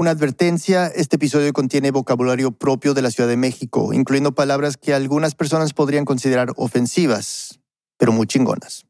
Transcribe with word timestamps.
Una 0.00 0.12
advertencia, 0.12 0.86
este 0.86 1.16
episodio 1.16 1.52
contiene 1.52 1.90
vocabulario 1.90 2.52
propio 2.52 2.94
de 2.94 3.02
la 3.02 3.10
Ciudad 3.10 3.28
de 3.28 3.36
México, 3.36 3.92
incluyendo 3.92 4.32
palabras 4.32 4.78
que 4.78 4.94
algunas 4.94 5.34
personas 5.34 5.74
podrían 5.74 6.06
considerar 6.06 6.54
ofensivas, 6.56 7.60
pero 7.98 8.10
muy 8.10 8.26
chingonas. 8.26 8.86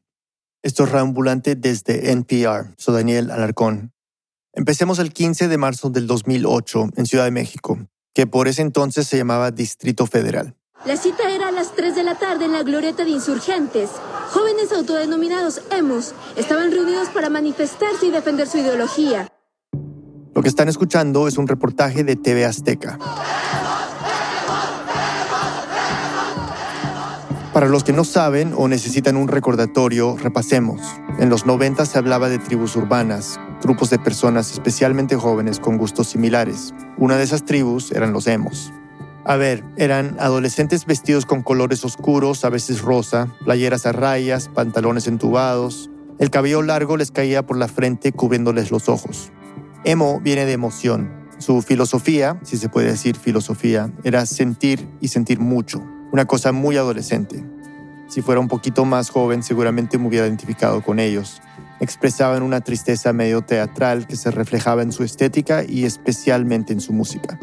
Esto 0.63 0.85
es 0.85 0.91
Reambulante 0.93 1.57
desde 1.57 2.13
NPR. 2.13 2.73
Soy 2.77 2.95
Daniel 2.95 3.29
Alarcón. 3.29 3.91
Empecemos 4.53 4.99
el 4.99 5.11
15 5.11 5.49
de 5.49 5.57
marzo 5.57 5.89
del 5.89 6.07
2008 6.07 6.91
en 6.95 7.05
Ciudad 7.05 7.25
de 7.25 7.31
México, 7.31 7.77
que 8.13 8.25
por 8.25 8.47
ese 8.47 8.61
entonces 8.61 9.05
se 9.05 9.17
llamaba 9.17 9.51
Distrito 9.51 10.07
Federal. 10.07 10.55
La 10.85 10.95
cita 10.95 11.29
era 11.29 11.49
a 11.49 11.51
las 11.51 11.75
3 11.75 11.93
de 11.93 12.03
la 12.03 12.17
tarde 12.17 12.45
en 12.45 12.53
la 12.53 12.63
glorieta 12.63 13.03
de 13.03 13.09
insurgentes. 13.09 13.89
Jóvenes 14.29 14.71
autodenominados 14.71 15.61
emos 15.71 16.15
estaban 16.37 16.71
reunidos 16.71 17.09
para 17.09 17.29
manifestarse 17.29 18.05
y 18.05 18.11
defender 18.11 18.47
su 18.47 18.59
ideología. 18.59 19.29
Lo 20.33 20.41
que 20.41 20.47
están 20.47 20.69
escuchando 20.69 21.27
es 21.27 21.37
un 21.37 21.47
reportaje 21.47 22.03
de 22.05 22.15
TV 22.15 22.45
Azteca. 22.45 22.97
Para 27.53 27.67
los 27.67 27.83
que 27.83 27.91
no 27.91 28.05
saben 28.05 28.53
o 28.55 28.69
necesitan 28.69 29.17
un 29.17 29.27
recordatorio, 29.27 30.15
repasemos. 30.15 30.79
En 31.19 31.29
los 31.29 31.45
90 31.45 31.85
se 31.85 31.97
hablaba 31.97 32.29
de 32.29 32.39
tribus 32.39 32.77
urbanas, 32.77 33.41
grupos 33.61 33.89
de 33.89 33.99
personas 33.99 34.53
especialmente 34.53 35.17
jóvenes 35.17 35.59
con 35.59 35.77
gustos 35.77 36.07
similares. 36.07 36.73
Una 36.97 37.17
de 37.17 37.23
esas 37.23 37.43
tribus 37.43 37.91
eran 37.91 38.13
los 38.13 38.27
emos. 38.27 38.71
A 39.25 39.35
ver, 39.35 39.65
eran 39.75 40.15
adolescentes 40.17 40.85
vestidos 40.85 41.25
con 41.25 41.43
colores 41.43 41.83
oscuros, 41.83 42.45
a 42.45 42.49
veces 42.49 42.81
rosa, 42.81 43.27
playeras 43.43 43.85
a 43.85 43.91
rayas, 43.91 44.47
pantalones 44.47 45.07
entubados. 45.07 45.89
El 46.19 46.29
cabello 46.29 46.61
largo 46.61 46.95
les 46.95 47.11
caía 47.11 47.45
por 47.45 47.57
la 47.57 47.67
frente 47.67 48.13
cubriéndoles 48.13 48.71
los 48.71 48.87
ojos. 48.87 49.33
Emo 49.83 50.19
viene 50.21 50.45
de 50.45 50.53
emoción. 50.53 51.09
Su 51.39 51.63
filosofía, 51.63 52.39
si 52.43 52.57
se 52.57 52.69
puede 52.69 52.91
decir 52.91 53.17
filosofía, 53.17 53.91
era 54.03 54.27
sentir 54.27 54.87
y 55.01 55.07
sentir 55.07 55.39
mucho. 55.39 55.83
Una 56.11 56.25
cosa 56.25 56.51
muy 56.51 56.77
adolescente. 56.77 57.43
Si 58.07 58.21
fuera 58.21 58.39
un 58.39 58.47
poquito 58.47 58.85
más 58.85 59.09
joven, 59.09 59.41
seguramente 59.41 59.97
me 59.97 60.07
hubiera 60.07 60.27
identificado 60.27 60.83
con 60.83 60.99
ellos. 60.99 61.41
Expresaban 61.79 62.43
una 62.43 62.61
tristeza 62.61 63.11
medio 63.11 63.41
teatral 63.41 64.05
que 64.05 64.17
se 64.17 64.29
reflejaba 64.29 64.83
en 64.83 64.91
su 64.91 65.03
estética 65.03 65.63
y 65.67 65.85
especialmente 65.85 66.73
en 66.73 66.81
su 66.81 66.93
música. 66.93 67.39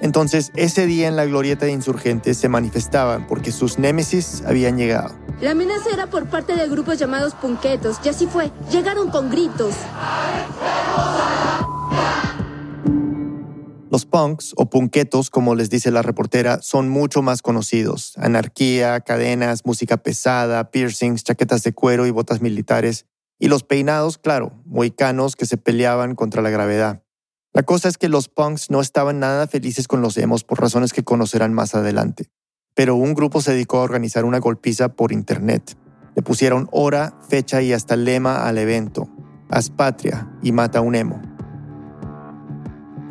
Entonces, 0.00 0.52
ese 0.54 0.86
día 0.86 1.08
en 1.08 1.16
la 1.16 1.26
glorieta 1.26 1.66
de 1.66 1.72
insurgentes 1.72 2.38
se 2.38 2.48
manifestaban 2.48 3.26
porque 3.26 3.52
sus 3.52 3.78
némesis 3.78 4.42
habían 4.46 4.78
llegado. 4.78 5.14
La 5.42 5.50
amenaza 5.50 5.90
era 5.92 6.06
por 6.06 6.26
parte 6.28 6.54
de 6.54 6.66
grupos 6.68 6.98
llamados 6.98 7.34
punquetos, 7.34 7.98
y 8.04 8.08
así 8.08 8.26
fue. 8.26 8.50
Llegaron 8.70 9.10
con 9.10 9.28
gritos. 9.28 9.74
Los 13.90 14.04
punks 14.04 14.52
o 14.56 14.68
punquetos, 14.68 15.30
como 15.30 15.54
les 15.54 15.70
dice 15.70 15.90
la 15.90 16.02
reportera, 16.02 16.60
son 16.60 16.90
mucho 16.90 17.22
más 17.22 17.40
conocidos. 17.40 18.12
Anarquía, 18.18 19.00
cadenas, 19.00 19.64
música 19.64 19.96
pesada, 19.96 20.70
piercings, 20.70 21.24
chaquetas 21.24 21.62
de 21.62 21.72
cuero 21.72 22.06
y 22.06 22.10
botas 22.10 22.42
militares. 22.42 23.06
Y 23.38 23.48
los 23.48 23.62
peinados, 23.62 24.18
claro, 24.18 24.52
moicanos 24.66 25.36
que 25.36 25.46
se 25.46 25.56
peleaban 25.56 26.16
contra 26.16 26.42
la 26.42 26.50
gravedad. 26.50 27.02
La 27.54 27.62
cosa 27.62 27.88
es 27.88 27.96
que 27.96 28.10
los 28.10 28.28
punks 28.28 28.70
no 28.70 28.82
estaban 28.82 29.20
nada 29.20 29.46
felices 29.46 29.88
con 29.88 30.02
los 30.02 30.18
emos 30.18 30.44
por 30.44 30.60
razones 30.60 30.92
que 30.92 31.02
conocerán 31.02 31.54
más 31.54 31.74
adelante. 31.74 32.30
Pero 32.74 32.94
un 32.94 33.14
grupo 33.14 33.40
se 33.40 33.52
dedicó 33.52 33.78
a 33.78 33.82
organizar 33.84 34.26
una 34.26 34.38
golpiza 34.38 34.90
por 34.90 35.12
internet. 35.12 35.78
Le 36.14 36.20
pusieron 36.22 36.68
hora, 36.72 37.18
fecha 37.28 37.62
y 37.62 37.72
hasta 37.72 37.96
lema 37.96 38.46
al 38.46 38.58
evento. 38.58 39.08
Haz 39.48 39.70
patria 39.70 40.30
y 40.42 40.52
mata 40.52 40.82
un 40.82 40.94
emo. 40.94 41.27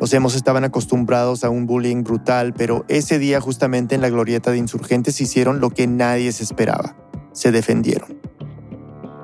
Los 0.00 0.12
hemos 0.12 0.36
estaban 0.36 0.62
acostumbrados 0.62 1.42
a 1.42 1.50
un 1.50 1.66
bullying 1.66 2.04
brutal, 2.04 2.54
pero 2.54 2.84
ese 2.88 3.18
día 3.18 3.40
justamente 3.40 3.96
en 3.96 4.00
la 4.00 4.10
glorieta 4.10 4.52
de 4.52 4.58
insurgentes 4.58 5.20
hicieron 5.20 5.60
lo 5.60 5.70
que 5.70 5.88
nadie 5.88 6.30
se 6.30 6.44
esperaba. 6.44 6.96
Se 7.32 7.50
defendieron. 7.50 8.20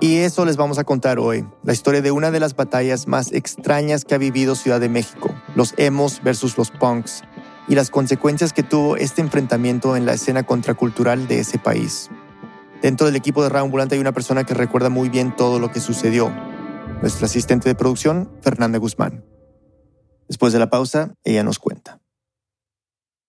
Y 0.00 0.16
eso 0.16 0.44
les 0.44 0.56
vamos 0.56 0.78
a 0.78 0.84
contar 0.84 1.18
hoy, 1.18 1.46
la 1.62 1.72
historia 1.72 2.02
de 2.02 2.10
una 2.10 2.30
de 2.30 2.40
las 2.40 2.56
batallas 2.56 3.06
más 3.06 3.32
extrañas 3.32 4.04
que 4.04 4.14
ha 4.14 4.18
vivido 4.18 4.56
Ciudad 4.56 4.80
de 4.80 4.88
México, 4.88 5.30
los 5.54 5.72
emos 5.76 6.20
versus 6.22 6.58
los 6.58 6.70
punks, 6.72 7.22
y 7.68 7.74
las 7.74 7.90
consecuencias 7.90 8.52
que 8.52 8.62
tuvo 8.62 8.96
este 8.96 9.22
enfrentamiento 9.22 9.96
en 9.96 10.04
la 10.04 10.12
escena 10.12 10.42
contracultural 10.42 11.26
de 11.28 11.40
ese 11.40 11.58
país. 11.58 12.10
Dentro 12.82 13.06
del 13.06 13.16
equipo 13.16 13.42
de 13.42 13.48
Raambulante 13.48 13.94
hay 13.94 14.00
una 14.00 14.12
persona 14.12 14.44
que 14.44 14.52
recuerda 14.52 14.90
muy 14.90 15.08
bien 15.08 15.34
todo 15.34 15.58
lo 15.58 15.70
que 15.70 15.80
sucedió, 15.80 16.30
nuestra 17.00 17.26
asistente 17.26 17.68
de 17.68 17.74
producción, 17.74 18.30
Fernanda 18.42 18.78
Guzmán. 18.78 19.33
Después 20.28 20.52
de 20.52 20.58
la 20.58 20.70
pausa, 20.70 21.14
ella 21.24 21.44
nos 21.44 21.58
cuenta. 21.58 22.00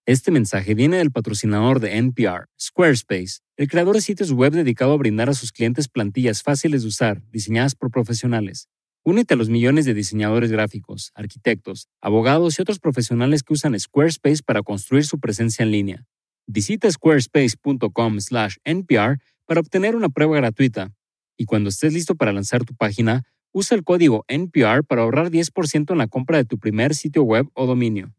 Este 0.08 0.30
mensaje 0.30 0.76
viene 0.76 0.98
del 0.98 1.12
patrocinador 1.12 1.80
de 1.80 1.98
NPR, 1.98 2.48
Squarespace, 2.62 3.40
el 3.58 3.68
creador 3.68 3.96
de 3.96 4.02
sitios 4.02 4.32
web 4.32 4.54
dedicado 4.54 4.94
a 4.94 4.98
brindar 4.98 5.30
a 5.30 5.34
sus 5.34 5.52
clientes 5.52 5.88
plantillas 5.88 6.44
fáciles 6.44 6.84
de 6.84 6.90
usar, 6.90 7.24
diseñadas 7.32 7.74
por 7.74 7.90
profesionales. 7.90 8.70
Únete 9.04 9.34
a 9.34 9.38
los 9.38 9.50
millones 9.50 9.86
de 9.86 9.96
diseñadores 9.96 10.52
gráficos, 10.52 11.12
arquitectos, 11.16 11.90
abogados 12.02 12.58
y 12.58 12.62
otros 12.62 12.80
profesionales 12.80 13.44
que 13.44 13.54
usan 13.54 13.80
Squarespace 13.80 14.44
para 14.44 14.62
construir 14.62 15.06
su 15.06 15.20
presencia 15.20 15.64
en 15.64 15.72
línea. 15.72 16.06
Visita 16.48 16.92
squarespace.com/npr 16.92 19.20
para 19.46 19.60
obtener 19.60 19.96
una 19.96 20.10
prueba 20.10 20.38
gratuita. 20.38 20.92
Y 21.38 21.46
cuando 21.46 21.70
estés 21.70 21.94
listo 21.94 22.16
para 22.16 22.32
lanzar 22.32 22.64
tu 22.64 22.76
página, 22.76 23.24
Usa 23.58 23.78
el 23.78 23.86
código 23.86 24.26
NPR 24.28 24.84
para 24.84 25.04
ahorrar 25.04 25.32
10% 25.32 25.90
en 25.94 25.98
la 25.98 26.08
compra 26.08 26.36
de 26.36 26.44
tu 26.44 26.60
primer 26.60 26.94
sitio 26.94 27.24
web 27.24 27.48
o 27.54 27.66
dominio. 27.66 28.14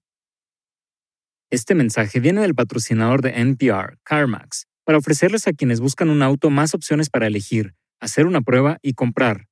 Este 1.51 1.75
mensaje 1.75 2.21
viene 2.21 2.41
del 2.41 2.55
patrocinador 2.55 3.21
de 3.21 3.39
NPR, 3.39 3.99
CarMax, 4.03 4.67
para 4.83 4.97
ofrecerles 4.97 5.47
a 5.47 5.53
quienes 5.53 5.81
buscan 5.81 6.09
un 6.09 6.23
auto 6.23 6.49
más 6.49 6.73
opciones 6.73 7.11
para 7.11 7.27
elegir, 7.27 7.75
hacer 8.01 8.25
una 8.25 8.41
prueba 8.41 8.79
y 8.81 8.95
comprar. 8.95 9.47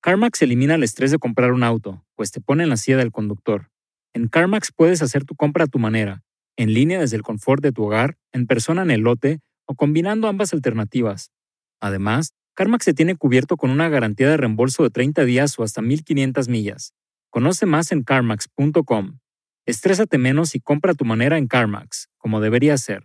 CarMax 0.00 0.42
elimina 0.42 0.74
el 0.74 0.82
estrés 0.82 1.12
de 1.12 1.20
comprar 1.20 1.52
un 1.52 1.62
auto, 1.62 2.04
pues 2.16 2.32
te 2.32 2.40
pone 2.40 2.64
en 2.64 2.70
la 2.70 2.76
silla 2.76 2.96
del 2.96 3.12
conductor. 3.12 3.70
En 4.14 4.26
CarMax 4.26 4.72
puedes 4.74 5.02
hacer 5.02 5.24
tu 5.24 5.36
compra 5.36 5.66
a 5.66 5.68
tu 5.68 5.78
manera, 5.78 6.24
en 6.56 6.74
línea 6.74 6.98
desde 6.98 7.16
el 7.16 7.22
confort 7.22 7.62
de 7.62 7.70
tu 7.70 7.84
hogar, 7.84 8.18
en 8.32 8.48
persona 8.48 8.82
en 8.82 8.90
el 8.90 9.02
lote 9.02 9.38
o 9.66 9.76
combinando 9.76 10.26
ambas 10.26 10.52
alternativas. 10.52 11.30
Además, 11.78 12.34
CarMax 12.58 12.86
se 12.86 12.92
tiene 12.92 13.14
cubierto 13.14 13.56
con 13.56 13.70
una 13.70 13.88
garantía 13.88 14.28
de 14.28 14.36
reembolso 14.36 14.82
de 14.82 14.90
30 14.90 15.24
días 15.24 15.56
o 15.60 15.62
hasta 15.62 15.80
1500 15.80 16.48
millas. 16.48 16.92
Conoce 17.30 17.66
más 17.66 17.92
en 17.92 18.02
carmax.com. 18.02 19.20
Estrésate 19.64 20.18
menos 20.18 20.56
y 20.56 20.60
compra 20.60 20.90
a 20.90 20.94
tu 20.96 21.04
manera 21.04 21.38
en 21.38 21.46
CarMax, 21.46 22.08
como 22.16 22.40
debería 22.40 22.76
ser. 22.76 23.04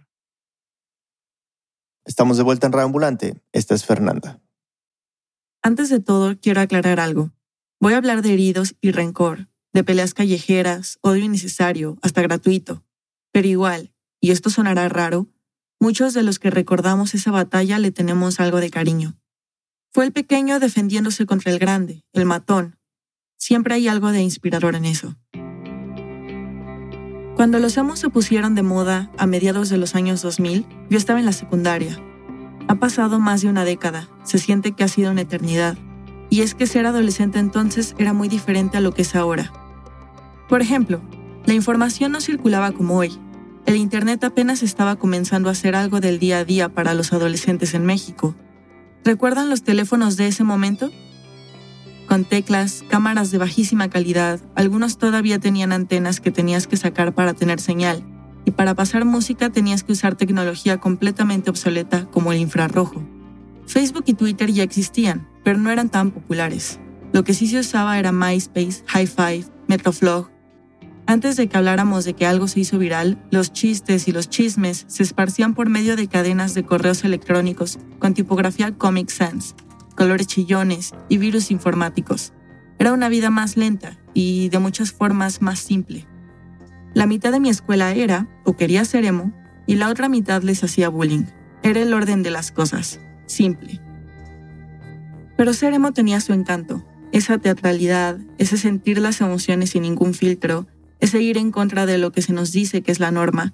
Estamos 2.04 2.38
de 2.38 2.44
vuelta 2.44 2.66
en 2.66 2.74
Reambulante. 2.74 3.44
Esta 3.52 3.76
es 3.76 3.86
Fernanda. 3.86 4.42
Antes 5.62 5.90
de 5.90 6.00
todo, 6.00 6.36
quiero 6.42 6.60
aclarar 6.60 7.00
algo. 7.00 7.30
Voy 7.80 7.94
a 7.94 7.98
hablar 7.98 8.24
de 8.24 8.34
heridos 8.34 8.76
y 8.82 8.90
rencor, 8.90 9.50
de 9.72 9.84
peleas 9.84 10.16
callejeras, 10.16 10.98
odio 11.02 11.26
innecesario, 11.26 12.00
hasta 12.02 12.24
gratuito. 12.24 12.84
Pero 13.32 13.48
igual, 13.48 13.94
y 14.20 14.32
esto 14.32 14.50
sonará 14.50 14.90
raro, 14.90 15.28
muchos 15.80 16.16
de 16.16 16.24
los 16.24 16.40
que 16.40 16.50
recordamos 16.50 17.14
esa 17.14 17.30
batalla 17.30 17.78
le 17.78 17.92
tenemos 17.92 18.40
algo 18.40 18.60
de 18.60 18.72
cariño. 18.72 19.16
Fue 19.96 20.06
el 20.06 20.12
pequeño 20.12 20.60
defendiéndose 20.60 21.28
contra 21.28 21.52
el 21.52 21.60
grande, 21.60 22.04
el 22.14 22.26
matón. 22.26 22.78
Siempre 23.38 23.76
hay 23.76 23.88
algo 23.88 24.12
de 24.12 24.24
inspirador 24.24 24.74
en 24.74 24.86
eso. 24.86 25.16
Cuando 27.36 27.60
los 27.60 27.78
amos 27.78 28.00
se 28.00 28.10
pusieron 28.10 28.56
de 28.56 28.64
moda 28.64 29.12
a 29.20 29.28
mediados 29.28 29.70
de 29.70 29.78
los 29.78 29.94
años 29.94 30.24
2000, 30.24 30.66
yo 30.90 30.98
estaba 30.98 31.20
en 31.20 31.28
la 31.28 31.32
secundaria. 31.32 32.00
Ha 32.68 32.74
pasado 32.76 33.20
más 33.20 33.44
de 33.44 33.50
una 33.50 33.66
década, 33.66 34.10
se 34.24 34.40
siente 34.40 34.72
que 34.72 34.84
ha 34.84 34.88
sido 34.88 35.12
una 35.12 35.22
eternidad. 35.22 35.78
Y 36.32 36.42
es 36.42 36.56
que 36.56 36.66
ser 36.66 36.88
adolescente 36.88 37.38
entonces 37.38 37.94
era 38.00 38.14
muy 38.14 38.30
diferente 38.30 38.78
a 38.78 38.82
lo 38.82 38.96
que 38.96 39.04
es 39.04 39.16
ahora. 39.16 39.54
Por 40.50 40.64
ejemplo, 40.64 41.04
la 41.46 41.54
información 41.54 42.14
no 42.14 42.20
circulaba 42.20 42.72
como 42.72 42.98
hoy. 42.98 43.20
El 43.68 43.76
Internet 43.76 44.24
apenas 44.24 44.64
estaba 44.64 44.96
comenzando 44.96 45.52
a 45.52 45.56
ser 45.56 45.76
algo 45.76 46.00
del 46.00 46.18
día 46.18 46.40
a 46.40 46.46
día 46.46 46.70
para 46.70 46.96
los 46.96 47.14
adolescentes 47.14 47.76
en 47.76 47.86
México 47.86 48.36
¿Recuerdan 49.04 49.50
los 49.50 49.64
teléfonos 49.64 50.16
de 50.16 50.28
ese 50.28 50.44
momento? 50.44 50.90
Con 52.08 52.24
teclas, 52.24 52.84
cámaras 52.88 53.32
de 53.32 53.38
bajísima 53.38 53.90
calidad, 53.90 54.40
algunos 54.56 54.98
todavía 54.98 55.40
tenían 55.40 55.74
antenas 55.74 56.22
que 56.22 56.32
tenías 56.32 56.68
que 56.68 56.78
sacar 56.78 57.14
para 57.14 57.34
tener 57.34 57.60
señal, 57.60 58.04
y 58.46 58.52
para 58.52 58.76
pasar 58.76 59.04
música 59.04 59.50
tenías 59.50 59.84
que 59.84 59.92
usar 59.92 60.16
tecnología 60.16 60.78
completamente 60.80 61.50
obsoleta 61.50 62.06
como 62.12 62.32
el 62.32 62.40
infrarrojo. 62.40 63.04
Facebook 63.66 64.04
y 64.06 64.14
Twitter 64.14 64.52
ya 64.52 64.64
existían, 64.64 65.28
pero 65.44 65.58
no 65.60 65.70
eran 65.70 65.90
tan 65.90 66.12
populares. 66.12 66.80
Lo 67.12 67.24
que 67.24 67.34
sí 67.34 67.48
se 67.48 67.60
usaba 67.60 68.00
era 68.00 68.12
MySpace, 68.12 68.84
High 68.88 69.08
Five, 69.08 69.46
Metroflog, 69.68 70.30
antes 71.06 71.36
de 71.36 71.48
que 71.48 71.58
habláramos 71.58 72.06
de 72.06 72.14
que 72.14 72.26
algo 72.26 72.48
se 72.48 72.62
hizo 72.62 72.78
viral, 72.78 73.18
los 73.30 73.52
chistes 73.52 74.08
y 74.08 74.12
los 74.12 74.30
chismes 74.30 74.86
se 74.88 75.04
esparcían 75.04 75.54
por 75.54 75.70
medio 75.70 75.96
de 75.96 76.08
cadenas 76.08 76.54
de 76.54 76.64
correos 76.64 77.04
electrónicos 77.04 77.78
con 78.00 78.14
tipografía 78.14 78.72
Comic 78.78 79.10
Sans, 79.10 79.56
colores 79.96 80.28
chillones 80.28 80.94
y 81.10 81.18
virus 81.18 81.52
informáticos. 81.52 82.34
Era 82.80 82.94
una 82.94 83.10
vida 83.10 83.30
más 83.30 83.58
lenta 83.58 83.98
y 84.14 84.50
de 84.50 84.60
muchas 84.60 84.92
formas 84.92 85.42
más 85.42 85.60
simple. 85.60 86.08
La 86.94 87.06
mitad 87.06 87.32
de 87.32 87.40
mi 87.40 87.50
escuela 87.50 87.92
era, 87.92 88.28
o 88.46 88.56
quería 88.56 88.86
ser 88.86 89.06
emo, 89.06 89.34
y 89.66 89.76
la 89.76 89.90
otra 89.90 90.10
mitad 90.10 90.42
les 90.44 90.64
hacía 90.64 90.90
bullying. 90.90 91.26
Era 91.64 91.82
el 91.82 91.94
orden 91.94 92.24
de 92.24 92.32
las 92.32 92.52
cosas, 92.52 93.00
simple. 93.26 93.82
Pero 95.38 95.54
ser 95.54 95.74
emo 95.74 95.92
tenía 95.92 96.22
su 96.22 96.34
encanto, 96.34 96.86
esa 97.12 97.38
teatralidad, 97.38 98.20
ese 98.38 98.58
sentir 98.58 99.00
las 99.00 99.22
emociones 99.22 99.72
sin 99.72 99.84
ningún 99.84 100.14
filtro, 100.14 100.68
ese 101.04 101.22
ir 101.22 101.38
en 101.38 101.52
contra 101.52 101.86
de 101.86 101.98
lo 101.98 102.14
que 102.14 102.22
se 102.22 102.32
nos 102.32 102.54
dice 102.54 102.82
que 102.82 102.90
es 102.90 103.02
la 103.02 103.12
norma. 103.12 103.54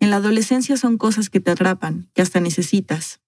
En 0.00 0.10
la 0.10 0.16
adolescencia 0.16 0.76
son 0.76 0.98
cosas 0.98 1.30
que 1.30 1.38
te 1.38 1.52
atrapan, 1.52 2.10
que 2.12 2.22
hasta 2.22 2.40
necesitas. 2.40 3.20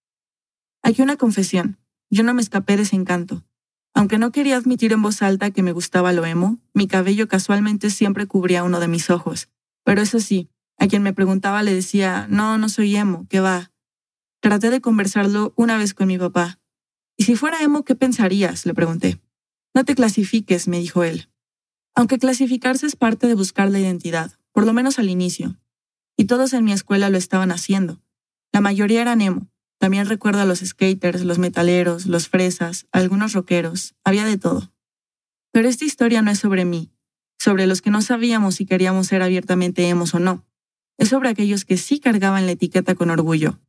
Aquí 0.83 1.03
una 1.03 1.15
confesión, 1.15 1.79
yo 2.11 2.25
no 2.25 2.35
me 2.35 2.43
escapé 2.43 2.77
de 2.77 2.83
ese 2.83 2.97
encanto. 2.97 3.45
Aunque 3.95 4.19
no 4.19 4.33
quería 4.33 4.57
admitir 4.57 4.93
en 4.93 5.03
voz 5.03 5.23
alta 5.23 5.53
que 5.53 5.63
me 5.63 5.71
gustaba 5.71 6.13
lo 6.13 6.27
emo, 6.27 6.59
mi 6.75 6.89
cabello 6.89 7.29
casualmente 7.29 7.91
siempre 7.91 8.27
cubría 8.27 8.65
uno 8.65 8.81
de 8.81 8.89
mis 8.89 9.09
ojos. 9.09 9.49
Pero 9.85 10.03
eso 10.03 10.19
sí, 10.19 10.49
a 10.77 10.89
quien 10.89 11.05
me 11.05 11.13
preguntaba 11.13 11.63
le 11.63 11.73
decía, 11.73 12.27
no, 12.29 12.59
no 12.59 12.69
soy 12.69 12.97
emo, 12.97 13.29
¿qué 13.31 13.39
va? 13.39 13.71
Traté 14.41 14.71
de 14.71 14.81
conversarlo 14.81 15.53
una 15.55 15.79
vez 15.79 15.95
con 15.95 16.09
mi 16.09 16.19
papá. 16.19 16.59
¿Y 17.17 17.23
si 17.23 17.37
fuera 17.37 17.63
emo, 17.63 17.85
qué 17.85 17.95
pensarías? 17.95 18.67
le 18.67 18.75
pregunté. 18.75 19.21
No 19.77 19.85
te 19.85 19.95
clasifiques, 19.95 20.67
me 20.67 20.81
dijo 20.81 21.05
él. 21.05 21.30
Aunque 22.01 22.19
clasificarse 22.19 22.87
es 22.87 22.97
parte 22.97 23.27
de 23.27 23.35
buscar 23.35 23.71
la 23.71 23.79
identidad, 23.79 24.33
por 24.53 24.65
lo 24.65 24.73
menos 24.73 24.99
al 24.99 25.11
inicio. 25.11 25.61
Y 26.17 26.25
todos 26.25 26.55
en 26.55 26.65
mi 26.65 26.73
escuela 26.73 27.11
lo 27.11 27.19
estaban 27.19 27.51
haciendo. 27.51 28.01
La 28.53 28.63
mayoría 28.63 29.03
eran 29.03 29.21
emo, 29.21 29.51
también 29.77 30.07
recuerdo 30.07 30.41
a 30.41 30.47
los 30.47 30.61
skaters, 30.61 31.25
los 31.25 31.39
metaleros, 31.39 32.07
los 32.07 32.27
fresas, 32.27 32.87
algunos 32.91 33.35
rockeros, 33.35 33.97
había 34.03 34.25
de 34.25 34.39
todo. 34.39 34.73
Pero 35.53 35.69
esta 35.69 35.85
historia 35.85 36.23
no 36.23 36.31
es 36.31 36.39
sobre 36.39 36.65
mí, 36.65 36.91
sobre 37.39 37.67
los 37.67 37.83
que 37.83 37.91
no 37.91 38.01
sabíamos 38.01 38.55
si 38.55 38.65
queríamos 38.65 39.09
ser 39.09 39.21
abiertamente 39.21 39.87
emos 39.87 40.15
o 40.15 40.21
no. 40.21 40.47
Es 40.97 41.11
sobre 41.11 41.29
aquellos 41.29 41.67
que 41.67 41.77
sí 41.77 42.01
cargaban 42.01 42.47
la 42.47 42.53
etiqueta 42.53 42.95
con 42.95 43.11
orgullo. 43.11 43.61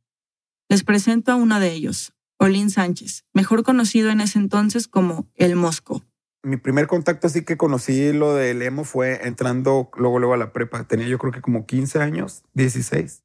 Les 0.70 0.84
presento 0.84 1.32
a 1.32 1.36
uno 1.36 1.60
de 1.60 1.70
ellos, 1.74 2.14
Olin 2.38 2.70
Sánchez, 2.70 3.26
mejor 3.34 3.62
conocido 3.62 4.08
en 4.08 4.22
ese 4.22 4.38
entonces 4.38 4.88
como 4.88 5.28
El 5.34 5.54
Mosco. 5.54 6.02
Mi 6.42 6.56
primer 6.56 6.86
contacto 6.86 7.28
así 7.28 7.44
que 7.44 7.56
conocí 7.56 8.12
lo 8.12 8.34
del 8.34 8.62
emo 8.62 8.84
fue 8.84 9.26
entrando 9.26 9.90
luego, 9.96 10.18
luego 10.18 10.34
a 10.34 10.38
la 10.38 10.52
prepa. 10.52 10.84
Tenía 10.84 11.06
yo 11.06 11.18
creo 11.18 11.32
que 11.32 11.40
como 11.40 11.66
15 11.66 12.00
años, 12.00 12.42
16. 12.54 13.22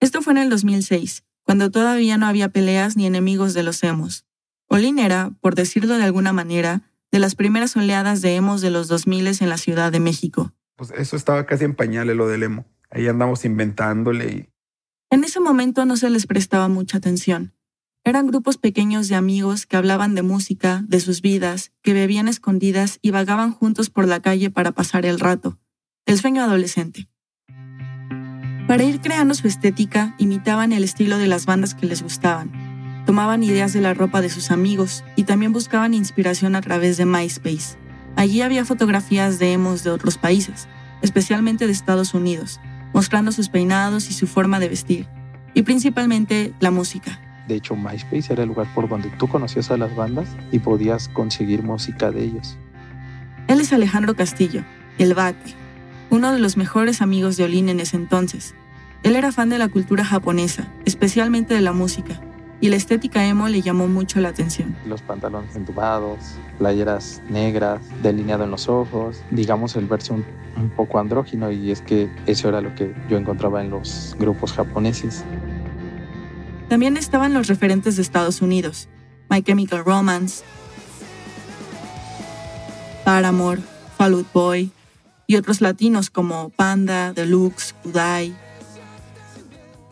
Esto 0.00 0.22
fue 0.22 0.34
en 0.34 0.38
el 0.38 0.50
2006 0.50 1.24
cuando 1.44 1.70
todavía 1.70 2.18
no 2.18 2.26
había 2.26 2.48
peleas 2.48 2.96
ni 2.96 3.06
enemigos 3.06 3.54
de 3.54 3.62
los 3.62 3.82
emos. 3.84 4.26
Olin 4.68 4.98
era, 4.98 5.30
por 5.40 5.54
decirlo 5.54 5.96
de 5.96 6.04
alguna 6.04 6.32
manera, 6.32 6.82
de 7.12 7.18
las 7.18 7.34
primeras 7.34 7.76
oleadas 7.76 8.22
de 8.22 8.34
emos 8.34 8.60
de 8.60 8.70
los 8.70 8.88
2000 8.88 9.26
en 9.40 9.48
la 9.48 9.58
Ciudad 9.58 9.92
de 9.92 10.00
México. 10.00 10.52
Pues 10.76 10.90
eso 10.96 11.16
estaba 11.16 11.46
casi 11.46 11.64
en 11.64 11.74
pañales 11.74 12.16
lo 12.16 12.26
del 12.26 12.42
emo. 12.42 12.64
Ahí 12.90 13.06
andamos 13.06 13.44
inventándole 13.44 14.26
y... 14.26 14.48
En 15.10 15.22
ese 15.22 15.38
momento 15.38 15.84
no 15.84 15.96
se 15.96 16.10
les 16.10 16.26
prestaba 16.26 16.68
mucha 16.68 16.98
atención. 16.98 17.52
Eran 18.06 18.26
grupos 18.26 18.58
pequeños 18.58 19.08
de 19.08 19.14
amigos 19.14 19.64
que 19.64 19.78
hablaban 19.78 20.14
de 20.14 20.20
música, 20.20 20.84
de 20.86 21.00
sus 21.00 21.22
vidas, 21.22 21.72
que 21.80 21.94
bebían 21.94 22.28
escondidas 22.28 22.98
y 23.00 23.12
vagaban 23.12 23.50
juntos 23.50 23.88
por 23.88 24.06
la 24.06 24.20
calle 24.20 24.50
para 24.50 24.72
pasar 24.72 25.06
el 25.06 25.18
rato. 25.18 25.58
El 26.04 26.18
sueño 26.18 26.42
adolescente. 26.42 27.08
Para 28.68 28.84
ir 28.84 29.00
creando 29.00 29.32
su 29.32 29.48
estética, 29.48 30.14
imitaban 30.18 30.72
el 30.72 30.84
estilo 30.84 31.16
de 31.16 31.28
las 31.28 31.46
bandas 31.46 31.74
que 31.74 31.86
les 31.86 32.02
gustaban. 32.02 32.52
Tomaban 33.06 33.42
ideas 33.42 33.72
de 33.72 33.80
la 33.80 33.94
ropa 33.94 34.20
de 34.20 34.28
sus 34.28 34.50
amigos 34.50 35.02
y 35.16 35.24
también 35.24 35.54
buscaban 35.54 35.94
inspiración 35.94 36.56
a 36.56 36.60
través 36.60 36.98
de 36.98 37.06
MySpace. 37.06 37.78
Allí 38.16 38.42
había 38.42 38.66
fotografías 38.66 39.38
de 39.38 39.52
emos 39.54 39.82
de 39.82 39.88
otros 39.88 40.18
países, 40.18 40.68
especialmente 41.00 41.64
de 41.64 41.72
Estados 41.72 42.12
Unidos, 42.12 42.60
mostrando 42.92 43.32
sus 43.32 43.48
peinados 43.48 44.10
y 44.10 44.12
su 44.12 44.26
forma 44.26 44.60
de 44.60 44.68
vestir, 44.68 45.08
y 45.54 45.62
principalmente 45.62 46.52
la 46.60 46.70
música. 46.70 47.23
De 47.48 47.56
hecho, 47.56 47.76
MySpace 47.76 48.32
era 48.32 48.42
el 48.42 48.48
lugar 48.48 48.66
por 48.74 48.88
donde 48.88 49.10
tú 49.10 49.28
conocías 49.28 49.70
a 49.70 49.76
las 49.76 49.94
bandas 49.94 50.28
y 50.50 50.58
podías 50.58 51.08
conseguir 51.08 51.62
música 51.62 52.10
de 52.10 52.24
ellos. 52.24 52.56
Él 53.48 53.60
es 53.60 53.72
Alejandro 53.72 54.14
Castillo, 54.14 54.64
el 54.98 55.14
Bate, 55.14 55.54
uno 56.10 56.32
de 56.32 56.38
los 56.38 56.56
mejores 56.56 57.02
amigos 57.02 57.36
de 57.36 57.44
Olin 57.44 57.68
en 57.68 57.80
ese 57.80 57.96
entonces. 57.96 58.54
Él 59.02 59.16
era 59.16 59.32
fan 59.32 59.50
de 59.50 59.58
la 59.58 59.68
cultura 59.68 60.04
japonesa, 60.04 60.66
especialmente 60.86 61.52
de 61.52 61.60
la 61.60 61.72
música, 61.72 62.18
y 62.60 62.70
la 62.70 62.76
estética 62.76 63.26
emo 63.26 63.48
le 63.48 63.60
llamó 63.60 63.86
mucho 63.88 64.20
la 64.20 64.30
atención. 64.30 64.74
Los 64.86 65.02
pantalones 65.02 65.54
entubados, 65.54 66.18
playeras 66.58 67.20
negras, 67.28 67.80
delineado 68.02 68.44
en 68.44 68.50
los 68.50 68.68
ojos, 68.68 69.22
digamos 69.30 69.76
el 69.76 69.86
verso 69.86 70.14
un, 70.14 70.24
un, 70.56 70.70
poco 70.70 70.98
andrógino 70.98 71.50
y 71.50 71.70
es 71.70 71.82
que 71.82 72.08
eso 72.26 72.48
era 72.48 72.62
lo 72.62 72.74
que 72.74 72.94
yo 73.10 73.18
encontraba 73.18 73.60
en 73.60 73.68
los 73.68 74.16
grupos 74.18 74.54
japoneses. 74.54 75.22
También 76.68 76.96
estaban 76.96 77.34
los 77.34 77.46
referentes 77.46 77.96
de 77.96 78.02
Estados 78.02 78.42
Unidos, 78.42 78.88
My 79.30 79.42
Chemical 79.42 79.84
Romance, 79.84 80.44
Paramore, 83.04 83.62
Fall 83.96 84.14
Out 84.14 84.32
Boy, 84.32 84.72
y 85.26 85.36
otros 85.36 85.60
latinos 85.60 86.10
como 86.10 86.50
Panda, 86.50 87.12
Deluxe, 87.12 87.74
Kudai. 87.82 88.34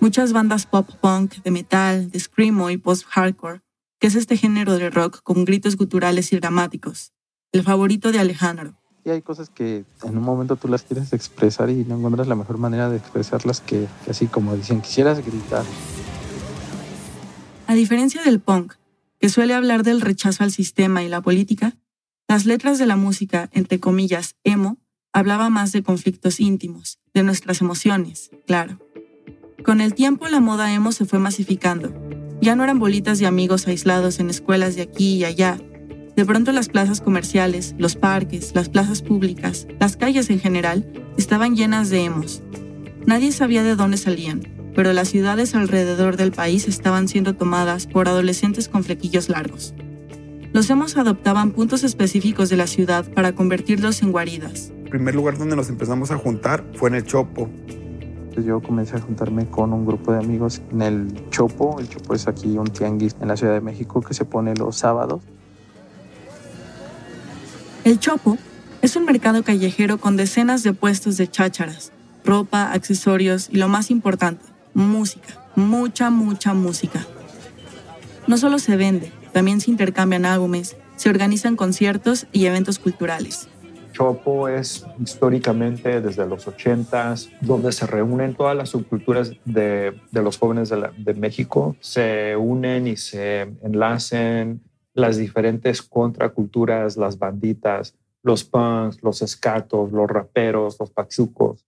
Muchas 0.01 0.33
bandas 0.33 0.67
pop 0.67 0.89
punk, 1.01 1.35
de 1.43 1.51
metal, 1.51 2.11
de 2.11 2.19
screamo 2.19 2.71
y 2.71 2.77
post-hardcore, 2.77 3.61
que 4.01 4.09
es 4.09 4.15
este 4.15 4.37
género 4.37 4.77
de 4.77 4.91
rock 4.91 5.23
con 5.23 5.45
gritos 5.45 5.77
guturales 5.77 6.33
y 6.33 6.37
dramáticos, 6.39 7.13
el 7.53 7.63
favorito 7.63 8.11
de 8.13 8.19
Alejandro. 8.19 8.75
Y 9.05 9.11
hay 9.11 9.23
cosas 9.23 9.51
que 9.51 9.85
en 10.05 10.17
un 10.17 10.25
momento 10.25 10.57
tú 10.57 10.69
las 10.69 10.83
quieres 10.83 11.13
expresar 11.13 11.71
y 11.71 11.85
no 11.85 11.97
encuentras 11.97 12.29
la 12.29 12.37
mejor 12.37 12.59
manera 12.59 12.89
de 12.89 12.97
expresarlas 12.97 13.61
que, 13.61 13.87
que 14.05 14.11
así 14.11 14.27
como 14.27 14.57
dicen, 14.57 14.81
quisieras 14.81 15.25
gritar. 15.25 15.65
A 17.73 17.75
diferencia 17.75 18.23
del 18.23 18.39
punk, 18.39 18.75
que 19.19 19.31
suele 19.31 19.55
hablar 19.55 19.83
del 19.83 20.03
rechazo 20.03 20.45
al 20.45 20.51
sistema 20.51 21.03
y 21.03 21.09
la 21.09 21.23
política, 21.23 21.75
las 22.29 22.45
letras 22.45 22.79
de 22.79 22.85
la 22.85 22.97
música, 22.97 23.49
entre 23.55 23.81
comillas, 23.81 24.37
emo, 24.45 24.77
hablaba 25.11 25.49
más 25.49 25.73
de 25.73 25.83
conflictos 25.83 26.39
íntimos, 26.39 26.99
de 27.15 27.23
nuestras 27.23 27.63
emociones, 27.63 28.31
claro. 28.47 28.79
Con 29.65 29.81
el 29.81 29.95
tiempo 29.95 30.29
la 30.29 30.41
moda 30.41 30.75
emo 30.75 30.93
se 30.93 31.07
fue 31.07 31.19
masificando. 31.19 31.95
Ya 32.43 32.57
no 32.57 32.63
eran 32.63 32.79
bolitas 32.79 33.19
de 33.19 33.27
amigos 33.27 33.67
aislados 33.67 34.21
en 34.21 34.29
escuelas 34.29 34.77
de 34.77 34.83
aquí 34.83 35.15
y 35.15 35.25
allá. 35.25 35.59
De 36.15 36.27
pronto 36.27 36.53
las 36.53 36.69
plazas 36.69 37.01
comerciales, 37.01 37.75
los 37.79 37.97
parques, 37.97 38.55
las 38.55 38.69
plazas 38.69 39.01
públicas, 39.01 39.67
las 39.81 39.97
calles 39.97 40.29
en 40.29 40.41
general, 40.41 40.93
estaban 41.17 41.57
llenas 41.57 41.89
de 41.89 42.05
emos. 42.05 42.43
Nadie 43.07 43.33
sabía 43.33 43.62
de 43.62 43.76
dónde 43.76 43.97
salían, 43.97 44.62
pero 44.75 44.93
las 44.93 45.09
ciudades 45.09 45.55
alrededor 45.55 46.17
del 46.17 46.33
país 46.33 46.69
estaban 46.69 47.09
siendo 47.09 47.35
tomadas 47.35 47.87
por 47.87 48.09
adolescentes 48.09 48.69
con 48.69 48.85
flequillos 48.85 49.29
largos. 49.29 49.75
Los 50.52 50.69
emos 50.71 50.97
adoptaban 50.97 51.52
puntos 51.52 51.83
específicos 51.85 52.49
de 52.50 52.57
la 52.57 52.67
ciudad 52.67 53.05
para 53.12 53.35
convertirlos 53.35 54.02
en 54.02 54.12
guaridas, 54.12 54.73
primer 54.93 55.14
lugar 55.14 55.38
donde 55.38 55.57
nos 55.57 55.71
empezamos 55.71 56.11
a 56.11 56.19
juntar 56.19 56.62
fue 56.75 56.91
en 56.91 56.97
el 56.97 57.07
Chopo. 57.07 57.49
Yo 58.45 58.61
comencé 58.61 58.97
a 58.97 59.00
juntarme 59.00 59.47
con 59.47 59.73
un 59.73 59.87
grupo 59.87 60.12
de 60.12 60.19
amigos 60.19 60.61
en 60.71 60.83
el 60.83 61.31
Chopo. 61.31 61.81
El 61.81 61.88
Chopo 61.88 62.14
es 62.14 62.29
aquí 62.29 62.59
un 62.59 62.67
tianguis 62.67 63.17
en 63.23 63.29
la 63.29 63.38
Ciudad 63.38 63.55
de 63.55 63.62
México 63.62 64.02
que 64.02 64.12
se 64.12 64.26
pone 64.26 64.55
los 64.55 64.76
sábados. 64.76 65.23
El 67.85 67.99
Chopo 67.99 68.37
es 68.83 68.95
un 68.95 69.07
mercado 69.07 69.43
callejero 69.43 69.97
con 69.97 70.19
decenas 70.19 70.62
de 70.62 70.75
puestos 70.75 71.17
de 71.17 71.26
chácharas, 71.26 71.91
ropa, 72.23 72.71
accesorios 72.73 73.49
y 73.50 73.57
lo 73.57 73.69
más 73.69 73.91
importante, 73.91 74.45
música. 74.75 75.41
Mucha, 75.55 76.11
mucha 76.11 76.55
música. 76.55 77.07
No 78.26 78.38
solo 78.38 78.59
se 78.59 78.76
vende, 78.76 79.12
también 79.33 79.61
se 79.61 79.71
intercambian 79.71 80.25
álbumes, 80.25 80.76
se 80.97 81.11
organizan 81.11 81.57
conciertos 81.57 82.26
y 82.33 82.47
eventos 82.47 82.79
culturales. 82.79 83.49
Chopo 83.93 84.49
es 84.49 84.87
históricamente 85.02 86.00
desde 86.00 86.26
los 86.26 86.47
80s, 86.47 87.31
donde 87.41 87.73
se 87.73 87.87
reúnen 87.87 88.35
todas 88.35 88.57
las 88.57 88.71
subculturas 88.71 89.33
de, 89.45 90.00
de 90.11 90.23
los 90.23 90.38
jóvenes 90.38 90.71
de, 90.71 90.76
la, 90.79 90.93
de, 90.97 91.14
México, 91.14 91.76
se 91.81 92.35
unen 92.37 92.87
y 92.87 92.97
se 92.97 93.43
enlacen 93.62 94.62
las 94.95 95.19
diferentes 95.19 95.83
contraculturas, 95.83 96.97
las 96.97 97.19
banditas, 97.19 97.95
los 98.23 98.45
punks, 98.45 99.02
los 99.02 99.21
escatos, 99.23 99.93
los 99.93 100.09
raperos, 100.09 100.76
los 100.79 100.91
pachucos. 100.91 101.67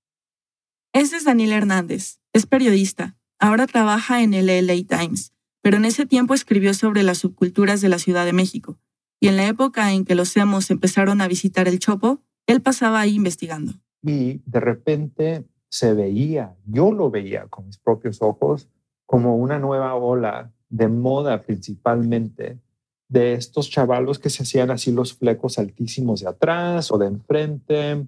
Ese 0.92 1.16
es 1.16 1.24
Daniel 1.24 1.52
Hernández, 1.52 2.20
es 2.34 2.44
periodista, 2.44 3.16
ahora 3.38 3.66
trabaja 3.66 4.22
en 4.22 4.34
el 4.34 4.46
LA 4.46 4.98
Times, 4.98 5.32
pero 5.62 5.78
en 5.78 5.86
ese 5.86 6.04
tiempo 6.04 6.34
escribió 6.34 6.74
sobre 6.74 7.02
las 7.02 7.18
subculturas 7.18 7.80
de 7.80 7.88
la 7.88 7.98
Ciudad 7.98 8.26
de 8.26 8.34
México 8.34 8.78
y 9.24 9.28
en 9.28 9.38
la 9.38 9.48
época 9.48 9.90
en 9.94 10.04
que 10.04 10.14
los 10.14 10.36
emos 10.36 10.70
empezaron 10.70 11.22
a 11.22 11.28
visitar 11.28 11.66
el 11.66 11.78
Chopo, 11.78 12.20
él 12.46 12.60
pasaba 12.60 13.00
ahí 13.00 13.14
investigando. 13.14 13.72
Y 14.02 14.42
de 14.44 14.60
repente 14.60 15.44
se 15.70 15.94
veía, 15.94 16.54
yo 16.66 16.92
lo 16.92 17.10
veía 17.10 17.46
con 17.46 17.64
mis 17.64 17.78
propios 17.78 18.20
ojos, 18.20 18.68
como 19.06 19.36
una 19.36 19.58
nueva 19.58 19.94
ola 19.94 20.52
de 20.68 20.88
moda 20.88 21.40
principalmente 21.40 22.58
de 23.08 23.32
estos 23.32 23.70
chavalos 23.70 24.18
que 24.18 24.28
se 24.28 24.42
hacían 24.42 24.70
así 24.70 24.92
los 24.92 25.14
flecos 25.14 25.58
altísimos 25.58 26.20
de 26.20 26.28
atrás 26.28 26.90
o 26.90 26.98
de 26.98 27.06
enfrente. 27.06 28.06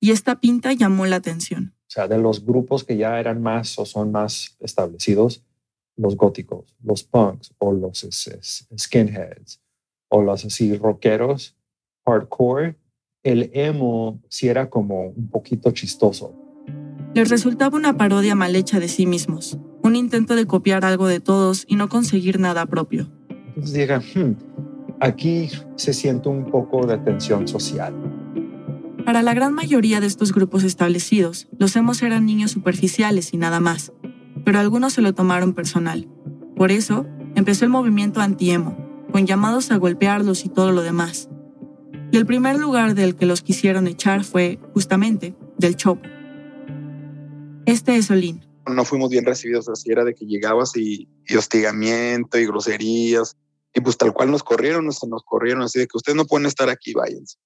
Y 0.00 0.10
esta 0.10 0.40
pinta 0.40 0.72
llamó 0.72 1.06
la 1.06 1.16
atención. 1.16 1.74
O 1.82 1.90
sea, 1.90 2.08
de 2.08 2.18
los 2.18 2.44
grupos 2.44 2.84
que 2.84 2.96
ya 2.96 3.20
eran 3.20 3.42
más 3.42 3.78
o 3.78 3.84
son 3.84 4.10
más 4.10 4.56
establecidos, 4.60 5.44
los 5.96 6.16
góticos, 6.16 6.74
los 6.82 7.02
punks 7.02 7.54
o 7.58 7.72
los 7.72 8.06
skinheads 8.78 9.60
o 10.08 10.22
los 10.22 10.44
así 10.44 10.76
rockeros 10.76 11.56
hardcore, 12.06 12.76
el 13.22 13.50
emo 13.52 14.20
sí 14.28 14.48
era 14.48 14.70
como 14.70 15.08
un 15.08 15.28
poquito 15.28 15.70
chistoso. 15.72 16.34
Les 17.14 17.28
resultaba 17.28 17.76
una 17.76 17.96
parodia 17.96 18.34
mal 18.34 18.54
hecha 18.56 18.80
de 18.80 18.88
sí 18.88 19.04
mismos, 19.04 19.58
un 19.82 19.96
intento 19.96 20.36
de 20.36 20.46
copiar 20.46 20.84
algo 20.84 21.06
de 21.08 21.20
todos 21.20 21.64
y 21.68 21.76
no 21.76 21.88
conseguir 21.88 22.40
nada 22.40 22.66
propio. 22.66 23.10
Entonces 23.56 23.90
hmm, 24.14 24.32
aquí 25.00 25.50
se 25.76 25.92
siente 25.92 26.28
un 26.28 26.50
poco 26.50 26.86
de 26.86 26.98
tensión 26.98 27.46
social. 27.46 27.94
Para 29.10 29.24
la 29.24 29.34
gran 29.34 29.54
mayoría 29.54 29.98
de 29.98 30.06
estos 30.06 30.32
grupos 30.32 30.62
establecidos, 30.62 31.48
los 31.58 31.74
emos 31.74 32.00
eran 32.00 32.26
niños 32.26 32.52
superficiales 32.52 33.34
y 33.34 33.38
nada 33.38 33.58
más, 33.58 33.90
pero 34.44 34.60
algunos 34.60 34.92
se 34.92 35.02
lo 35.02 35.12
tomaron 35.12 35.52
personal. 35.52 36.08
Por 36.54 36.70
eso, 36.70 37.06
empezó 37.34 37.64
el 37.64 37.72
movimiento 37.72 38.20
anti-emo, 38.20 38.78
con 39.10 39.26
llamados 39.26 39.72
a 39.72 39.78
golpearlos 39.78 40.44
y 40.44 40.48
todo 40.48 40.70
lo 40.70 40.82
demás. 40.82 41.28
Y 42.12 42.18
el 42.18 42.24
primer 42.24 42.56
lugar 42.60 42.94
del 42.94 43.16
que 43.16 43.26
los 43.26 43.42
quisieron 43.42 43.88
echar 43.88 44.22
fue, 44.22 44.60
justamente, 44.74 45.34
del 45.58 45.74
Chopo. 45.74 46.08
Este 47.66 47.96
es 47.96 48.12
Olin. 48.12 48.46
No 48.72 48.84
fuimos 48.84 49.10
bien 49.10 49.24
recibidos, 49.24 49.68
así 49.68 49.90
era 49.90 50.04
de 50.04 50.14
que 50.14 50.24
llegabas 50.24 50.76
y, 50.76 51.08
hostigamiento 51.36 52.38
y 52.38 52.46
groserías. 52.46 53.36
Y 53.74 53.80
pues 53.80 53.96
tal 53.96 54.12
cual 54.12 54.30
nos 54.30 54.44
corrieron, 54.44 54.92
se 54.92 55.08
nos 55.08 55.24
corrieron 55.24 55.62
así 55.62 55.80
de 55.80 55.88
que 55.88 55.96
ustedes 55.96 56.14
no 56.14 56.26
pueden 56.26 56.46
estar 56.46 56.68
aquí, 56.68 56.92
váyanse. 56.92 57.38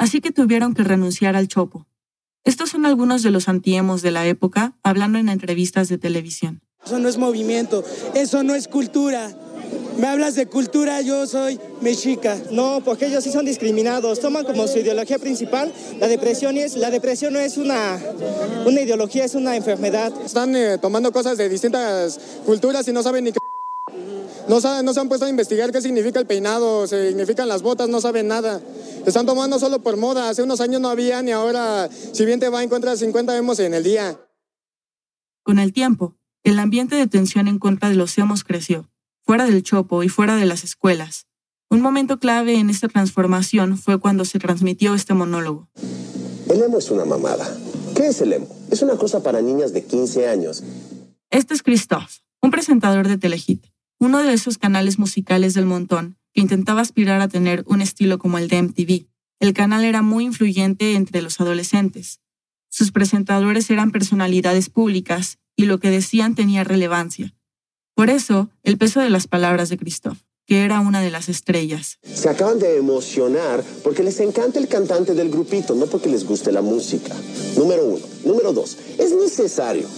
Así 0.00 0.22
que 0.22 0.32
tuvieron 0.32 0.72
que 0.72 0.82
renunciar 0.82 1.36
al 1.36 1.46
Chopo. 1.46 1.86
Estos 2.44 2.70
son 2.70 2.86
algunos 2.86 3.22
de 3.22 3.30
los 3.30 3.50
antiemos 3.50 4.00
de 4.00 4.10
la 4.10 4.26
época 4.26 4.72
hablando 4.82 5.18
en 5.18 5.28
entrevistas 5.28 5.90
de 5.90 5.98
televisión. 5.98 6.62
Eso 6.82 6.98
no 6.98 7.06
es 7.06 7.18
movimiento, 7.18 7.84
eso 8.14 8.42
no 8.42 8.54
es 8.54 8.66
cultura. 8.66 9.30
Me 9.98 10.06
hablas 10.06 10.36
de 10.36 10.46
cultura, 10.46 11.02
yo 11.02 11.26
soy 11.26 11.60
mexica. 11.82 12.38
No, 12.50 12.80
porque 12.82 13.08
ellos 13.08 13.22
sí 13.22 13.30
son 13.30 13.44
discriminados. 13.44 14.20
Toman 14.20 14.46
como 14.46 14.66
su 14.68 14.78
ideología 14.78 15.18
principal 15.18 15.70
la 15.98 16.08
depresión 16.08 16.56
y 16.56 16.60
es 16.60 16.78
la 16.78 16.90
depresión 16.90 17.34
no 17.34 17.38
es 17.38 17.58
una, 17.58 18.00
una 18.64 18.80
ideología, 18.80 19.26
es 19.26 19.34
una 19.34 19.54
enfermedad. 19.54 20.14
Están 20.24 20.56
eh, 20.56 20.78
tomando 20.78 21.12
cosas 21.12 21.36
de 21.36 21.46
distintas 21.50 22.18
culturas 22.46 22.88
y 22.88 22.92
no 22.94 23.02
saben 23.02 23.24
ni 23.24 23.32
qué 23.32 23.38
no, 24.48 24.60
saben, 24.60 24.84
no 24.84 24.92
se 24.92 24.98
han 24.98 25.08
puesto 25.08 25.26
a 25.26 25.28
investigar 25.28 25.70
qué 25.70 25.80
significa 25.80 26.18
el 26.18 26.26
peinado, 26.26 26.86
significan 26.86 27.48
las 27.48 27.62
botas, 27.62 27.88
no 27.88 28.00
saben 28.00 28.26
nada. 28.26 28.60
Están 29.06 29.26
tomando 29.26 29.58
solo 29.58 29.82
por 29.82 29.96
moda. 29.96 30.28
Hace 30.28 30.42
unos 30.42 30.60
años 30.60 30.80
no 30.80 30.88
había 30.88 31.22
ni 31.22 31.32
ahora, 31.32 31.88
si 31.90 32.24
bien 32.24 32.40
te 32.40 32.48
va, 32.48 32.62
encuentras 32.62 32.98
50 32.98 33.36
hemos 33.36 33.58
en 33.60 33.74
el 33.74 33.82
día. 33.82 34.20
Con 35.42 35.58
el 35.58 35.72
tiempo, 35.72 36.16
el 36.44 36.58
ambiente 36.58 36.96
de 36.96 37.06
tensión 37.06 37.48
en 37.48 37.58
contra 37.58 37.88
de 37.88 37.96
los 37.96 38.16
hemos 38.18 38.44
creció 38.44 38.90
fuera 39.22 39.44
del 39.46 39.62
chopo 39.62 40.02
y 40.02 40.08
fuera 40.08 40.36
de 40.36 40.44
las 40.46 40.64
escuelas. 40.64 41.26
Un 41.68 41.80
momento 41.80 42.18
clave 42.18 42.56
en 42.56 42.68
esta 42.68 42.88
transformación 42.88 43.78
fue 43.78 44.00
cuando 44.00 44.24
se 44.24 44.40
transmitió 44.40 44.94
este 44.94 45.14
monólogo. 45.14 45.68
El 46.48 46.62
emo 46.62 46.78
es 46.78 46.90
una 46.90 47.04
mamada. 47.04 47.48
¿Qué 47.94 48.08
es 48.08 48.20
el 48.22 48.32
emo? 48.32 48.48
Es 48.70 48.82
una 48.82 48.96
cosa 48.96 49.22
para 49.22 49.40
niñas 49.40 49.72
de 49.72 49.84
15 49.84 50.26
años. 50.26 50.64
Este 51.30 51.54
es 51.54 51.62
Christoph, 51.62 52.10
un 52.42 52.50
presentador 52.50 53.06
de 53.06 53.18
Telehit, 53.18 53.66
uno 54.00 54.18
de 54.18 54.32
esos 54.32 54.58
canales 54.58 54.98
musicales 54.98 55.54
del 55.54 55.66
montón 55.66 56.16
intentaba 56.40 56.80
aspirar 56.80 57.20
a 57.20 57.28
tener 57.28 57.64
un 57.66 57.80
estilo 57.80 58.18
como 58.18 58.38
el 58.38 58.48
de 58.48 58.62
MTV. 58.62 59.06
El 59.40 59.54
canal 59.54 59.84
era 59.84 60.02
muy 60.02 60.24
influyente 60.24 60.94
entre 60.94 61.22
los 61.22 61.40
adolescentes. 61.40 62.20
Sus 62.68 62.92
presentadores 62.92 63.70
eran 63.70 63.90
personalidades 63.90 64.70
públicas 64.70 65.38
y 65.56 65.64
lo 65.64 65.78
que 65.78 65.90
decían 65.90 66.34
tenía 66.34 66.64
relevancia. 66.64 67.34
Por 67.94 68.10
eso, 68.10 68.50
el 68.62 68.78
peso 68.78 69.00
de 69.00 69.10
las 69.10 69.26
palabras 69.26 69.68
de 69.68 69.76
Christoph, 69.76 70.18
que 70.46 70.64
era 70.64 70.80
una 70.80 71.00
de 71.00 71.10
las 71.10 71.28
estrellas. 71.28 71.98
Se 72.02 72.28
acaban 72.28 72.58
de 72.58 72.76
emocionar 72.76 73.64
porque 73.82 74.02
les 74.02 74.20
encanta 74.20 74.58
el 74.58 74.68
cantante 74.68 75.14
del 75.14 75.30
grupito, 75.30 75.74
no 75.74 75.86
porque 75.86 76.08
les 76.08 76.24
guste 76.24 76.52
la 76.52 76.62
música. 76.62 77.14
Número 77.56 77.84
uno. 77.84 78.04
Número 78.24 78.52
dos, 78.52 78.76
es 78.98 79.12
necesario 79.12 79.88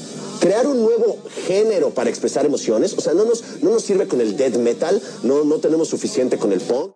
crear 0.42 0.66
un 0.66 0.82
nuevo 0.82 1.22
género 1.46 1.90
para 1.90 2.10
expresar 2.10 2.44
emociones. 2.44 2.94
O 2.98 3.00
sea, 3.00 3.14
no 3.14 3.24
nos, 3.24 3.62
no 3.62 3.70
nos 3.70 3.84
sirve 3.84 4.08
con 4.08 4.20
el 4.20 4.36
death 4.36 4.56
metal, 4.56 5.00
no, 5.22 5.44
no 5.44 5.58
tenemos 5.58 5.88
suficiente 5.88 6.36
con 6.36 6.52
el 6.52 6.60
punk. 6.60 6.94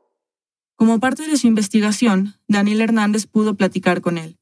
Como 0.75 0.99
parte 0.99 1.27
de 1.27 1.37
su 1.37 1.47
investigación, 1.47 2.35
Daniel 2.49 2.83
Hernández 2.83 3.27
pudo 3.27 3.55
platicar 3.55 4.01
con 4.01 4.19
él. 4.19 4.37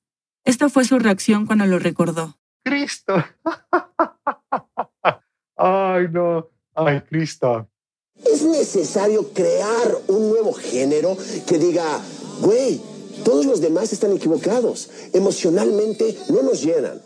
Esta 0.44 0.68
fue 0.68 0.84
su 0.84 0.98
reacción 0.98 1.46
cuando 1.46 1.66
lo 1.66 1.78
recordó. 1.78 2.38
Cristo. 2.64 3.22
Ay, 5.56 6.08
no. 6.10 6.48
Ay, 6.74 7.02
Cristo. 7.02 7.68
Es 8.16 8.42
necesario 8.42 9.32
crear 9.32 9.98
un 10.08 10.30
nuevo 10.30 10.54
género 10.54 11.16
que 11.46 11.58
diga, 11.58 12.00
güey, 12.40 12.80
todos 13.24 13.44
los 13.44 13.60
demás 13.60 13.92
están 13.92 14.12
equivocados. 14.12 14.88
Emocionalmente 15.12 16.16
no 16.30 16.42
nos 16.42 16.62
llenan. 16.62 17.00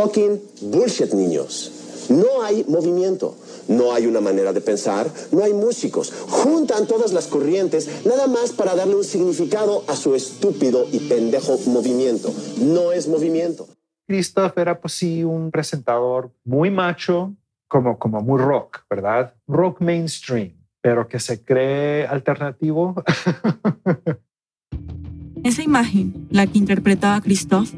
Fucking 0.00 0.40
bullshit, 0.62 1.12
niños. 1.12 2.06
No 2.08 2.42
hay 2.42 2.64
movimiento, 2.66 3.36
no 3.68 3.92
hay 3.92 4.06
una 4.06 4.22
manera 4.22 4.50
de 4.50 4.62
pensar, 4.62 5.12
no 5.30 5.44
hay 5.44 5.52
músicos. 5.52 6.10
Juntan 6.26 6.86
todas 6.86 7.12
las 7.12 7.26
corrientes 7.26 8.06
nada 8.06 8.26
más 8.26 8.52
para 8.52 8.74
darle 8.74 8.94
un 8.94 9.04
significado 9.04 9.84
a 9.88 9.96
su 9.96 10.14
estúpido 10.14 10.86
y 10.90 11.00
pendejo 11.00 11.58
movimiento. 11.66 12.32
No 12.62 12.92
es 12.92 13.08
movimiento. 13.08 13.68
Christoph 14.06 14.56
era 14.56 14.80
pues 14.80 14.94
sí 14.94 15.22
un 15.22 15.50
presentador 15.50 16.30
muy 16.44 16.70
macho, 16.70 17.34
como, 17.68 17.98
como 17.98 18.22
muy 18.22 18.40
rock, 18.40 18.84
¿verdad? 18.88 19.34
Rock 19.46 19.82
mainstream, 19.82 20.54
pero 20.80 21.08
que 21.08 21.20
se 21.20 21.44
cree 21.44 22.06
alternativo. 22.06 23.04
Esa 25.44 25.62
imagen, 25.62 26.26
la 26.30 26.46
que 26.46 26.56
interpretaba 26.56 27.20
Christoph, 27.20 27.70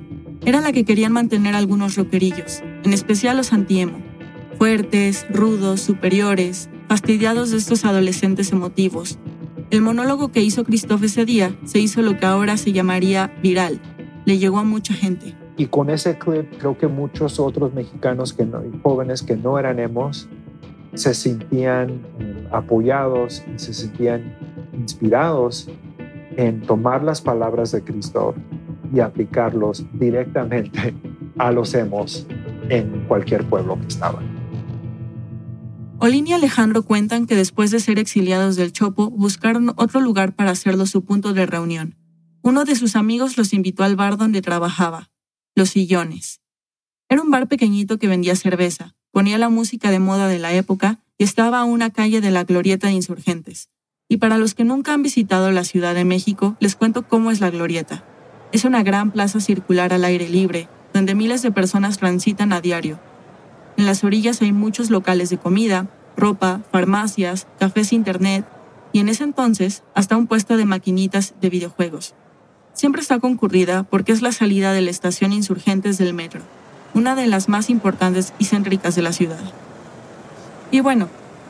era 0.44 0.60
la 0.60 0.72
que 0.72 0.84
querían 0.84 1.12
mantener 1.12 1.54
algunos 1.54 1.96
rockerillos, 1.96 2.62
en 2.82 2.92
especial 2.92 3.36
los 3.36 3.52
antiemo. 3.52 3.98
Fuertes, 4.58 5.26
rudos, 5.30 5.80
superiores, 5.80 6.68
fastidiados 6.88 7.50
de 7.50 7.58
estos 7.58 7.84
adolescentes 7.84 8.52
emotivos. 8.52 9.18
El 9.70 9.82
monólogo 9.82 10.32
que 10.32 10.42
hizo 10.42 10.64
Christoph 10.64 11.04
ese 11.04 11.24
día 11.24 11.56
se 11.64 11.78
hizo 11.78 12.02
lo 12.02 12.18
que 12.18 12.26
ahora 12.26 12.56
se 12.56 12.72
llamaría 12.72 13.32
viral. 13.42 13.80
Le 14.24 14.38
llegó 14.38 14.58
a 14.58 14.64
mucha 14.64 14.94
gente. 14.94 15.34
Y 15.56 15.66
con 15.66 15.90
ese 15.90 16.18
clip 16.18 16.58
creo 16.58 16.76
que 16.76 16.88
muchos 16.88 17.38
otros 17.38 17.72
mexicanos 17.72 18.32
que 18.32 18.46
jóvenes 18.82 19.22
que 19.22 19.36
no 19.36 19.58
eran 19.58 19.78
emos 19.78 20.28
se 20.94 21.14
sentían 21.14 22.00
eh, 22.18 22.48
apoyados 22.50 23.42
y 23.54 23.58
se 23.58 23.72
sentían 23.72 24.36
inspirados 24.72 25.70
en 26.36 26.62
tomar 26.62 27.02
las 27.02 27.20
palabras 27.20 27.72
de 27.72 27.82
Cristo 27.82 28.34
y 28.92 29.00
aplicarlos 29.00 29.84
directamente 29.92 30.94
a 31.38 31.50
los 31.50 31.74
emos 31.74 32.26
en 32.68 33.04
cualquier 33.08 33.44
pueblo 33.44 33.80
que 33.80 33.86
estaban. 33.86 34.24
Olin 35.98 36.26
y 36.26 36.32
Alejandro 36.32 36.82
cuentan 36.82 37.26
que 37.26 37.36
después 37.36 37.70
de 37.70 37.78
ser 37.78 37.98
exiliados 37.98 38.56
del 38.56 38.72
Chopo 38.72 39.08
buscaron 39.10 39.72
otro 39.76 40.00
lugar 40.00 40.34
para 40.34 40.50
hacerlo 40.50 40.86
su 40.86 41.04
punto 41.04 41.32
de 41.32 41.46
reunión. 41.46 41.96
Uno 42.42 42.64
de 42.64 42.74
sus 42.74 42.96
amigos 42.96 43.38
los 43.38 43.52
invitó 43.52 43.84
al 43.84 43.94
bar 43.94 44.16
donde 44.16 44.42
trabajaba, 44.42 45.10
los 45.54 45.70
sillones. 45.70 46.40
Era 47.08 47.22
un 47.22 47.30
bar 47.30 47.46
pequeñito 47.46 47.98
que 47.98 48.08
vendía 48.08 48.34
cerveza, 48.34 48.96
ponía 49.12 49.38
la 49.38 49.48
música 49.48 49.92
de 49.92 50.00
moda 50.00 50.26
de 50.26 50.40
la 50.40 50.52
época 50.52 50.98
y 51.18 51.24
estaba 51.24 51.60
a 51.60 51.64
una 51.64 51.90
calle 51.90 52.20
de 52.20 52.32
la 52.32 52.42
Glorieta 52.42 52.88
de 52.88 52.94
Insurgentes. 52.94 53.68
Y 54.08 54.16
para 54.16 54.38
los 54.38 54.54
que 54.54 54.64
nunca 54.64 54.94
han 54.94 55.02
visitado 55.02 55.52
la 55.52 55.62
Ciudad 55.62 55.94
de 55.94 56.04
México, 56.04 56.56
les 56.58 56.74
cuento 56.74 57.06
cómo 57.06 57.30
es 57.30 57.40
la 57.40 57.50
Glorieta. 57.50 58.04
Es 58.52 58.64
una 58.64 58.82
gran 58.82 59.10
plaza 59.10 59.40
circular 59.40 59.92
al 59.92 60.04
aire 60.04 60.28
libre, 60.28 60.68
donde 60.92 61.14
miles 61.14 61.42
de 61.42 61.50
personas 61.50 61.98
transitan 61.98 62.52
a 62.52 62.60
diario. 62.60 62.98
En 63.76 63.86
las 63.86 64.04
orillas 64.04 64.42
hay 64.42 64.52
muchos 64.52 64.90
locales 64.90 65.30
de 65.30 65.38
comida, 65.38 65.88
ropa, 66.16 66.60
farmacias, 66.70 67.46
cafés 67.58 67.92
internet 67.92 68.44
y 68.92 69.00
en 69.00 69.08
ese 69.08 69.24
entonces 69.24 69.82
hasta 69.94 70.16
un 70.16 70.26
puesto 70.26 70.56
de 70.56 70.66
maquinitas 70.66 71.34
de 71.40 71.48
videojuegos 71.48 72.14
siempre 72.72 73.02
está 73.02 73.18
concurrida 73.18 73.84
porque 73.84 74.12
es 74.12 74.22
la 74.22 74.32
salida 74.32 74.72
de 74.72 74.80
la 74.80 74.90
estación 74.90 75.32
Insurgentes 75.32 75.98
del 75.98 76.14
metro, 76.14 76.40
una 76.94 77.14
de 77.14 77.26
las 77.26 77.48
más 77.48 77.70
importantes 77.70 78.32
y 78.38 78.46
céntricas 78.46 78.94
de 78.94 79.02
la 79.02 79.12
ciudad. 79.12 79.40
Y 80.70 80.80
bueno, 80.80 81.08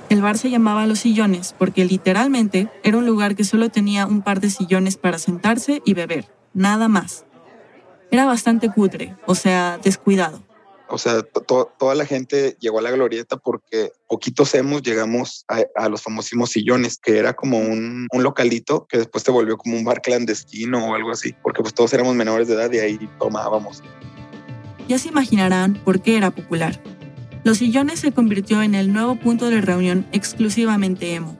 el 0.08 0.20
bar 0.20 0.36
se 0.36 0.50
llamaba 0.50 0.86
Los 0.86 1.00
Sillones 1.00 1.54
porque 1.56 1.84
literalmente 1.84 2.68
era 2.82 2.98
un 2.98 3.06
lugar 3.06 3.34
que 3.34 3.44
solo 3.44 3.70
tenía 3.70 4.06
un 4.06 4.22
par 4.22 4.40
de 4.40 4.50
sillones 4.50 4.96
para 4.96 5.18
sentarse 5.18 5.80
y 5.84 5.94
beber, 5.94 6.26
nada 6.54 6.88
más. 6.88 7.24
Era 8.10 8.26
bastante 8.26 8.70
cutre, 8.70 9.16
o 9.26 9.34
sea, 9.34 9.78
descuidado. 9.82 10.42
O 10.88 10.98
sea, 10.98 11.22
toda 11.22 11.94
la 11.94 12.04
gente 12.04 12.58
llegó 12.60 12.78
a 12.78 12.82
la 12.82 12.90
glorieta 12.90 13.38
porque 13.38 13.92
poquitos 14.06 14.54
hemos 14.54 14.82
llegamos 14.82 15.46
a, 15.48 15.88
los 15.88 16.02
famosísimos 16.02 16.50
sillones, 16.50 16.98
que 16.98 17.16
era 17.16 17.32
como 17.32 17.58
un, 17.58 18.06
un, 18.12 18.22
localito 18.22 18.86
que 18.86 18.98
después 18.98 19.24
se 19.24 19.30
volvió 19.30 19.56
como 19.56 19.74
un 19.74 19.84
bar 19.84 20.02
clandestino 20.02 20.86
o 20.86 20.94
algo 20.94 21.10
así, 21.10 21.34
porque 21.42 21.62
pues 21.62 21.72
todos 21.72 21.94
éramos 21.94 22.14
menores 22.14 22.46
de 22.46 22.54
edad 22.54 22.70
y 22.70 22.78
ahí 22.80 23.10
tomábamos. 23.18 23.82
Ya 24.86 24.98
se 24.98 25.08
imaginarán 25.08 25.80
por 25.82 26.02
qué 26.02 26.18
era 26.18 26.30
popular. 26.30 26.78
Los 27.42 27.58
sillones 27.58 28.00
se 28.00 28.12
convirtió 28.12 28.62
en 28.62 28.74
el 28.74 28.92
nuevo 28.92 29.16
punto 29.16 29.48
de 29.48 29.62
reunión 29.62 30.06
exclusivamente 30.12 31.14
emo. 31.14 31.38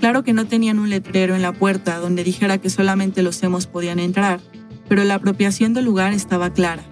Claro 0.00 0.22
que 0.22 0.32
no 0.32 0.46
tenían 0.46 0.78
un 0.78 0.90
letrero 0.90 1.34
en 1.34 1.42
la 1.42 1.52
puerta 1.52 1.98
donde 1.98 2.24
dijera 2.24 2.58
que 2.58 2.70
solamente 2.70 3.22
los 3.22 3.42
emos 3.42 3.66
podían 3.66 3.98
entrar, 3.98 4.40
pero 4.88 5.04
la 5.04 5.14
apropiación 5.14 5.74
del 5.74 5.84
lugar 5.84 6.12
estaba 6.12 6.52
clara. 6.52 6.82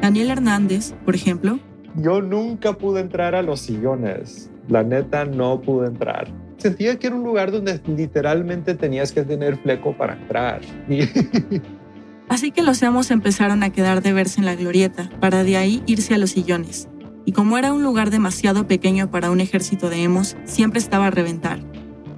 Daniel 0.00 0.30
Hernández, 0.30 0.94
por 1.04 1.14
ejemplo. 1.14 1.58
Yo 1.96 2.22
nunca 2.22 2.72
pude 2.72 3.00
entrar 3.00 3.34
a 3.34 3.42
los 3.42 3.60
sillones. 3.60 4.50
La 4.68 4.82
neta 4.82 5.24
no 5.24 5.60
pude 5.60 5.86
entrar. 5.86 6.28
Sentía 6.56 6.98
que 6.98 7.08
era 7.08 7.16
un 7.16 7.24
lugar 7.24 7.52
donde 7.52 7.80
literalmente 7.86 8.74
tenías 8.74 9.12
que 9.12 9.22
tener 9.22 9.58
fleco 9.58 9.96
para 9.96 10.14
entrar. 10.14 10.62
Así 12.28 12.50
que 12.50 12.62
los 12.62 12.82
emos 12.82 13.10
empezaron 13.10 13.62
a 13.62 13.70
quedar 13.70 14.02
de 14.02 14.14
verse 14.14 14.40
en 14.40 14.46
la 14.46 14.56
glorieta, 14.56 15.10
para 15.20 15.44
de 15.44 15.58
ahí 15.58 15.82
irse 15.86 16.14
a 16.14 16.18
los 16.18 16.30
sillones 16.30 16.88
y 17.24 17.32
como 17.32 17.58
era 17.58 17.72
un 17.72 17.82
lugar 17.82 18.10
demasiado 18.10 18.66
pequeño 18.66 19.10
para 19.10 19.30
un 19.30 19.40
ejército 19.40 19.90
de 19.90 20.02
emos, 20.02 20.36
siempre 20.44 20.78
estaba 20.78 21.06
a 21.06 21.10
reventar. 21.10 21.60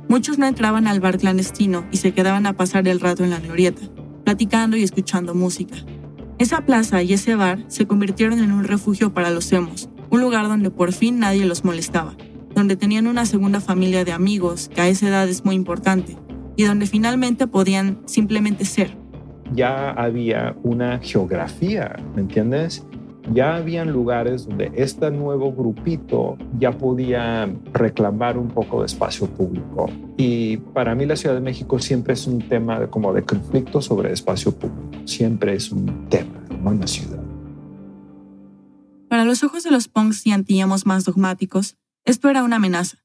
Muchos 0.08 0.38
no 0.38 0.46
entraban 0.46 0.86
al 0.86 1.00
bar 1.00 1.18
clandestino 1.18 1.84
y 1.90 1.96
se 1.96 2.12
quedaban 2.12 2.46
a 2.46 2.52
pasar 2.52 2.86
el 2.86 3.00
rato 3.00 3.24
en 3.24 3.30
la 3.30 3.40
glorieta, 3.40 3.82
platicando 4.24 4.76
y 4.76 4.82
escuchando 4.82 5.34
música. 5.34 5.76
Esa 6.38 6.64
plaza 6.64 7.02
y 7.02 7.12
ese 7.12 7.34
bar 7.34 7.64
se 7.68 7.86
convirtieron 7.86 8.38
en 8.38 8.52
un 8.52 8.64
refugio 8.64 9.12
para 9.12 9.30
los 9.30 9.50
emos, 9.52 9.88
un 10.10 10.20
lugar 10.20 10.46
donde 10.46 10.70
por 10.70 10.92
fin 10.92 11.18
nadie 11.18 11.44
los 11.44 11.64
molestaba, 11.64 12.14
donde 12.54 12.76
tenían 12.76 13.06
una 13.06 13.26
segunda 13.26 13.60
familia 13.60 14.04
de 14.04 14.12
amigos, 14.12 14.70
que 14.74 14.80
a 14.80 14.88
esa 14.88 15.08
edad 15.08 15.28
es 15.28 15.44
muy 15.44 15.56
importante, 15.56 16.16
y 16.54 16.64
donde 16.64 16.86
finalmente 16.86 17.46
podían 17.46 18.00
simplemente 18.06 18.64
ser. 18.64 18.96
Ya 19.52 19.90
había 19.90 20.56
una 20.62 20.98
geografía, 20.98 21.96
¿me 22.14 22.22
entiendes? 22.22 22.86
Ya 23.32 23.56
habían 23.56 23.90
lugares 23.92 24.46
donde 24.46 24.72
este 24.74 25.10
nuevo 25.10 25.52
grupito 25.52 26.36
ya 26.58 26.72
podía 26.72 27.52
reclamar 27.72 28.38
un 28.38 28.48
poco 28.48 28.80
de 28.80 28.86
espacio 28.86 29.26
público. 29.28 29.90
Y 30.16 30.58
para 30.58 30.94
mí 30.94 31.06
la 31.06 31.16
Ciudad 31.16 31.34
de 31.34 31.40
México 31.40 31.78
siempre 31.78 32.14
es 32.14 32.26
un 32.26 32.40
tema 32.40 32.80
de, 32.80 32.88
como 32.88 33.12
de 33.12 33.22
conflicto 33.22 33.82
sobre 33.82 34.12
espacio 34.12 34.52
público. 34.52 35.06
Siempre 35.06 35.54
es 35.54 35.70
un 35.72 36.08
tema, 36.08 36.44
en 36.48 36.80
la 36.80 36.86
ciudad. 36.86 37.22
Para 39.08 39.24
los 39.24 39.44
ojos 39.44 39.62
de 39.62 39.70
los 39.70 39.88
punks 39.88 40.26
y 40.26 40.32
antiemos 40.32 40.86
más 40.86 41.04
dogmáticos, 41.04 41.76
esto 42.04 42.28
era 42.28 42.42
una 42.42 42.56
amenaza. 42.56 42.98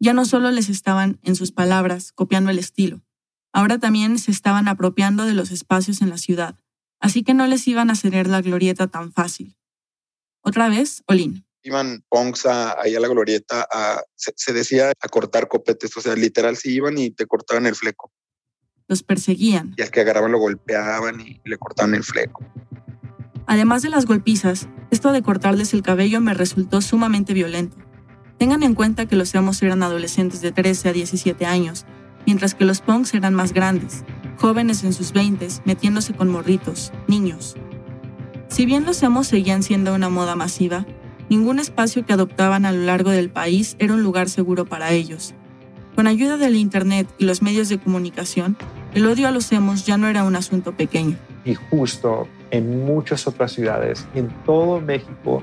Ya 0.00 0.12
no 0.12 0.24
solo 0.24 0.50
les 0.50 0.68
estaban, 0.68 1.18
en 1.22 1.34
sus 1.34 1.50
palabras, 1.50 2.12
copiando 2.12 2.50
el 2.50 2.58
estilo, 2.58 3.02
ahora 3.52 3.78
también 3.78 4.18
se 4.18 4.30
estaban 4.30 4.68
apropiando 4.68 5.24
de 5.24 5.34
los 5.34 5.50
espacios 5.50 6.00
en 6.00 6.10
la 6.10 6.18
ciudad, 6.18 6.56
así 7.00 7.24
que 7.24 7.34
no 7.34 7.48
les 7.48 7.66
iban 7.66 7.90
a 7.90 7.96
ceder 7.96 8.28
la 8.28 8.40
glorieta 8.40 8.86
tan 8.86 9.12
fácil. 9.12 9.57
Otra 10.42 10.68
vez, 10.68 11.02
Olin. 11.06 11.44
Iban 11.62 12.04
punks 12.08 12.46
ahí 12.46 12.94
a 12.94 13.00
la 13.00 13.08
glorieta, 13.08 13.66
a, 13.70 14.00
se, 14.14 14.52
decía 14.52 14.92
a 14.98 15.08
cortar 15.08 15.48
copetes, 15.48 15.96
o 15.96 16.00
sea, 16.00 16.14
literal, 16.14 16.56
si 16.56 16.72
iban 16.72 16.96
y 16.96 17.10
te 17.10 17.26
cortaban 17.26 17.66
el 17.66 17.74
fleco. 17.74 18.10
Los 18.86 19.02
perseguían. 19.02 19.74
Y 19.76 19.82
al 19.82 19.90
que 19.90 20.00
agarraban 20.00 20.32
lo 20.32 20.38
golpeaban 20.38 21.20
y 21.20 21.40
le 21.44 21.58
cortaban 21.58 21.94
el 21.94 22.04
fleco. 22.04 22.44
Además 23.46 23.82
de 23.82 23.90
las 23.90 24.06
golpizas, 24.06 24.68
esto 24.90 25.12
de 25.12 25.22
cortarles 25.22 25.74
el 25.74 25.82
cabello 25.82 26.20
me 26.20 26.34
resultó 26.34 26.80
sumamente 26.80 27.34
violento. 27.34 27.76
Tengan 28.38 28.62
en 28.62 28.74
cuenta 28.74 29.06
que 29.06 29.16
los 29.16 29.34
emos 29.34 29.62
eran 29.62 29.82
adolescentes 29.82 30.40
de 30.40 30.52
13 30.52 30.90
a 30.90 30.92
17 30.92 31.44
años, 31.44 31.84
mientras 32.24 32.54
que 32.54 32.64
los 32.64 32.80
punks 32.80 33.14
eran 33.14 33.34
más 33.34 33.52
grandes, 33.52 34.04
jóvenes 34.38 34.84
en 34.84 34.92
sus 34.92 35.12
20 35.12 35.48
metiéndose 35.64 36.14
con 36.14 36.28
morritos, 36.28 36.92
niños. 37.08 37.56
Si 38.48 38.64
bien 38.64 38.86
los 38.86 39.02
emos 39.02 39.26
seguían 39.26 39.62
siendo 39.62 39.94
una 39.94 40.08
moda 40.08 40.34
masiva, 40.34 40.86
ningún 41.28 41.58
espacio 41.58 42.04
que 42.04 42.14
adoptaban 42.14 42.64
a 42.64 42.72
lo 42.72 42.82
largo 42.82 43.10
del 43.10 43.30
país 43.30 43.76
era 43.78 43.92
un 43.92 44.02
lugar 44.02 44.28
seguro 44.30 44.64
para 44.64 44.90
ellos. 44.92 45.34
Con 45.94 46.06
ayuda 46.06 46.38
del 46.38 46.56
Internet 46.56 47.08
y 47.18 47.26
los 47.26 47.42
medios 47.42 47.68
de 47.68 47.78
comunicación, 47.78 48.56
el 48.94 49.06
odio 49.06 49.28
a 49.28 49.32
los 49.32 49.52
emos 49.52 49.84
ya 49.84 49.98
no 49.98 50.08
era 50.08 50.24
un 50.24 50.34
asunto 50.34 50.72
pequeño. 50.72 51.16
Y 51.44 51.54
justo 51.54 52.26
en 52.50 52.86
muchas 52.86 53.26
otras 53.26 53.52
ciudades, 53.52 54.06
en 54.14 54.28
todo 54.46 54.80
México, 54.80 55.42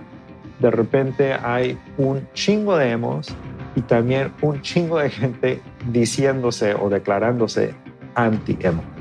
de 0.60 0.72
repente 0.72 1.34
hay 1.34 1.78
un 1.98 2.28
chingo 2.34 2.76
de 2.76 2.90
emos 2.90 3.28
y 3.76 3.82
también 3.82 4.32
un 4.42 4.62
chingo 4.62 4.98
de 4.98 5.12
gente 5.12 5.62
diciéndose 5.92 6.74
o 6.74 6.90
declarándose 6.90 7.76
anti-emo 8.16 8.95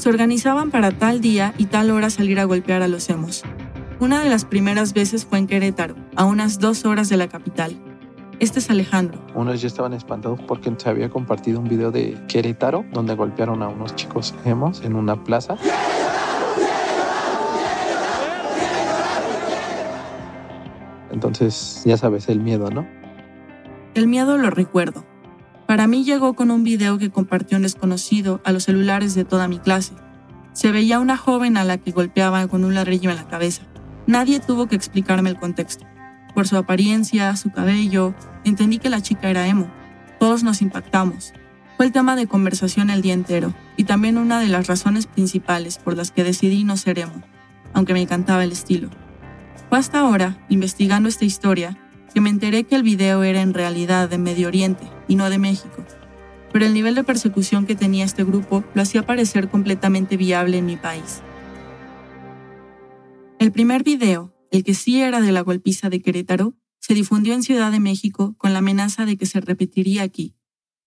se 0.00 0.08
organizaban 0.08 0.70
para 0.70 0.92
tal 0.92 1.20
día 1.20 1.52
y 1.58 1.66
tal 1.66 1.90
hora 1.90 2.08
salir 2.08 2.40
a 2.40 2.44
golpear 2.44 2.80
a 2.80 2.88
los 2.88 3.10
emos. 3.10 3.42
Una 3.98 4.22
de 4.22 4.30
las 4.30 4.46
primeras 4.46 4.94
veces 4.94 5.26
fue 5.26 5.38
en 5.38 5.46
Querétaro, 5.46 5.94
a 6.16 6.24
unas 6.24 6.58
dos 6.58 6.86
horas 6.86 7.10
de 7.10 7.18
la 7.18 7.28
capital. 7.28 7.78
Este 8.38 8.60
es 8.60 8.70
Alejandro. 8.70 9.20
Unos 9.34 9.60
ya 9.60 9.66
estaban 9.66 9.92
espantados 9.92 10.40
porque 10.48 10.72
se 10.78 10.88
había 10.88 11.10
compartido 11.10 11.60
un 11.60 11.68
video 11.68 11.90
de 11.90 12.18
Querétaro 12.28 12.86
donde 12.94 13.14
golpearon 13.14 13.62
a 13.62 13.68
unos 13.68 13.94
chicos 13.94 14.34
emos 14.46 14.80
en 14.80 14.96
una 14.96 15.22
plaza. 15.22 15.58
Entonces, 21.12 21.82
ya 21.84 21.98
sabes, 21.98 22.30
el 22.30 22.40
miedo, 22.40 22.70
¿no? 22.70 22.86
El 23.92 24.06
miedo 24.06 24.38
lo 24.38 24.48
recuerdo. 24.48 25.09
Para 25.70 25.86
mí 25.86 26.02
llegó 26.02 26.34
con 26.34 26.50
un 26.50 26.64
video 26.64 26.98
que 26.98 27.10
compartió 27.10 27.56
un 27.56 27.62
desconocido 27.62 28.40
a 28.44 28.50
los 28.50 28.64
celulares 28.64 29.14
de 29.14 29.24
toda 29.24 29.46
mi 29.46 29.60
clase. 29.60 29.92
Se 30.52 30.72
veía 30.72 30.98
una 30.98 31.16
joven 31.16 31.56
a 31.56 31.62
la 31.62 31.78
que 31.78 31.92
golpeaba 31.92 32.48
con 32.48 32.64
un 32.64 32.74
ladrillo 32.74 33.08
en 33.08 33.14
la 33.14 33.28
cabeza. 33.28 33.62
Nadie 34.08 34.40
tuvo 34.40 34.66
que 34.66 34.74
explicarme 34.74 35.30
el 35.30 35.38
contexto. 35.38 35.86
Por 36.34 36.48
su 36.48 36.56
apariencia, 36.56 37.36
su 37.36 37.52
cabello, 37.52 38.16
entendí 38.42 38.78
que 38.78 38.90
la 38.90 39.00
chica 39.00 39.30
era 39.30 39.46
emo. 39.46 39.70
Todos 40.18 40.42
nos 40.42 40.60
impactamos. 40.60 41.34
Fue 41.76 41.86
el 41.86 41.92
tema 41.92 42.16
de 42.16 42.26
conversación 42.26 42.90
el 42.90 43.00
día 43.00 43.14
entero 43.14 43.54
y 43.76 43.84
también 43.84 44.18
una 44.18 44.40
de 44.40 44.48
las 44.48 44.66
razones 44.66 45.06
principales 45.06 45.78
por 45.78 45.96
las 45.96 46.10
que 46.10 46.24
decidí 46.24 46.64
no 46.64 46.76
ser 46.76 46.98
emo, 46.98 47.22
aunque 47.74 47.92
me 47.92 48.02
encantaba 48.02 48.42
el 48.42 48.50
estilo. 48.50 48.90
Fue 49.68 49.78
hasta 49.78 50.00
ahora, 50.00 50.36
investigando 50.48 51.08
esta 51.08 51.24
historia, 51.24 51.78
que 52.12 52.20
me 52.20 52.30
enteré 52.30 52.64
que 52.64 52.76
el 52.76 52.82
video 52.82 53.22
era 53.22 53.40
en 53.40 53.54
realidad 53.54 54.08
de 54.08 54.18
Medio 54.18 54.48
Oriente 54.48 54.84
y 55.08 55.16
no 55.16 55.30
de 55.30 55.38
México, 55.38 55.84
pero 56.52 56.66
el 56.66 56.74
nivel 56.74 56.94
de 56.94 57.04
persecución 57.04 57.66
que 57.66 57.74
tenía 57.74 58.04
este 58.04 58.24
grupo 58.24 58.64
lo 58.74 58.82
hacía 58.82 59.06
parecer 59.06 59.48
completamente 59.48 60.16
viable 60.16 60.58
en 60.58 60.66
mi 60.66 60.76
país. 60.76 61.22
El 63.38 63.52
primer 63.52 63.82
video, 63.82 64.34
el 64.50 64.64
que 64.64 64.74
sí 64.74 65.00
era 65.00 65.20
de 65.20 65.32
la 65.32 65.40
golpiza 65.40 65.88
de 65.88 66.02
Querétaro, 66.02 66.54
se 66.80 66.94
difundió 66.94 67.34
en 67.34 67.42
Ciudad 67.42 67.70
de 67.70 67.80
México 67.80 68.34
con 68.36 68.52
la 68.52 68.58
amenaza 68.58 69.06
de 69.06 69.16
que 69.16 69.26
se 69.26 69.40
repetiría 69.40 70.02
aquí. 70.02 70.34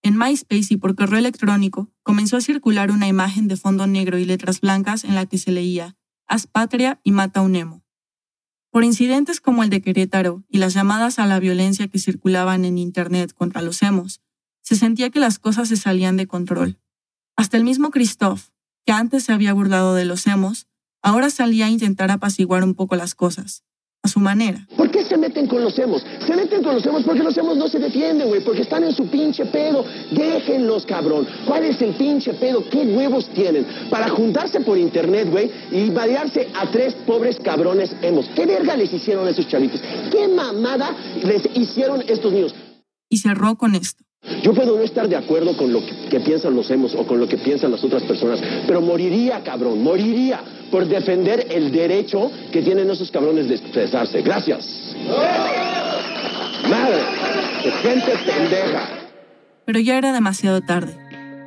En 0.02 0.18
MySpace 0.18 0.74
y 0.74 0.76
por 0.76 0.94
correo 0.94 1.18
electrónico 1.18 1.90
comenzó 2.02 2.36
a 2.36 2.42
circular 2.42 2.90
una 2.90 3.08
imagen 3.08 3.48
de 3.48 3.56
fondo 3.56 3.86
negro 3.86 4.18
y 4.18 4.24
letras 4.24 4.60
blancas 4.60 5.04
en 5.04 5.14
la 5.14 5.26
que 5.26 5.38
se 5.38 5.50
leía 5.50 5.96
Haz 6.26 6.46
patria 6.46 7.00
y 7.04 7.12
mata 7.12 7.42
un 7.42 7.54
emo. 7.54 7.83
Por 8.74 8.82
incidentes 8.82 9.40
como 9.40 9.62
el 9.62 9.70
de 9.70 9.80
Querétaro 9.80 10.42
y 10.48 10.58
las 10.58 10.74
llamadas 10.74 11.20
a 11.20 11.26
la 11.26 11.38
violencia 11.38 11.86
que 11.86 12.00
circulaban 12.00 12.64
en 12.64 12.76
Internet 12.76 13.32
contra 13.32 13.62
los 13.62 13.80
emos, 13.84 14.20
se 14.62 14.74
sentía 14.74 15.10
que 15.10 15.20
las 15.20 15.38
cosas 15.38 15.68
se 15.68 15.76
salían 15.76 16.16
de 16.16 16.26
control. 16.26 16.80
Hasta 17.36 17.56
el 17.56 17.62
mismo 17.62 17.92
Christoph, 17.92 18.48
que 18.84 18.90
antes 18.90 19.22
se 19.22 19.32
había 19.32 19.52
burlado 19.52 19.94
de 19.94 20.04
los 20.04 20.26
emos, 20.26 20.66
ahora 21.02 21.30
salía 21.30 21.66
a 21.66 21.70
intentar 21.70 22.10
apaciguar 22.10 22.64
un 22.64 22.74
poco 22.74 22.96
las 22.96 23.14
cosas 23.14 23.62
a 24.04 24.08
su 24.08 24.20
manera. 24.20 24.66
¿Por 24.76 24.90
qué 24.90 25.02
se 25.02 25.16
meten 25.16 25.46
con 25.46 25.64
los 25.64 25.78
hemos? 25.78 26.04
Se 26.26 26.36
meten 26.36 26.62
con 26.62 26.74
los 26.74 26.84
hemos 26.84 27.02
porque 27.04 27.22
los 27.22 27.36
hemos 27.38 27.56
no 27.56 27.68
se 27.68 27.78
defienden, 27.78 28.28
güey, 28.28 28.44
porque 28.44 28.60
están 28.60 28.84
en 28.84 28.92
su 28.92 29.06
pinche 29.06 29.46
pedo. 29.46 29.82
Déjenlos, 30.10 30.84
cabrón. 30.84 31.26
¿Cuál 31.46 31.64
es 31.64 31.80
el 31.80 31.94
pinche 31.94 32.34
pedo? 32.34 32.62
¿Qué 32.68 32.82
huevos 32.82 33.26
tienen? 33.30 33.66
Para 33.88 34.10
juntarse 34.10 34.60
por 34.60 34.76
internet, 34.76 35.28
güey, 35.30 35.50
y 35.72 35.88
variarse 35.88 36.48
a 36.54 36.70
tres 36.70 36.94
pobres 37.06 37.40
cabrones 37.42 37.96
hemos. 38.02 38.28
¿Qué 38.36 38.44
verga 38.44 38.76
les 38.76 38.92
hicieron 38.92 39.26
a 39.26 39.30
esos 39.30 39.48
chavitos? 39.48 39.80
¿Qué 40.12 40.28
mamada 40.28 40.94
les 41.22 41.48
hicieron 41.56 42.02
estos 42.06 42.30
niños? 42.30 42.54
Y 43.08 43.16
cerró 43.16 43.56
con 43.56 43.74
esto. 43.74 44.04
Yo 44.42 44.54
puedo 44.54 44.76
no 44.76 44.82
estar 44.82 45.08
de 45.08 45.16
acuerdo 45.16 45.56
con 45.56 45.72
lo 45.72 45.80
que, 45.84 46.20
piensan 46.20 46.54
los 46.54 46.70
hemos 46.70 46.94
o 46.94 47.06
con 47.06 47.20
lo 47.20 47.28
que 47.28 47.36
piensan 47.36 47.70
las 47.70 47.84
otras 47.84 48.02
personas, 48.04 48.40
pero 48.66 48.80
moriría, 48.80 49.42
cabrón, 49.44 49.82
moriría 49.82 50.42
por 50.74 50.88
defender 50.88 51.46
el 51.52 51.70
derecho 51.70 52.32
que 52.50 52.60
tienen 52.60 52.90
esos 52.90 53.08
cabrones 53.12 53.48
de 53.48 53.54
expresarse. 53.54 54.22
Gracias. 54.22 54.92
Madre, 56.68 57.00
gente 57.80 58.12
pendeja. 58.26 58.88
Pero 59.66 59.78
ya 59.78 59.96
era 59.96 60.12
demasiado 60.12 60.62
tarde. 60.62 60.98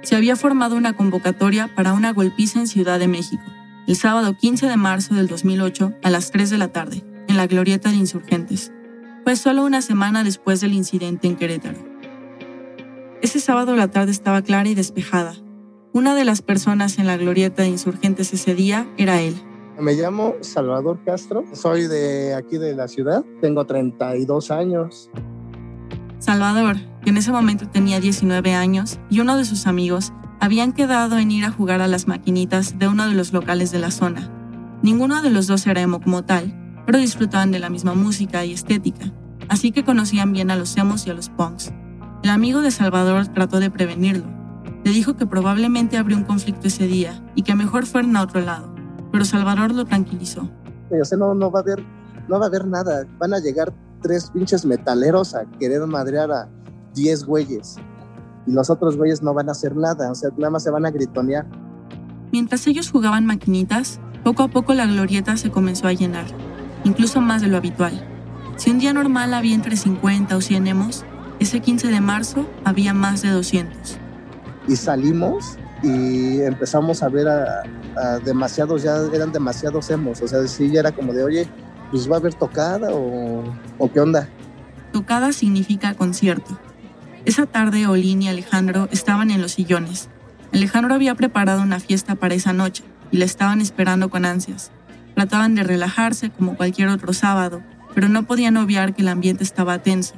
Se 0.01 0.15
había 0.15 0.37
formado 0.37 0.77
una 0.77 0.93
convocatoria 0.93 1.69
para 1.75 1.91
una 1.91 2.13
golpiza 2.13 2.59
en 2.59 2.67
Ciudad 2.67 2.99
de 2.99 3.09
México, 3.09 3.43
el 3.85 3.97
sábado 3.97 4.33
15 4.39 4.65
de 4.67 4.77
marzo 4.77 5.13
del 5.13 5.27
2008 5.27 5.95
a 6.03 6.09
las 6.09 6.31
3 6.31 6.49
de 6.49 6.57
la 6.57 6.69
tarde, 6.69 7.03
en 7.27 7.35
la 7.35 7.47
glorieta 7.47 7.89
de 7.89 7.97
insurgentes. 7.97 8.71
Fue 9.25 9.35
solo 9.35 9.65
una 9.65 9.81
semana 9.81 10.23
después 10.23 10.61
del 10.61 10.71
incidente 10.71 11.27
en 11.27 11.35
Querétaro. 11.35 11.79
Ese 13.21 13.41
sábado 13.41 13.75
la 13.75 13.89
tarde 13.89 14.11
estaba 14.11 14.41
clara 14.41 14.69
y 14.69 14.73
despejada. 14.73 15.35
Una 15.93 16.15
de 16.15 16.25
las 16.25 16.41
personas 16.41 16.99
en 16.99 17.07
la 17.07 17.17
glorieta 17.17 17.63
de 17.63 17.69
insurgentes 17.69 18.33
ese 18.33 18.53
día 18.53 18.87
era 18.97 19.21
él. 19.21 19.35
Me 19.79 19.93
llamo 19.93 20.35
Salvador 20.41 20.99
Castro, 21.05 21.45
soy 21.53 21.87
de 21.87 22.33
aquí 22.33 22.57
de 22.57 22.75
la 22.75 22.87
ciudad, 22.87 23.23
tengo 23.41 23.65
32 23.65 24.51
años. 24.51 25.09
Salvador, 26.19 26.77
que 27.03 27.11
en 27.11 27.17
ese 27.17 27.31
momento 27.31 27.67
tenía 27.69 27.99
19 27.99 28.53
años, 28.53 28.99
y 29.09 29.19
uno 29.19 29.37
de 29.37 29.45
sus 29.45 29.67
amigos 29.67 30.13
habían 30.39 30.73
quedado 30.73 31.19
en 31.19 31.31
ir 31.31 31.45
a 31.45 31.51
jugar 31.51 31.81
a 31.81 31.87
las 31.87 32.07
maquinitas 32.07 32.77
de 32.79 32.87
uno 32.87 33.07
de 33.07 33.13
los 33.13 33.33
locales 33.33 33.71
de 33.71 33.79
la 33.79 33.91
zona. 33.91 34.31
Ninguno 34.81 35.21
de 35.21 35.29
los 35.29 35.47
dos 35.47 35.65
era 35.67 35.81
emo 35.81 36.01
como 36.01 36.25
tal, 36.25 36.53
pero 36.85 36.97
disfrutaban 36.97 37.51
de 37.51 37.59
la 37.59 37.69
misma 37.69 37.93
música 37.93 38.45
y 38.45 38.53
estética, 38.53 39.13
así 39.47 39.71
que 39.71 39.83
conocían 39.83 40.33
bien 40.33 40.51
a 40.51 40.55
los 40.55 40.75
emos 40.77 41.05
y 41.07 41.11
a 41.11 41.13
los 41.13 41.29
punks. 41.29 41.71
El 42.23 42.29
amigo 42.31 42.61
de 42.61 42.71
Salvador 42.71 43.27
trató 43.27 43.59
de 43.59 43.69
prevenirlo. 43.69 44.36
Le 44.87 44.93
dijo 44.93 45.17
que 45.17 45.25
probablemente 45.25 45.97
habría 45.97 46.15
un 46.15 46.23
conflicto 46.23 46.67
ese 46.67 46.87
día 46.87 47.21
y 47.35 47.41
que 47.41 47.55
mejor 47.55 47.85
fueran 47.85 48.15
a 48.15 48.21
otro 48.21 48.39
lado, 48.39 48.73
pero 49.11 49.25
Salvador 49.25 49.73
lo 49.73 49.83
tranquilizó. 49.83 50.49
O 50.89 51.03
sea, 51.03 51.17
no, 51.17 51.35
no, 51.35 51.51
va 51.51 51.59
a 51.59 51.61
haber, 51.61 51.83
no 52.29 52.39
va 52.39 52.45
a 52.45 52.47
haber 52.47 52.65
nada. 52.65 53.05
Van 53.19 53.33
a 53.33 53.39
llegar 53.39 53.73
tres 54.01 54.31
pinches 54.31 54.65
metaleros 54.65 55.35
a 55.35 55.43
querer 55.59 55.85
madrear 55.87 56.31
a 56.31 56.47
10 56.93 57.25
güeyes. 57.25 57.75
Y 58.45 58.53
los 58.53 58.69
otros 58.69 58.95
güeyes 58.95 59.21
no 59.21 59.33
van 59.33 59.49
a 59.49 59.51
hacer 59.51 59.75
nada, 59.75 60.09
o 60.09 60.15
sea, 60.15 60.29
nada 60.37 60.51
más 60.51 60.63
se 60.63 60.71
van 60.71 60.85
a 60.85 60.91
gritonear. 60.91 61.45
Mientras 62.31 62.65
ellos 62.65 62.89
jugaban 62.89 63.25
maquinitas, 63.25 63.99
poco 64.23 64.43
a 64.43 64.47
poco 64.47 64.73
la 64.73 64.85
glorieta 64.85 65.35
se 65.35 65.51
comenzó 65.51 65.87
a 65.87 65.91
llenar, 65.91 66.27
incluso 66.85 67.19
más 67.19 67.41
de 67.41 67.49
lo 67.49 67.57
habitual. 67.57 68.07
Si 68.55 68.71
un 68.71 68.79
día 68.79 68.93
normal 68.93 69.33
había 69.33 69.53
entre 69.53 69.75
50 69.75 70.37
o 70.37 70.39
100 70.39 70.67
emos, 70.67 71.03
ese 71.39 71.59
15 71.59 71.89
de 71.89 71.99
marzo 71.99 72.45
había 72.63 72.93
más 72.93 73.21
de 73.21 73.31
200. 73.31 73.99
Y 74.67 74.75
salimos 74.75 75.57
y 75.83 76.41
empezamos 76.41 77.03
a 77.03 77.09
ver 77.09 77.27
a, 77.27 77.63
demasiados, 78.23 78.83
ya 78.83 78.97
eran 79.13 79.31
demasiados 79.31 79.89
emos, 79.89 80.21
o 80.21 80.27
sea, 80.27 80.45
sí, 80.47 80.69
ya 80.69 80.81
era 80.81 80.91
como 80.91 81.13
de, 81.13 81.23
oye, 81.23 81.49
pues 81.89 82.09
va 82.09 82.15
a 82.15 82.19
haber 82.19 82.33
tocada 82.33 82.93
o, 82.93 83.43
o 83.77 83.91
qué 83.91 83.99
onda. 83.99 84.29
Tocada 84.91 85.31
significa 85.33 85.93
concierto. 85.95 86.59
Esa 87.25 87.45
tarde 87.45 87.87
Olin 87.87 88.21
y 88.21 88.29
Alejandro 88.29 88.87
estaban 88.91 89.31
en 89.31 89.41
los 89.41 89.53
sillones. 89.53 90.09
Alejandro 90.53 90.93
había 90.93 91.15
preparado 91.15 91.61
una 91.61 91.79
fiesta 91.79 92.15
para 92.15 92.35
esa 92.35 92.53
noche 92.53 92.83
y 93.11 93.17
la 93.17 93.25
estaban 93.25 93.61
esperando 93.61 94.09
con 94.09 94.25
ansias. 94.25 94.71
Trataban 95.15 95.55
de 95.55 95.63
relajarse 95.63 96.29
como 96.29 96.55
cualquier 96.55 96.89
otro 96.89 97.11
sábado, 97.13 97.61
pero 97.93 98.09
no 98.09 98.23
podían 98.23 98.57
obviar 98.57 98.93
que 98.93 99.01
el 99.01 99.07
ambiente 99.07 99.43
estaba 99.43 99.79
tenso. 99.79 100.15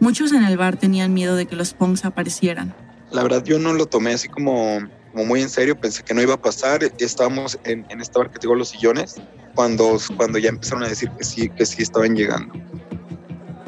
Muchos 0.00 0.32
en 0.32 0.44
el 0.44 0.56
bar 0.56 0.76
tenían 0.76 1.14
miedo 1.14 1.36
de 1.36 1.46
que 1.46 1.56
los 1.56 1.72
punks 1.74 2.04
aparecieran. 2.04 2.74
La 3.14 3.22
verdad 3.22 3.44
yo 3.44 3.60
no 3.60 3.72
lo 3.72 3.86
tomé 3.86 4.12
así 4.12 4.28
como, 4.28 4.80
muy 5.14 5.40
en 5.40 5.48
serio, 5.48 5.78
pensé 5.78 6.02
que 6.02 6.14
no 6.14 6.20
iba 6.20 6.34
a 6.34 6.42
pasar. 6.42 6.80
Estábamos 6.98 7.56
en, 7.62 7.86
este 8.00 8.18
bar 8.18 8.28
que 8.32 8.40
digo 8.40 8.56
los 8.56 8.70
sillones 8.70 9.22
cuando, 9.54 9.98
cuando 10.16 10.38
ya 10.38 10.48
empezaron 10.48 10.82
a 10.82 10.88
decir 10.88 11.08
que 11.10 11.22
sí, 11.22 11.48
que 11.48 11.64
sí 11.64 11.80
estaban 11.80 12.16
llegando. 12.16 12.52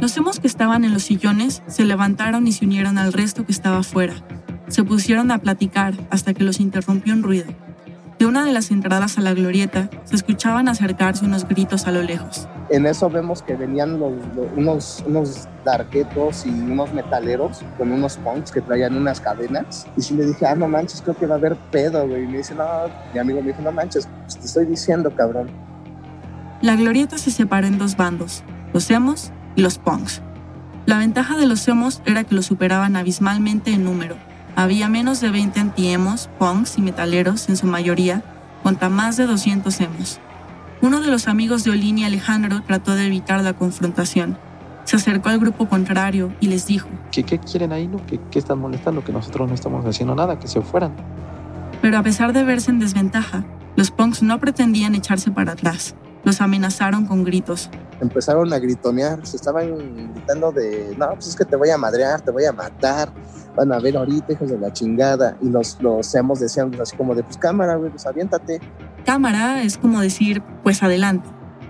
Los 0.00 0.16
hemos 0.16 0.40
que 0.40 0.48
estaban 0.48 0.84
en 0.84 0.92
los 0.92 1.04
sillones 1.04 1.62
se 1.68 1.84
levantaron 1.84 2.48
y 2.48 2.52
se 2.52 2.64
unieron 2.64 2.98
al 2.98 3.12
resto 3.12 3.46
que 3.46 3.52
estaba 3.52 3.78
afuera. 3.78 4.14
Se 4.66 4.82
pusieron 4.82 5.30
a 5.30 5.38
platicar 5.38 5.94
hasta 6.10 6.34
que 6.34 6.42
los 6.42 6.58
interrumpió 6.58 7.14
un 7.14 7.22
ruido. 7.22 7.46
De 8.18 8.24
una 8.24 8.46
de 8.46 8.52
las 8.52 8.70
entradas 8.70 9.18
a 9.18 9.20
la 9.20 9.34
glorieta 9.34 9.90
se 10.04 10.16
escuchaban 10.16 10.68
acercarse 10.68 11.26
unos 11.26 11.46
gritos 11.46 11.86
a 11.86 11.92
lo 11.92 12.02
lejos. 12.02 12.48
En 12.70 12.86
eso 12.86 13.10
vemos 13.10 13.42
que 13.42 13.56
venían 13.56 14.00
unos, 14.56 15.04
unos 15.06 15.46
darquetos 15.66 16.46
y 16.46 16.48
unos 16.48 16.94
metaleros 16.94 17.62
con 17.76 17.92
unos 17.92 18.16
punks 18.16 18.52
que 18.52 18.62
traían 18.62 18.96
unas 18.96 19.20
cadenas. 19.20 19.86
Y 19.98 20.00
si 20.00 20.14
le 20.14 20.24
dije, 20.24 20.46
ah, 20.46 20.54
no 20.54 20.66
manches, 20.66 21.02
creo 21.02 21.14
que 21.14 21.26
va 21.26 21.34
a 21.34 21.38
haber 21.38 21.56
pedo, 21.70 22.08
güey. 22.08 22.24
Y 22.24 22.26
me 22.26 22.38
dice, 22.38 22.54
no, 22.54 22.66
mi 23.12 23.20
amigo 23.20 23.42
me 23.42 23.48
dijo, 23.48 23.60
no 23.60 23.70
manches, 23.70 24.08
pues 24.22 24.38
te 24.38 24.46
estoy 24.46 24.64
diciendo, 24.64 25.14
cabrón. 25.14 25.50
La 26.62 26.74
glorieta 26.74 27.18
se 27.18 27.30
separó 27.30 27.66
en 27.66 27.76
dos 27.76 27.98
bandos, 27.98 28.44
los 28.72 28.90
hemos 28.90 29.30
y 29.56 29.60
los 29.60 29.76
punks. 29.76 30.22
La 30.86 30.98
ventaja 30.98 31.36
de 31.36 31.46
los 31.46 31.68
emos 31.68 32.00
era 32.06 32.24
que 32.24 32.34
los 32.34 32.46
superaban 32.46 32.96
abismalmente 32.96 33.72
en 33.72 33.84
número. 33.84 34.16
Había 34.56 34.88
menos 34.88 35.20
de 35.20 35.30
20 35.30 35.60
anti-emos, 35.60 36.30
punks 36.38 36.78
y 36.78 36.80
metaleros 36.80 37.50
en 37.50 37.58
su 37.58 37.66
mayoría, 37.66 38.22
contra 38.62 38.88
más 38.88 39.18
de 39.18 39.26
200 39.26 39.80
emos. 39.80 40.18
Uno 40.80 41.02
de 41.02 41.10
los 41.10 41.28
amigos 41.28 41.62
de 41.62 41.72
Olin 41.72 41.98
y 41.98 42.04
Alejandro 42.04 42.62
trató 42.62 42.94
de 42.94 43.06
evitar 43.06 43.42
la 43.42 43.52
confrontación. 43.52 44.38
Se 44.84 44.96
acercó 44.96 45.28
al 45.28 45.38
grupo 45.38 45.68
contrario 45.68 46.32
y 46.40 46.46
les 46.46 46.66
dijo: 46.66 46.88
¿Qué, 47.12 47.22
qué 47.22 47.38
quieren 47.38 47.72
ahí? 47.72 47.86
No? 47.86 48.04
¿Qué, 48.06 48.18
¿Qué 48.30 48.38
están 48.38 48.58
molestando? 48.58 49.04
Que 49.04 49.12
nosotros 49.12 49.46
no 49.46 49.54
estamos 49.54 49.84
haciendo 49.84 50.14
nada, 50.14 50.38
que 50.38 50.48
se 50.48 50.62
fueran. 50.62 50.92
Pero 51.82 51.98
a 51.98 52.02
pesar 52.02 52.32
de 52.32 52.42
verse 52.42 52.70
en 52.70 52.78
desventaja, 52.78 53.44
los 53.76 53.90
punks 53.90 54.22
no 54.22 54.40
pretendían 54.40 54.94
echarse 54.94 55.30
para 55.30 55.52
atrás. 55.52 55.94
Los 56.26 56.40
amenazaron 56.40 57.06
con 57.06 57.22
gritos. 57.22 57.70
Empezaron 58.00 58.52
a 58.52 58.58
gritonear, 58.58 59.24
se 59.24 59.36
estaban 59.36 60.12
gritando 60.12 60.50
de, 60.50 60.92
no, 60.98 61.10
pues 61.10 61.28
es 61.28 61.36
que 61.36 61.44
te 61.44 61.54
voy 61.54 61.70
a 61.70 61.78
madrear, 61.78 62.20
te 62.20 62.32
voy 62.32 62.44
a 62.44 62.52
matar, 62.52 63.12
van 63.54 63.72
a 63.72 63.78
ver 63.78 63.96
ahorita, 63.96 64.32
hijos 64.32 64.50
de 64.50 64.58
la 64.58 64.72
chingada. 64.72 65.36
Y 65.40 65.48
los, 65.48 65.80
los 65.80 66.12
hemos 66.16 66.40
decían 66.40 66.72
así 66.82 66.96
como 66.96 67.14
de, 67.14 67.22
pues 67.22 67.36
cámara, 67.36 67.76
güey, 67.76 67.92
pues 67.92 68.06
aviéntate. 68.06 68.60
Cámara 69.04 69.62
es 69.62 69.78
como 69.78 70.00
decir, 70.00 70.42
pues 70.64 70.82
adelante. 70.82 71.28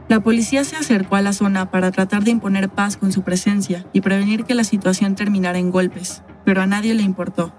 La 0.09 0.21
policía 0.21 0.65
se 0.65 0.77
acercó 0.77 1.17
a 1.17 1.21
la 1.21 1.35
zona 1.35 1.71
para 1.71 1.91
tratar 1.91 2.25
de 2.25 2.31
imponer 2.31 2.71
paz 2.71 2.97
con 2.97 3.13
su 3.13 3.21
presencia 3.21 3.85
y 3.93 4.01
prevenir 4.01 4.45
que 4.45 4.55
la 4.55 4.65
situación 4.65 5.17
terminara 5.17 5.59
en 5.59 5.71
golpes, 5.71 6.23
pero 6.47 6.63
a 6.63 6.67
nadie 6.67 6.95
le 6.95 7.03
importó. 7.03 7.53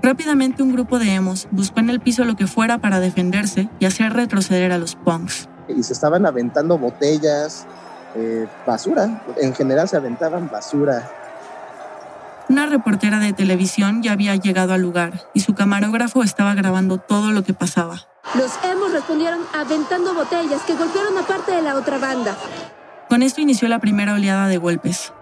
Rápidamente 0.00 0.62
un 0.62 0.72
grupo 0.72 0.98
de 0.98 1.12
emos 1.12 1.46
buscó 1.50 1.80
en 1.80 1.90
el 1.90 2.00
piso 2.00 2.24
lo 2.24 2.36
que 2.36 2.46
fuera 2.46 2.78
para 2.78 3.00
defenderse 3.00 3.68
y 3.80 3.84
hacer 3.84 4.14
retroceder 4.14 4.72
a 4.72 4.78
los 4.78 4.94
punks 4.94 5.50
y 5.68 5.82
se 5.82 5.92
estaban 5.92 6.26
aventando 6.26 6.78
botellas, 6.78 7.66
eh, 8.14 8.46
basura. 8.66 9.22
En 9.36 9.54
general 9.54 9.88
se 9.88 9.96
aventaban 9.96 10.48
basura. 10.50 11.10
Una 12.48 12.66
reportera 12.66 13.18
de 13.18 13.32
televisión 13.32 14.02
ya 14.02 14.12
había 14.12 14.36
llegado 14.36 14.72
al 14.72 14.80
lugar 14.80 15.20
y 15.34 15.40
su 15.40 15.54
camarógrafo 15.54 16.22
estaba 16.22 16.54
grabando 16.54 16.98
todo 16.98 17.32
lo 17.32 17.42
que 17.42 17.54
pasaba. 17.54 18.06
Los 18.34 18.52
hemos 18.64 18.92
respondieron 18.92 19.40
aventando 19.52 20.14
botellas 20.14 20.62
que 20.62 20.74
golpearon 20.74 21.18
a 21.18 21.22
parte 21.22 21.52
de 21.52 21.62
la 21.62 21.74
otra 21.74 21.98
banda. 21.98 22.36
Con 23.08 23.22
esto 23.22 23.40
inició 23.40 23.68
la 23.68 23.78
primera 23.78 24.14
oleada 24.14 24.48
de 24.48 24.58
golpes. 24.58 25.12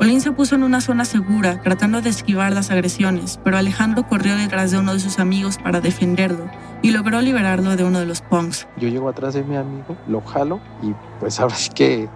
Olin 0.00 0.20
se 0.20 0.32
puso 0.32 0.56
en 0.56 0.64
una 0.64 0.80
zona 0.80 1.04
segura, 1.04 1.60
tratando 1.60 2.02
de 2.02 2.10
esquivar 2.10 2.52
las 2.52 2.70
agresiones, 2.70 3.38
pero 3.44 3.56
Alejandro 3.56 4.06
corrió 4.08 4.36
detrás 4.36 4.72
de 4.72 4.78
uno 4.78 4.94
de 4.94 5.00
sus 5.00 5.20
amigos 5.20 5.58
para 5.58 5.80
defenderlo 5.80 6.50
y 6.82 6.90
logró 6.90 7.20
liberarlo 7.20 7.76
de 7.76 7.84
uno 7.84 8.00
de 8.00 8.06
los 8.06 8.20
punks. 8.20 8.66
Yo 8.78 8.88
llego 8.88 9.08
atrás 9.08 9.34
de 9.34 9.44
mi 9.44 9.56
amigo, 9.56 9.96
lo 10.08 10.20
jalo 10.20 10.60
y 10.82 10.92
pues 11.20 11.38
ahora 11.40 11.54
sí 11.54 11.70
que, 11.70 12.08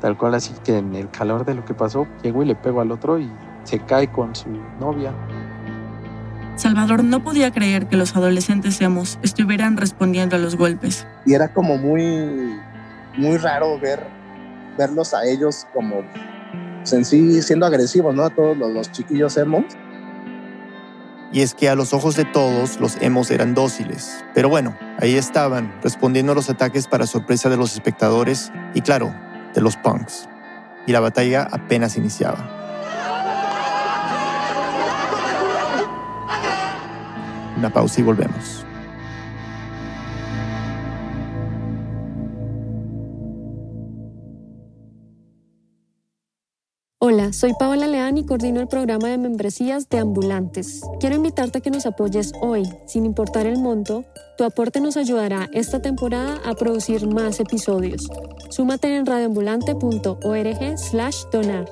tal 0.00 0.18
cual 0.18 0.34
así 0.34 0.52
que 0.62 0.76
en 0.76 0.94
el 0.94 1.08
calor 1.08 1.46
de 1.46 1.54
lo 1.54 1.64
que 1.64 1.72
pasó, 1.72 2.06
llego 2.22 2.42
y 2.42 2.46
le 2.46 2.54
pego 2.54 2.82
al 2.82 2.92
otro 2.92 3.18
y 3.18 3.30
se 3.64 3.78
cae 3.78 4.08
con 4.08 4.34
su 4.34 4.50
novia. 4.78 5.14
Salvador 6.56 7.04
no 7.04 7.22
podía 7.22 7.50
creer 7.50 7.86
que 7.86 7.96
los 7.96 8.16
adolescentes 8.16 8.80
hemos 8.80 9.18
estuvieran 9.22 9.76
respondiendo 9.76 10.36
a 10.36 10.38
los 10.38 10.56
golpes. 10.56 11.06
Y 11.24 11.34
era 11.34 11.52
como 11.52 11.76
muy, 11.76 12.58
muy 13.16 13.36
raro 13.36 13.78
ver, 13.78 14.06
verlos 14.78 15.12
a 15.12 15.24
ellos 15.26 15.66
como 15.74 16.02
pues, 16.86 16.92
en 16.92 17.04
sí 17.04 17.42
siendo 17.42 17.66
agresivos, 17.66 18.14
¿no? 18.14 18.24
A 18.24 18.30
todos 18.30 18.56
los, 18.56 18.70
los 18.70 18.92
chiquillos 18.92 19.36
hemos 19.36 19.64
y 21.32 21.42
es 21.42 21.54
que 21.54 21.68
a 21.68 21.74
los 21.74 21.92
ojos 21.92 22.16
de 22.16 22.24
todos 22.24 22.80
los 22.80 22.96
emos 23.02 23.30
eran 23.30 23.54
dóciles. 23.54 24.24
Pero 24.32 24.48
bueno, 24.48 24.76
ahí 24.98 25.16
estaban, 25.16 25.74
respondiendo 25.82 26.32
a 26.32 26.34
los 26.34 26.48
ataques 26.48 26.86
para 26.86 27.06
sorpresa 27.06 27.48
de 27.48 27.56
los 27.56 27.74
espectadores 27.74 28.52
y 28.74 28.80
claro, 28.80 29.14
de 29.54 29.60
los 29.60 29.76
punks. 29.76 30.28
Y 30.86 30.92
la 30.92 31.00
batalla 31.00 31.48
apenas 31.50 31.96
iniciaba. 31.96 32.38
Una 37.56 37.70
pausa 37.70 38.00
y 38.00 38.04
volvemos. 38.04 38.65
Soy 47.32 47.54
Paola 47.58 47.86
Leán 47.86 48.18
y 48.18 48.26
coordino 48.26 48.60
el 48.60 48.68
programa 48.68 49.08
de 49.08 49.16
membresías 49.18 49.88
de 49.88 49.98
Ambulantes. 49.98 50.82
Quiero 51.00 51.16
invitarte 51.16 51.58
a 51.58 51.60
que 51.60 51.70
nos 51.70 51.86
apoyes 51.86 52.32
hoy, 52.40 52.64
sin 52.86 53.04
importar 53.06 53.46
el 53.46 53.58
monto. 53.58 54.04
Tu 54.36 54.44
aporte 54.44 54.80
nos 54.80 54.96
ayudará 54.96 55.48
esta 55.52 55.80
temporada 55.80 56.40
a 56.44 56.54
producir 56.54 57.06
más 57.06 57.38
episodios. 57.40 58.08
Súmate 58.50 58.96
en 58.96 59.06
radioambulante.org/donar. 59.06 61.70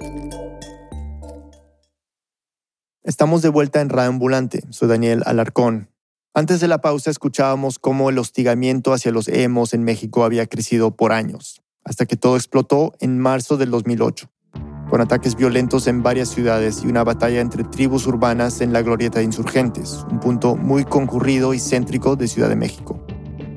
Estamos 3.02 3.42
de 3.42 3.48
vuelta 3.50 3.80
en 3.80 3.88
Radio 3.90 4.10
Ambulante. 4.10 4.62
Soy 4.70 4.88
Daniel 4.88 5.22
Alarcón. 5.26 5.90
Antes 6.32 6.60
de 6.60 6.68
la 6.68 6.80
pausa 6.80 7.10
escuchábamos 7.10 7.78
cómo 7.78 8.08
el 8.10 8.18
hostigamiento 8.18 8.92
hacia 8.92 9.12
los 9.12 9.28
emos 9.28 9.74
en 9.74 9.84
México 9.84 10.24
había 10.24 10.46
crecido 10.46 10.96
por 10.96 11.12
años 11.12 11.60
hasta 11.84 12.06
que 12.06 12.16
todo 12.16 12.36
explotó 12.36 12.94
en 12.98 13.18
marzo 13.18 13.56
del 13.56 13.70
2008, 13.70 14.30
con 14.94 15.00
ataques 15.00 15.34
violentos 15.34 15.88
en 15.88 16.04
varias 16.04 16.28
ciudades 16.28 16.84
y 16.84 16.86
una 16.86 17.02
batalla 17.02 17.40
entre 17.40 17.64
tribus 17.64 18.06
urbanas 18.06 18.60
en 18.60 18.72
la 18.72 18.80
glorieta 18.80 19.18
de 19.18 19.24
insurgentes, 19.24 20.06
un 20.08 20.20
punto 20.20 20.54
muy 20.54 20.84
concurrido 20.84 21.52
y 21.52 21.58
céntrico 21.58 22.14
de 22.14 22.28
Ciudad 22.28 22.48
de 22.48 22.54
México. 22.54 23.04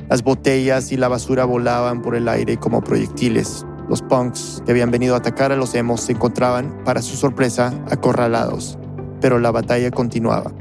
Las 0.09 0.23
botellas 0.23 0.91
y 0.91 0.97
la 0.97 1.09
basura 1.09 1.45
volaban 1.45 2.01
por 2.01 2.15
el 2.15 2.27
aire 2.27 2.57
como 2.57 2.81
proyectiles. 2.81 3.67
Los 3.87 4.01
punks 4.01 4.63
que 4.65 4.71
habían 4.71 4.89
venido 4.89 5.13
a 5.13 5.19
atacar 5.19 5.51
a 5.51 5.55
los 5.55 5.75
emos 5.75 6.01
se 6.01 6.13
encontraban, 6.13 6.75
para 6.83 7.03
su 7.03 7.15
sorpresa, 7.15 7.71
acorralados. 7.91 8.79
Pero 9.21 9.37
la 9.37 9.51
batalla 9.51 9.91
continuaba. 9.91 10.51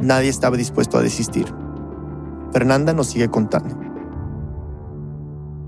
Nadie 0.00 0.30
estaba 0.30 0.56
dispuesto 0.56 0.98
a 0.98 1.02
desistir. 1.02 1.46
Fernanda 2.52 2.92
nos 2.92 3.06
sigue 3.06 3.28
contando. 3.28 3.78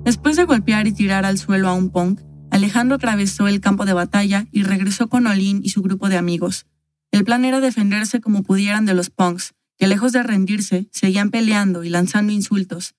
Después 0.03 0.35
de 0.35 0.43
golpear 0.43 0.89
y 0.89 0.93
tirar 0.93 1.25
al 1.25 1.39
suelo 1.39 1.69
a 1.69 1.75
un 1.75 1.91
punk, 1.91 2.19
Alejandro 2.57 2.97
atravesó 2.97 3.49
el 3.49 3.61
campo 3.61 3.85
de 3.85 3.93
batalla 3.93 4.47
y 4.51 4.63
regresó 4.63 5.09
con 5.09 5.27
Olin 5.27 5.61
y 5.63 5.69
su 5.69 5.83
grupo 5.83 6.09
de 6.09 6.17
amigos. 6.17 6.65
El 7.11 7.23
plan 7.23 7.45
era 7.45 7.61
defenderse 7.61 8.23
como 8.23 8.43
pudieran 8.43 8.87
de 8.87 8.95
los 8.95 9.11
punks, 9.11 9.53
que 9.77 9.87
lejos 9.87 10.13
de 10.13 10.23
rendirse, 10.23 10.89
seguían 10.91 11.31
peleando 11.31 11.85
y 11.85 11.91
lanzando 11.91 12.33
insultos. 12.33 12.95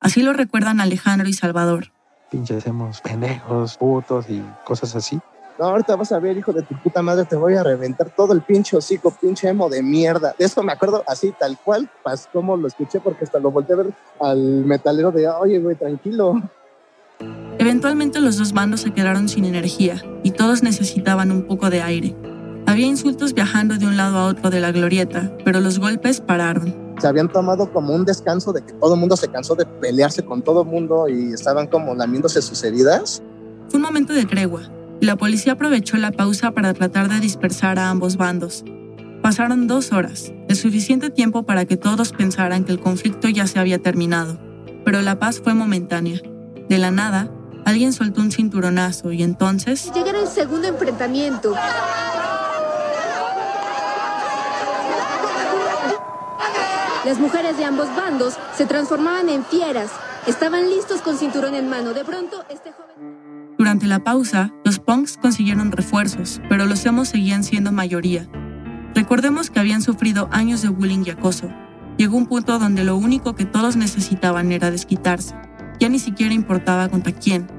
Así 0.00 0.22
lo 0.22 0.32
recuerdan 0.32 0.80
Alejandro 0.80 1.28
y 1.28 1.34
Salvador. 1.34 1.92
Pinches 2.32 2.56
hacemos 2.56 3.00
pendejos, 3.00 3.76
putos 3.76 4.28
y 4.28 4.42
cosas 4.64 4.96
así. 4.96 5.20
No, 5.56 5.66
ahorita 5.66 5.94
vas 5.94 6.10
a 6.10 6.18
ver, 6.18 6.36
hijo 6.36 6.52
de 6.52 6.62
tu 6.62 6.74
puta 6.82 7.00
madre, 7.00 7.24
te 7.26 7.36
voy 7.36 7.54
a 7.54 7.62
reventar 7.62 8.10
todo 8.10 8.32
el 8.32 8.42
pinche 8.42 8.76
hocico, 8.76 9.12
pinche 9.12 9.48
emo 9.48 9.70
de 9.70 9.84
mierda. 9.84 10.34
De 10.36 10.44
eso 10.44 10.64
me 10.64 10.72
acuerdo 10.72 11.04
así, 11.06 11.32
tal 11.38 11.56
cual, 11.64 11.88
pas 12.02 12.28
como 12.32 12.56
lo 12.56 12.66
escuché, 12.66 12.98
porque 12.98 13.24
hasta 13.24 13.38
lo 13.38 13.52
volteé 13.52 13.74
a 13.74 13.76
ver 13.76 13.94
al 14.20 14.64
metalero 14.64 15.12
de, 15.12 15.28
oye, 15.28 15.60
güey, 15.60 15.76
tranquilo. 15.76 16.42
Eventualmente 17.86 18.20
los 18.20 18.36
dos 18.36 18.52
bandos 18.52 18.80
se 18.80 18.90
quedaron 18.90 19.28
sin 19.28 19.44
energía 19.44 20.02
y 20.24 20.32
todos 20.32 20.64
necesitaban 20.64 21.30
un 21.30 21.44
poco 21.44 21.70
de 21.70 21.82
aire. 21.82 22.16
Había 22.66 22.88
insultos 22.88 23.32
viajando 23.32 23.78
de 23.78 23.86
un 23.86 23.96
lado 23.96 24.18
a 24.18 24.24
otro 24.24 24.50
de 24.50 24.58
la 24.58 24.72
glorieta, 24.72 25.32
pero 25.44 25.60
los 25.60 25.78
golpes 25.78 26.20
pararon. 26.20 26.74
Se 26.98 27.06
habían 27.06 27.28
tomado 27.28 27.72
como 27.72 27.94
un 27.94 28.04
descanso 28.04 28.52
de 28.52 28.62
que 28.62 28.72
todo 28.72 28.94
el 28.94 28.98
mundo 28.98 29.16
se 29.16 29.28
cansó 29.28 29.54
de 29.54 29.66
pelearse 29.66 30.24
con 30.24 30.42
todo 30.42 30.62
el 30.62 30.68
mundo 30.68 31.08
y 31.08 31.32
estaban 31.32 31.68
como 31.68 31.94
lamiéndose 31.94 32.42
sus 32.42 32.64
heridas. 32.64 33.22
Fue 33.68 33.76
un 33.76 33.82
momento 33.82 34.12
de 34.12 34.24
tregua, 34.24 34.62
y 35.00 35.06
la 35.06 35.14
policía 35.14 35.52
aprovechó 35.52 35.96
la 35.96 36.10
pausa 36.10 36.50
para 36.50 36.74
tratar 36.74 37.08
de 37.08 37.20
dispersar 37.20 37.78
a 37.78 37.90
ambos 37.90 38.16
bandos. 38.16 38.64
Pasaron 39.22 39.68
dos 39.68 39.92
horas, 39.92 40.32
el 40.48 40.56
suficiente 40.56 41.10
tiempo 41.10 41.44
para 41.44 41.66
que 41.66 41.76
todos 41.76 42.10
pensaran 42.10 42.64
que 42.64 42.72
el 42.72 42.80
conflicto 42.80 43.28
ya 43.28 43.46
se 43.46 43.60
había 43.60 43.80
terminado, 43.80 44.40
pero 44.84 45.02
la 45.02 45.20
paz 45.20 45.40
fue 45.40 45.54
momentánea. 45.54 46.20
De 46.68 46.78
la 46.78 46.90
nada, 46.90 47.30
alguien 47.66 47.92
soltó 47.92 48.20
un 48.20 48.30
cinturonazo 48.30 49.10
y 49.10 49.24
entonces... 49.24 49.90
Llega 49.92 50.12
el 50.12 50.28
segundo 50.28 50.68
enfrentamiento. 50.68 51.52
Las 57.04 57.18
mujeres 57.18 57.58
de 57.58 57.64
ambos 57.64 57.88
bandos 57.96 58.34
se 58.56 58.66
transformaban 58.66 59.28
en 59.28 59.44
fieras. 59.44 59.90
Estaban 60.28 60.70
listos 60.70 61.02
con 61.02 61.18
cinturón 61.18 61.54
en 61.54 61.68
mano. 61.68 61.92
De 61.92 62.04
pronto, 62.04 62.44
este 62.48 62.70
joven... 62.70 63.54
Durante 63.58 63.86
la 63.86 63.98
pausa, 63.98 64.52
los 64.64 64.78
punks 64.78 65.16
consiguieron 65.16 65.72
refuerzos, 65.72 66.40
pero 66.48 66.66
los 66.66 66.86
emos 66.86 67.08
seguían 67.08 67.42
siendo 67.42 67.72
mayoría. 67.72 68.28
Recordemos 68.94 69.50
que 69.50 69.58
habían 69.58 69.82
sufrido 69.82 70.28
años 70.30 70.62
de 70.62 70.68
bullying 70.68 71.02
y 71.04 71.10
acoso. 71.10 71.48
Llegó 71.96 72.16
un 72.16 72.26
punto 72.26 72.60
donde 72.60 72.84
lo 72.84 72.96
único 72.96 73.34
que 73.34 73.44
todos 73.44 73.74
necesitaban 73.74 74.52
era 74.52 74.70
desquitarse. 74.70 75.34
Ya 75.80 75.88
ni 75.88 75.98
siquiera 75.98 76.32
importaba 76.32 76.88
contra 76.88 77.12
quién. 77.12 77.55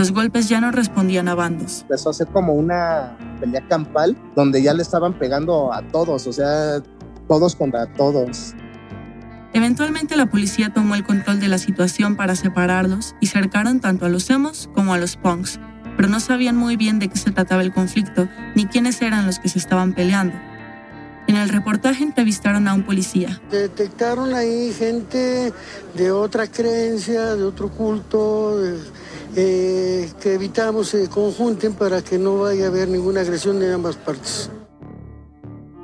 Los 0.00 0.12
golpes 0.12 0.48
ya 0.48 0.62
no 0.62 0.70
respondían 0.70 1.28
a 1.28 1.34
bandos. 1.34 1.82
Empezó 1.82 2.08
a 2.08 2.14
ser 2.14 2.28
como 2.28 2.54
una 2.54 3.18
pelea 3.38 3.60
campal 3.68 4.16
donde 4.34 4.62
ya 4.62 4.72
le 4.72 4.80
estaban 4.80 5.12
pegando 5.12 5.74
a 5.74 5.82
todos, 5.82 6.26
o 6.26 6.32
sea, 6.32 6.80
todos 7.28 7.54
contra 7.54 7.84
todos. 7.92 8.54
Eventualmente 9.52 10.16
la 10.16 10.24
policía 10.24 10.72
tomó 10.72 10.94
el 10.94 11.04
control 11.04 11.38
de 11.38 11.48
la 11.48 11.58
situación 11.58 12.16
para 12.16 12.34
separarlos 12.34 13.14
y 13.20 13.26
cercaron 13.26 13.80
tanto 13.80 14.06
a 14.06 14.08
los 14.08 14.30
emos 14.30 14.70
como 14.74 14.94
a 14.94 14.98
los 14.98 15.18
punks, 15.18 15.60
pero 15.98 16.08
no 16.08 16.18
sabían 16.18 16.56
muy 16.56 16.78
bien 16.78 16.98
de 16.98 17.08
qué 17.08 17.18
se 17.18 17.30
trataba 17.30 17.60
el 17.60 17.74
conflicto 17.74 18.26
ni 18.54 18.64
quiénes 18.64 19.02
eran 19.02 19.26
los 19.26 19.38
que 19.38 19.50
se 19.50 19.58
estaban 19.58 19.92
peleando. 19.92 20.34
En 21.26 21.36
el 21.36 21.50
reportaje 21.50 22.02
entrevistaron 22.04 22.68
a 22.68 22.72
un 22.72 22.84
policía. 22.84 23.38
Detectaron 23.50 24.32
ahí 24.32 24.72
gente 24.72 25.52
de 25.94 26.10
otra 26.10 26.46
creencia, 26.46 27.36
de 27.36 27.44
otro 27.44 27.68
culto, 27.68 28.58
eh, 29.36 30.10
que 30.20 30.34
evitamos 30.34 30.88
se 30.88 31.08
conjunten 31.08 31.74
para 31.74 32.02
que 32.02 32.18
no 32.18 32.38
vaya 32.38 32.66
a 32.66 32.68
haber 32.68 32.88
ninguna 32.88 33.20
agresión 33.20 33.58
de 33.60 33.72
ambas 33.72 33.96
partes. 33.96 34.50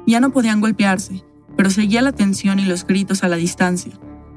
Ya 0.06 0.20
no 0.20 0.30
podían 0.30 0.60
golpearse, 0.60 1.24
pero 1.56 1.70
seguía 1.70 2.02
la 2.02 2.12
tensión 2.12 2.58
y 2.58 2.64
los 2.64 2.86
gritos 2.86 3.24
a 3.24 3.28
la 3.28 3.36
distancia. 3.36 3.92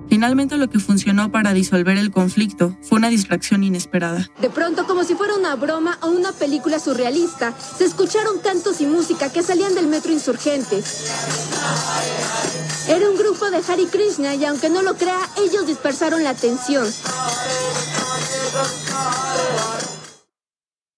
Finalmente 0.10 0.58
lo 0.58 0.70
que 0.70 0.80
funcionó 0.80 1.32
para 1.32 1.54
disolver 1.54 1.98
el 1.98 2.10
conflicto 2.10 2.76
fue 2.82 2.98
una 2.98 3.10
distracción 3.10 3.64
inesperada. 3.64 4.28
De 4.42 4.50
pronto, 4.50 4.88
como 4.88 5.04
si 5.04 5.14
fuera 5.14 5.36
una 5.36 5.56
broma 5.56 6.00
o 6.02 6.08
una 6.08 6.32
película 6.32 6.80
surrealista, 6.80 7.54
se 7.78 7.86
escucharon 7.86 8.40
cantos 8.40 8.82
y 8.82 8.88
música 8.88 9.32
que 9.32 9.44
salían 9.44 9.76
del 9.76 9.88
metro 9.88 10.12
insurgente. 10.12 10.82
Era 12.88 13.08
un 13.08 13.18
grupo 13.18 13.52
de 13.52 13.58
Hari 13.58 13.86
Krishna 13.86 14.34
y 14.34 14.46
aunque 14.46 14.70
no 14.70 14.82
lo 14.82 14.96
crea, 14.96 15.20
ellos 15.38 15.68
dispersaron 15.68 16.24
la 16.24 16.32
atención. 16.32 16.88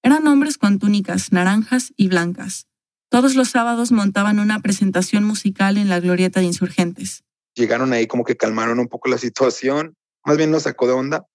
Eran 0.04 0.26
hombres 0.28 0.58
con 0.58 0.80
túnicas 0.80 1.34
naranjas 1.34 1.94
y 1.98 2.08
blancas. 2.08 2.68
Todos 3.10 3.36
los 3.36 3.50
sábados 3.50 3.92
montaban 3.92 4.40
una 4.40 4.62
presentación 4.62 5.26
musical 5.26 5.78
en 5.78 5.90
la 5.90 6.00
glorieta 6.00 6.40
de 6.40 6.46
insurgentes. 6.46 7.26
Llegaron 7.62 7.94
ahí 7.94 8.08
como 8.08 8.24
que 8.24 8.36
calmaron 8.36 8.80
un 8.80 8.88
poco 8.88 9.08
la 9.08 9.20
situación, 9.20 9.96
más 10.26 10.36
bien 10.36 10.50
nos 10.50 10.64
sacó 10.64 10.88
de 10.88 10.94
onda. 10.94 11.28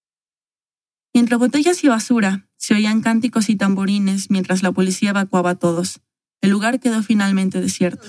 Entre 1.13 1.37
botellas 1.37 1.81
y 1.85 1.87
basura 1.87 2.49
se 2.57 2.73
oían 2.73 2.99
cánticos 2.99 3.49
y 3.49 3.55
tamborines 3.55 4.29
mientras 4.29 4.61
la 4.61 4.73
policía 4.73 5.11
evacuaba 5.11 5.51
a 5.51 5.55
todos. 5.55 6.01
El 6.41 6.49
lugar 6.49 6.81
quedó 6.81 7.01
finalmente 7.01 7.61
desierto. 7.61 8.05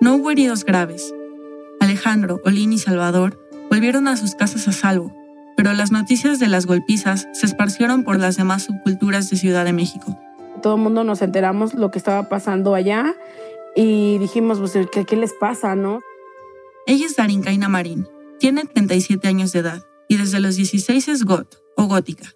No 0.00 0.14
hubo 0.14 0.30
heridos 0.30 0.64
graves. 0.64 1.12
Alejandro, 1.80 2.40
Olin 2.44 2.72
y 2.72 2.78
Salvador 2.78 3.44
volvieron 3.70 4.06
a 4.06 4.16
sus 4.16 4.36
casas 4.36 4.68
a 4.68 4.72
salvo, 4.72 5.12
pero 5.56 5.72
las 5.72 5.90
noticias 5.90 6.38
de 6.38 6.46
las 6.46 6.66
golpizas 6.66 7.26
se 7.32 7.46
esparcieron 7.46 8.04
por 8.04 8.20
las 8.20 8.36
demás 8.36 8.62
subculturas 8.62 9.28
de 9.30 9.36
Ciudad 9.36 9.64
de 9.64 9.72
México. 9.72 10.16
Todo 10.62 10.76
el 10.76 10.80
mundo 10.80 11.02
nos 11.02 11.20
enteramos 11.22 11.74
lo 11.74 11.90
que 11.90 11.98
estaba 11.98 12.28
pasando 12.28 12.76
allá 12.76 13.16
y 13.74 14.18
dijimos, 14.18 14.58
pues, 14.58 14.76
¿qué, 14.92 15.04
qué 15.04 15.16
les 15.16 15.32
pasa, 15.32 15.74
no? 15.74 16.00
Ella 16.86 17.06
es 17.06 17.16
Darinkaina 17.16 17.68
Marín, 17.68 18.06
tiene 18.38 18.64
37 18.64 19.26
años 19.26 19.52
de 19.52 19.60
edad 19.60 19.82
y 20.08 20.16
desde 20.16 20.40
los 20.40 20.56
16 20.56 21.08
es 21.08 21.24
got 21.24 21.56
o 21.76 21.84
gótica. 21.84 22.30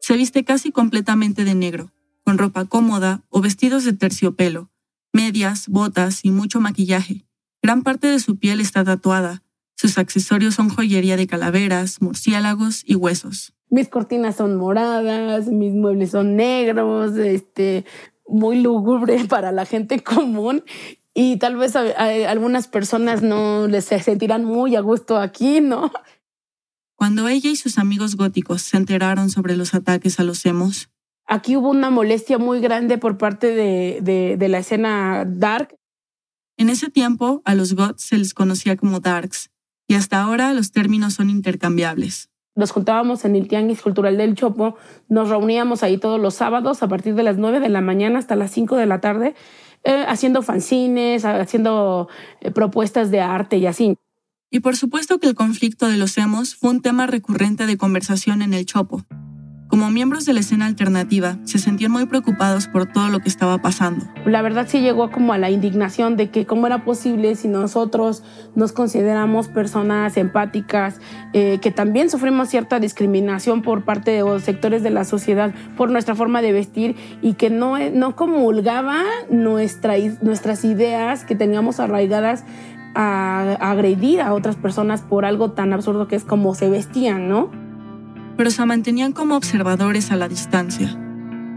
Se 0.00 0.16
viste 0.16 0.44
casi 0.44 0.72
completamente 0.72 1.44
de 1.44 1.54
negro, 1.54 1.92
con 2.24 2.38
ropa 2.38 2.64
cómoda 2.64 3.22
o 3.28 3.40
vestidos 3.40 3.84
de 3.84 3.92
terciopelo, 3.92 4.70
medias, 5.12 5.68
botas 5.68 6.24
y 6.24 6.30
mucho 6.30 6.60
maquillaje. 6.60 7.26
Gran 7.62 7.82
parte 7.82 8.06
de 8.06 8.20
su 8.20 8.38
piel 8.38 8.60
está 8.60 8.84
tatuada. 8.84 9.42
Sus 9.76 9.98
accesorios 9.98 10.54
son 10.54 10.68
joyería 10.70 11.16
de 11.16 11.26
calaveras, 11.26 12.00
murciélagos 12.00 12.82
y 12.86 12.94
huesos. 12.94 13.54
Mis 13.68 13.88
cortinas 13.88 14.36
son 14.36 14.56
moradas, 14.56 15.46
mis 15.46 15.72
muebles 15.72 16.10
son 16.10 16.36
negros, 16.36 17.16
este, 17.16 17.84
muy 18.30 18.60
lúgubre 18.60 19.24
para 19.28 19.52
la 19.52 19.66
gente 19.66 20.02
común 20.02 20.64
y 21.14 21.38
tal 21.38 21.56
vez 21.56 21.76
a, 21.76 21.80
a 21.80 22.30
algunas 22.30 22.68
personas 22.68 23.22
no 23.22 23.66
les 23.66 23.86
sentirán 23.86 24.44
muy 24.44 24.76
a 24.76 24.80
gusto 24.80 25.18
aquí, 25.18 25.60
¿no? 25.60 25.90
Cuando 26.94 27.28
ella 27.28 27.50
y 27.50 27.56
sus 27.56 27.78
amigos 27.78 28.16
góticos 28.16 28.62
se 28.62 28.76
enteraron 28.76 29.30
sobre 29.30 29.56
los 29.56 29.74
ataques 29.74 30.20
a 30.20 30.24
los 30.24 30.44
emos, 30.44 30.90
aquí 31.26 31.56
hubo 31.56 31.70
una 31.70 31.90
molestia 31.90 32.38
muy 32.38 32.60
grande 32.60 32.98
por 32.98 33.16
parte 33.16 33.54
de, 33.54 34.00
de, 34.02 34.36
de 34.36 34.48
la 34.48 34.58
escena 34.58 35.24
dark. 35.26 35.74
En 36.58 36.68
ese 36.68 36.90
tiempo, 36.90 37.40
a 37.46 37.54
los 37.54 37.74
goths 37.74 38.02
se 38.02 38.18
les 38.18 38.34
conocía 38.34 38.76
como 38.76 39.00
darks, 39.00 39.50
y 39.88 39.94
hasta 39.94 40.20
ahora 40.20 40.52
los 40.52 40.72
términos 40.72 41.14
son 41.14 41.30
intercambiables. 41.30 42.28
Nos 42.54 42.72
juntábamos 42.72 43.24
en 43.24 43.36
el 43.36 43.48
Tianguis 43.48 43.82
Cultural 43.82 44.16
del 44.16 44.34
Chopo, 44.34 44.76
nos 45.08 45.28
reuníamos 45.28 45.82
ahí 45.82 45.98
todos 45.98 46.20
los 46.20 46.34
sábados 46.34 46.82
a 46.82 46.88
partir 46.88 47.14
de 47.14 47.22
las 47.22 47.36
9 47.36 47.60
de 47.60 47.68
la 47.68 47.80
mañana 47.80 48.18
hasta 48.18 48.36
las 48.36 48.50
5 48.50 48.76
de 48.76 48.86
la 48.86 49.00
tarde, 49.00 49.34
eh, 49.84 50.04
haciendo 50.08 50.42
fanzines, 50.42 51.24
haciendo 51.24 52.08
eh, 52.40 52.50
propuestas 52.50 53.10
de 53.10 53.20
arte 53.20 53.56
y 53.56 53.66
así. 53.66 53.96
Y 54.50 54.60
por 54.60 54.76
supuesto 54.76 55.20
que 55.20 55.28
el 55.28 55.34
conflicto 55.36 55.86
de 55.86 55.96
los 55.96 56.18
emos 56.18 56.56
fue 56.56 56.70
un 56.70 56.82
tema 56.82 57.06
recurrente 57.06 57.66
de 57.66 57.76
conversación 57.76 58.42
en 58.42 58.52
el 58.52 58.66
Chopo. 58.66 59.04
Como 59.70 59.88
miembros 59.88 60.26
de 60.26 60.32
la 60.32 60.40
escena 60.40 60.66
alternativa, 60.66 61.36
se 61.44 61.58
sentían 61.58 61.92
muy 61.92 62.04
preocupados 62.06 62.66
por 62.66 62.86
todo 62.86 63.08
lo 63.08 63.20
que 63.20 63.28
estaba 63.28 63.58
pasando. 63.58 64.04
La 64.26 64.42
verdad 64.42 64.66
sí 64.68 64.80
llegó 64.80 65.12
como 65.12 65.32
a 65.32 65.38
la 65.38 65.48
indignación 65.48 66.16
de 66.16 66.28
que 66.28 66.44
cómo 66.44 66.66
era 66.66 66.84
posible 66.84 67.36
si 67.36 67.46
nosotros 67.46 68.24
nos 68.56 68.72
consideramos 68.72 69.46
personas 69.46 70.16
empáticas, 70.16 71.00
eh, 71.32 71.60
que 71.62 71.70
también 71.70 72.10
sufrimos 72.10 72.48
cierta 72.48 72.80
discriminación 72.80 73.62
por 73.62 73.84
parte 73.84 74.10
de 74.10 74.20
los 74.20 74.42
sectores 74.42 74.82
de 74.82 74.90
la 74.90 75.04
sociedad 75.04 75.54
por 75.76 75.90
nuestra 75.90 76.16
forma 76.16 76.42
de 76.42 76.52
vestir 76.52 76.96
y 77.22 77.34
que 77.34 77.48
no, 77.48 77.78
no 77.90 78.16
comulgaba 78.16 79.04
nuestra, 79.30 79.94
nuestras 80.20 80.64
ideas 80.64 81.24
que 81.24 81.36
teníamos 81.36 81.78
arraigadas 81.78 82.44
a, 82.96 83.56
a 83.60 83.70
agredir 83.70 84.20
a 84.20 84.34
otras 84.34 84.56
personas 84.56 85.02
por 85.02 85.24
algo 85.24 85.52
tan 85.52 85.72
absurdo 85.72 86.08
que 86.08 86.16
es 86.16 86.24
como 86.24 86.56
se 86.56 86.68
vestían, 86.68 87.28
¿no? 87.28 87.69
Pero 88.40 88.50
se 88.50 88.64
mantenían 88.64 89.12
como 89.12 89.36
observadores 89.36 90.10
a 90.10 90.16
la 90.16 90.26
distancia. 90.26 90.98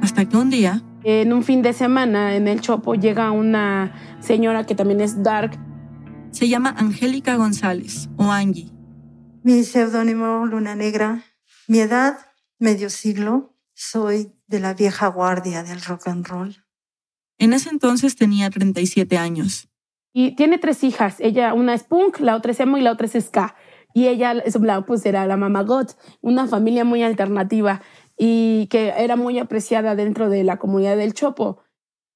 Hasta 0.01 0.27
que 0.27 0.35
un 0.35 0.49
día... 0.49 0.81
En 1.05 1.31
un 1.31 1.41
fin 1.41 1.61
de 1.61 1.71
semana 1.71 2.35
en 2.35 2.49
el 2.49 2.59
Chopo 2.59 2.95
llega 2.95 3.31
una 3.31 4.17
señora 4.19 4.65
que 4.65 4.75
también 4.75 4.99
es 4.99 5.23
dark. 5.23 5.57
Se 6.31 6.49
llama 6.49 6.75
Angélica 6.77 7.37
González 7.37 8.09
o 8.17 8.29
Angie. 8.29 8.69
Mi 9.43 9.63
seudónimo 9.63 10.45
Luna 10.45 10.75
Negra. 10.75 11.23
Mi 11.69 11.79
edad, 11.79 12.17
medio 12.59 12.89
siglo. 12.89 13.55
Soy 13.73 14.33
de 14.47 14.59
la 14.59 14.73
vieja 14.73 15.07
guardia 15.07 15.63
del 15.63 15.81
rock 15.83 16.09
and 16.09 16.27
roll. 16.27 16.65
En 17.37 17.53
ese 17.53 17.69
entonces 17.69 18.17
tenía 18.17 18.49
37 18.49 19.17
años. 19.17 19.69
Y 20.11 20.35
tiene 20.35 20.57
tres 20.57 20.83
hijas. 20.83 21.15
Ella, 21.19 21.53
una 21.53 21.75
es 21.75 21.83
punk, 21.83 22.19
la 22.19 22.35
otra 22.35 22.51
es 22.51 22.59
emo 22.59 22.77
y 22.77 22.81
la 22.81 22.91
otra 22.91 23.07
es 23.07 23.25
ska. 23.25 23.55
Y 23.93 24.07
ella, 24.07 24.43
pues 24.85 25.05
era 25.05 25.25
la 25.27 25.37
mamá 25.37 25.63
Got, 25.63 25.97
una 26.21 26.47
familia 26.47 26.83
muy 26.83 27.03
alternativa 27.03 27.81
y 28.17 28.67
que 28.67 28.93
era 28.97 29.15
muy 29.15 29.39
apreciada 29.39 29.95
dentro 29.95 30.29
de 30.29 30.43
la 30.43 30.57
comunidad 30.57 30.97
del 30.97 31.13
Chopo. 31.13 31.59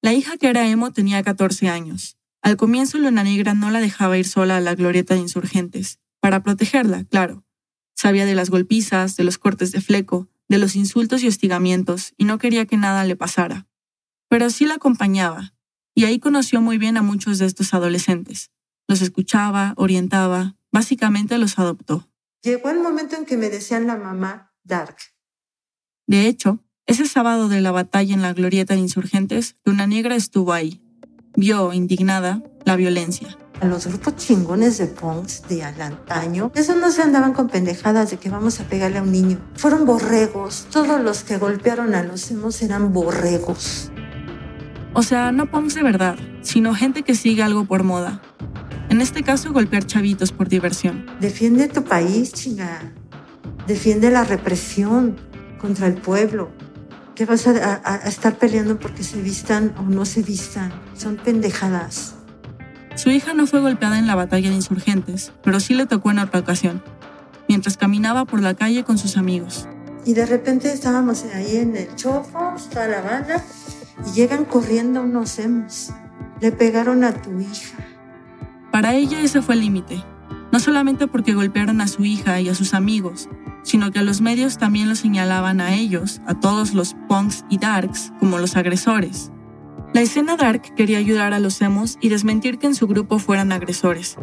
La 0.02 0.12
hija 0.12 0.36
que 0.36 0.48
era 0.48 0.68
emo 0.68 0.92
tenía 0.92 1.22
14 1.22 1.68
años. 1.68 2.18
Al 2.40 2.56
comienzo 2.56 2.98
Luna 2.98 3.24
Negra 3.24 3.54
no 3.54 3.70
la 3.70 3.80
dejaba 3.80 4.16
ir 4.16 4.26
sola 4.26 4.58
a 4.58 4.60
la 4.60 4.74
glorieta 4.74 5.14
de 5.14 5.20
insurgentes, 5.20 5.98
para 6.20 6.42
protegerla, 6.42 7.04
claro. 7.04 7.44
Sabía 7.94 8.26
de 8.26 8.36
las 8.36 8.48
golpizas, 8.48 9.16
de 9.16 9.24
los 9.24 9.38
cortes 9.38 9.72
de 9.72 9.80
fleco, 9.80 10.28
de 10.48 10.58
los 10.58 10.76
insultos 10.76 11.22
y 11.22 11.28
hostigamientos, 11.28 12.14
y 12.16 12.24
no 12.24 12.38
quería 12.38 12.64
que 12.66 12.76
nada 12.76 13.04
le 13.04 13.16
pasara. 13.16 13.66
Pero 14.28 14.50
sí 14.50 14.66
la 14.66 14.74
acompañaba, 14.74 15.54
y 15.96 16.04
ahí 16.04 16.20
conoció 16.20 16.60
muy 16.60 16.78
bien 16.78 16.96
a 16.96 17.02
muchos 17.02 17.38
de 17.38 17.46
estos 17.46 17.74
adolescentes. 17.74 18.52
Los 18.86 19.02
escuchaba, 19.02 19.74
orientaba, 19.76 20.56
Básicamente 20.72 21.38
los 21.38 21.58
adoptó. 21.58 22.08
Llegó 22.42 22.70
el 22.70 22.80
momento 22.80 23.16
en 23.16 23.24
que 23.24 23.36
me 23.36 23.50
decían 23.50 23.86
la 23.86 23.96
mamá 23.96 24.52
Dark. 24.64 24.96
De 26.06 26.26
hecho, 26.26 26.64
ese 26.86 27.06
sábado 27.06 27.48
de 27.48 27.60
la 27.60 27.70
batalla 27.70 28.14
en 28.14 28.22
la 28.22 28.32
glorieta 28.32 28.74
de 28.74 28.80
insurgentes, 28.80 29.56
Luna 29.64 29.86
Negra 29.86 30.14
estuvo 30.14 30.52
ahí. 30.52 30.80
Vio, 31.36 31.72
indignada, 31.72 32.42
la 32.64 32.76
violencia. 32.76 33.36
A 33.60 33.66
los 33.66 33.86
grupos 33.86 34.16
chingones 34.16 34.78
de 34.78 34.86
punks 34.86 35.42
de 35.48 35.64
al 35.64 35.80
antaño, 35.80 36.52
esos 36.54 36.76
no 36.76 36.90
se 36.90 37.02
andaban 37.02 37.32
con 37.32 37.48
pendejadas 37.48 38.10
de 38.10 38.16
que 38.16 38.30
vamos 38.30 38.60
a 38.60 38.64
pegarle 38.64 38.98
a 38.98 39.02
un 39.02 39.12
niño. 39.12 39.38
Fueron 39.54 39.84
borregos. 39.84 40.66
Todos 40.70 41.00
los 41.00 41.24
que 41.24 41.38
golpearon 41.38 41.94
a 41.94 42.04
los 42.04 42.30
hemos 42.30 42.62
eran 42.62 42.92
borregos. 42.92 43.90
O 44.94 45.02
sea, 45.02 45.32
no 45.32 45.50
punks 45.50 45.74
de 45.74 45.82
verdad, 45.82 46.16
sino 46.42 46.74
gente 46.74 47.02
que 47.02 47.14
sigue 47.14 47.42
algo 47.42 47.64
por 47.64 47.84
moda, 47.84 48.22
en 48.88 49.00
este 49.00 49.22
caso, 49.22 49.52
golpear 49.52 49.84
chavitos 49.84 50.32
por 50.32 50.48
diversión. 50.48 51.06
Defiende 51.20 51.68
tu 51.68 51.84
país, 51.84 52.32
chinga. 52.32 52.92
Defiende 53.66 54.10
la 54.10 54.24
represión 54.24 55.16
contra 55.60 55.86
el 55.86 55.94
pueblo. 55.94 56.50
¿Qué 57.14 57.26
vas 57.26 57.46
a, 57.48 57.80
a, 57.84 57.96
estar 58.08 58.38
peleando 58.38 58.78
porque 58.78 59.02
se 59.02 59.20
vistan 59.20 59.74
o 59.78 59.82
no 59.82 60.04
se 60.04 60.22
vistan? 60.22 60.72
Son 60.96 61.16
pendejadas. 61.16 62.14
Su 62.94 63.10
hija 63.10 63.34
no 63.34 63.46
fue 63.46 63.60
golpeada 63.60 63.98
en 63.98 64.06
la 64.06 64.14
batalla 64.14 64.48
de 64.48 64.54
insurgentes, 64.54 65.32
pero 65.42 65.60
sí 65.60 65.74
le 65.74 65.86
tocó 65.86 66.10
en 66.10 66.20
otra 66.20 66.40
ocasión, 66.40 66.82
mientras 67.48 67.76
caminaba 67.76 68.24
por 68.24 68.40
la 68.40 68.54
calle 68.54 68.84
con 68.84 68.98
sus 68.98 69.16
amigos. 69.16 69.68
Y 70.04 70.14
de 70.14 70.26
repente 70.26 70.72
estábamos 70.72 71.24
ahí 71.34 71.56
en 71.56 71.76
el 71.76 71.94
chofo, 71.94 72.54
está 72.56 72.88
la 72.88 73.02
banda, 73.02 73.44
y 74.06 74.12
llegan 74.12 74.44
corriendo 74.44 75.02
unos 75.02 75.38
hemos. 75.38 75.90
Le 76.40 76.52
pegaron 76.52 77.04
a 77.04 77.12
tu 77.12 77.38
hija. 77.40 77.87
Para 78.78 78.94
ella 78.94 79.20
ese 79.20 79.42
fue 79.42 79.56
el 79.56 79.62
límite, 79.62 80.04
no 80.52 80.60
solamente 80.60 81.08
porque 81.08 81.34
golpearon 81.34 81.80
a 81.80 81.88
su 81.88 82.04
hija 82.04 82.40
y 82.40 82.48
a 82.48 82.54
sus 82.54 82.74
amigos, 82.74 83.28
sino 83.64 83.90
que 83.90 84.04
los 84.04 84.20
medios 84.20 84.56
también 84.56 84.88
lo 84.88 84.94
señalaban 84.94 85.60
a 85.60 85.74
ellos, 85.74 86.20
a 86.28 86.38
todos 86.38 86.74
los 86.74 86.94
punks 87.08 87.44
y 87.50 87.58
darks, 87.58 88.12
como 88.20 88.38
los 88.38 88.54
agresores. 88.54 89.32
La 89.94 90.02
escena 90.02 90.36
dark 90.36 90.76
quería 90.76 90.98
ayudar 90.98 91.34
a 91.34 91.40
los 91.40 91.60
emos 91.60 91.98
y 92.00 92.08
desmentir 92.08 92.58
que 92.58 92.68
en 92.68 92.76
su 92.76 92.86
grupo 92.86 93.18
fueran 93.18 93.50
agresores. 93.50 94.16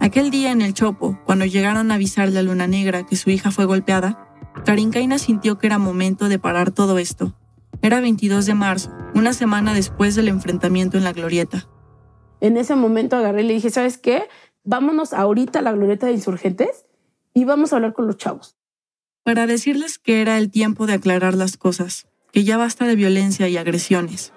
Aquel 0.00 0.32
día 0.32 0.50
en 0.50 0.62
el 0.62 0.74
Chopo, 0.74 1.16
cuando 1.24 1.44
llegaron 1.44 1.92
a 1.92 1.94
avisarle 1.94 2.40
a 2.40 2.42
Luna 2.42 2.66
Negra 2.66 3.06
que 3.06 3.14
su 3.14 3.30
hija 3.30 3.52
fue 3.52 3.64
golpeada, 3.64 4.28
Karinkaina 4.64 5.18
sintió 5.18 5.56
que 5.58 5.68
era 5.68 5.78
momento 5.78 6.28
de 6.28 6.40
parar 6.40 6.72
todo 6.72 6.98
esto. 6.98 7.36
Era 7.80 8.00
22 8.00 8.44
de 8.44 8.54
marzo, 8.54 8.90
una 9.14 9.32
semana 9.34 9.72
después 9.72 10.16
del 10.16 10.26
enfrentamiento 10.26 10.98
en 10.98 11.04
la 11.04 11.12
glorieta. 11.12 11.68
En 12.40 12.56
ese 12.56 12.74
momento 12.74 13.16
agarré 13.16 13.42
y 13.42 13.46
le 13.46 13.54
dije, 13.54 13.70
¿sabes 13.70 13.98
qué? 13.98 14.24
Vámonos 14.64 15.12
ahorita 15.12 15.58
a 15.58 15.62
la 15.62 15.72
glorieta 15.72 16.06
de 16.06 16.12
insurgentes 16.12 16.86
y 17.34 17.44
vamos 17.44 17.72
a 17.72 17.76
hablar 17.76 17.92
con 17.92 18.06
los 18.06 18.16
chavos. 18.16 18.56
Para 19.22 19.46
decirles 19.46 19.98
que 19.98 20.22
era 20.22 20.38
el 20.38 20.50
tiempo 20.50 20.86
de 20.86 20.94
aclarar 20.94 21.34
las 21.34 21.56
cosas, 21.56 22.06
que 22.32 22.44
ya 22.44 22.56
basta 22.56 22.86
de 22.86 22.96
violencia 22.96 23.48
y 23.48 23.56
agresiones. 23.56 24.32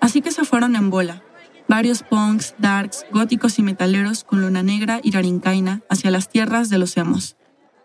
Así 0.00 0.20
que 0.20 0.32
se 0.32 0.44
fueron 0.44 0.76
en 0.76 0.90
bola, 0.90 1.22
varios 1.68 2.02
punks, 2.02 2.54
darks, 2.58 3.06
góticos 3.10 3.58
y 3.58 3.62
metaleros 3.62 4.24
con 4.24 4.40
luna 4.40 4.62
negra 4.62 5.00
y 5.02 5.12
rarincaina 5.12 5.82
hacia 5.88 6.10
las 6.10 6.28
tierras 6.28 6.68
de 6.68 6.78
los 6.78 6.96
emos. 6.96 7.36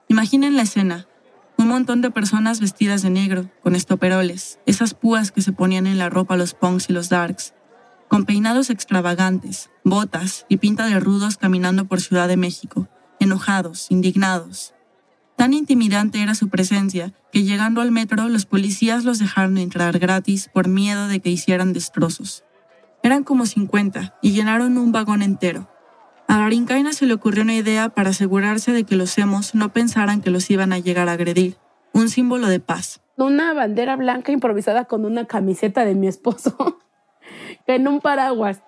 Imaginen 0.08 0.55
la 0.55 0.63
escena. 0.63 1.08
Un 1.58 1.67
montón 1.67 2.01
de 2.01 2.10
personas 2.10 2.62
vestidas 2.62 3.01
de 3.01 3.10
negro, 3.10 3.49
con 3.62 3.75
estoperoles, 3.75 4.60
esas 4.65 4.93
púas 4.93 5.32
que 5.32 5.41
se 5.41 5.51
ponían 5.51 5.88
en 5.88 5.97
la 5.97 6.10
ropa 6.10 6.38
los 6.38 6.53
punks 6.53 6.89
y 6.89 6.93
los 6.93 7.10
darks, 7.10 7.53
con 8.10 8.26
peinados 8.26 8.72
extravagantes, 8.72 9.69
botas 9.84 10.45
y 10.50 10.58
pinta 10.58 10.88
de 10.88 11.00
rudos 11.00 11.38
caminando 11.38 11.86
por 11.86 12.02
Ciudad 12.02 12.28
de 12.28 12.38
México, 12.38 12.89
enojados, 13.19 13.89
indignados. 13.91 14.74
Tan 15.38 15.54
intimidante 15.54 16.22
era 16.22 16.36
su 16.36 16.50
presencia 16.50 17.13
que 17.32 17.43
llegando 17.43 17.82
al 17.82 17.91
metro 17.91 18.28
los 18.28 18.48
policías 18.48 19.06
los 19.06 19.19
dejaron 19.19 19.58
entrar 19.60 20.00
gratis 20.00 20.50
por 20.52 20.67
miedo 20.67 21.08
de 21.08 21.19
que 21.19 21.30
hicieran 21.30 21.72
destrozos. 21.72 22.43
Eran 23.04 23.24
como 23.24 23.45
50 23.45 24.17
y 24.22 24.32
llenaron 24.32 24.78
un 24.78 24.91
vagón 24.91 25.22
entero. 25.22 25.69
A 26.28 26.39
Garincaina 26.39 26.93
se 26.93 27.06
le 27.06 27.13
ocurrió 27.13 27.43
una 27.43 27.56
idea 27.56 27.89
para 27.89 28.10
asegurarse 28.10 28.72
de 28.72 28.84
que 28.84 28.95
los 28.95 29.17
hemos 29.19 29.54
no 29.54 29.72
pensaran 29.72 30.22
que 30.22 30.32
los 30.32 30.50
iban 30.50 30.74
a 30.74 30.80
llegar 30.80 31.10
a 31.10 31.13
agredir, 31.13 31.58
un 31.93 32.10
símbolo 32.10 32.48
de 32.48 32.60
paz. 32.60 33.02
Una 33.17 33.54
bandera 33.54 33.95
blanca 33.95 34.32
improvisada 34.32 34.86
con 34.86 35.06
una 35.06 35.26
camiseta 35.26 35.86
de 35.86 35.93
mi 35.95 36.08
esposo. 36.08 36.80
en 37.75 37.88
un 37.88 38.01
paraguas. 38.01 38.62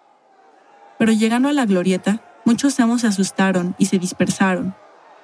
Pero 0.97 1.11
llegando 1.11 1.49
a 1.49 1.53
la 1.53 1.65
glorieta, 1.65 2.21
muchos 2.45 2.79
emos 2.79 3.01
se 3.01 3.07
asustaron 3.07 3.75
y 3.77 3.85
se 3.85 3.99
dispersaron. 3.99 4.75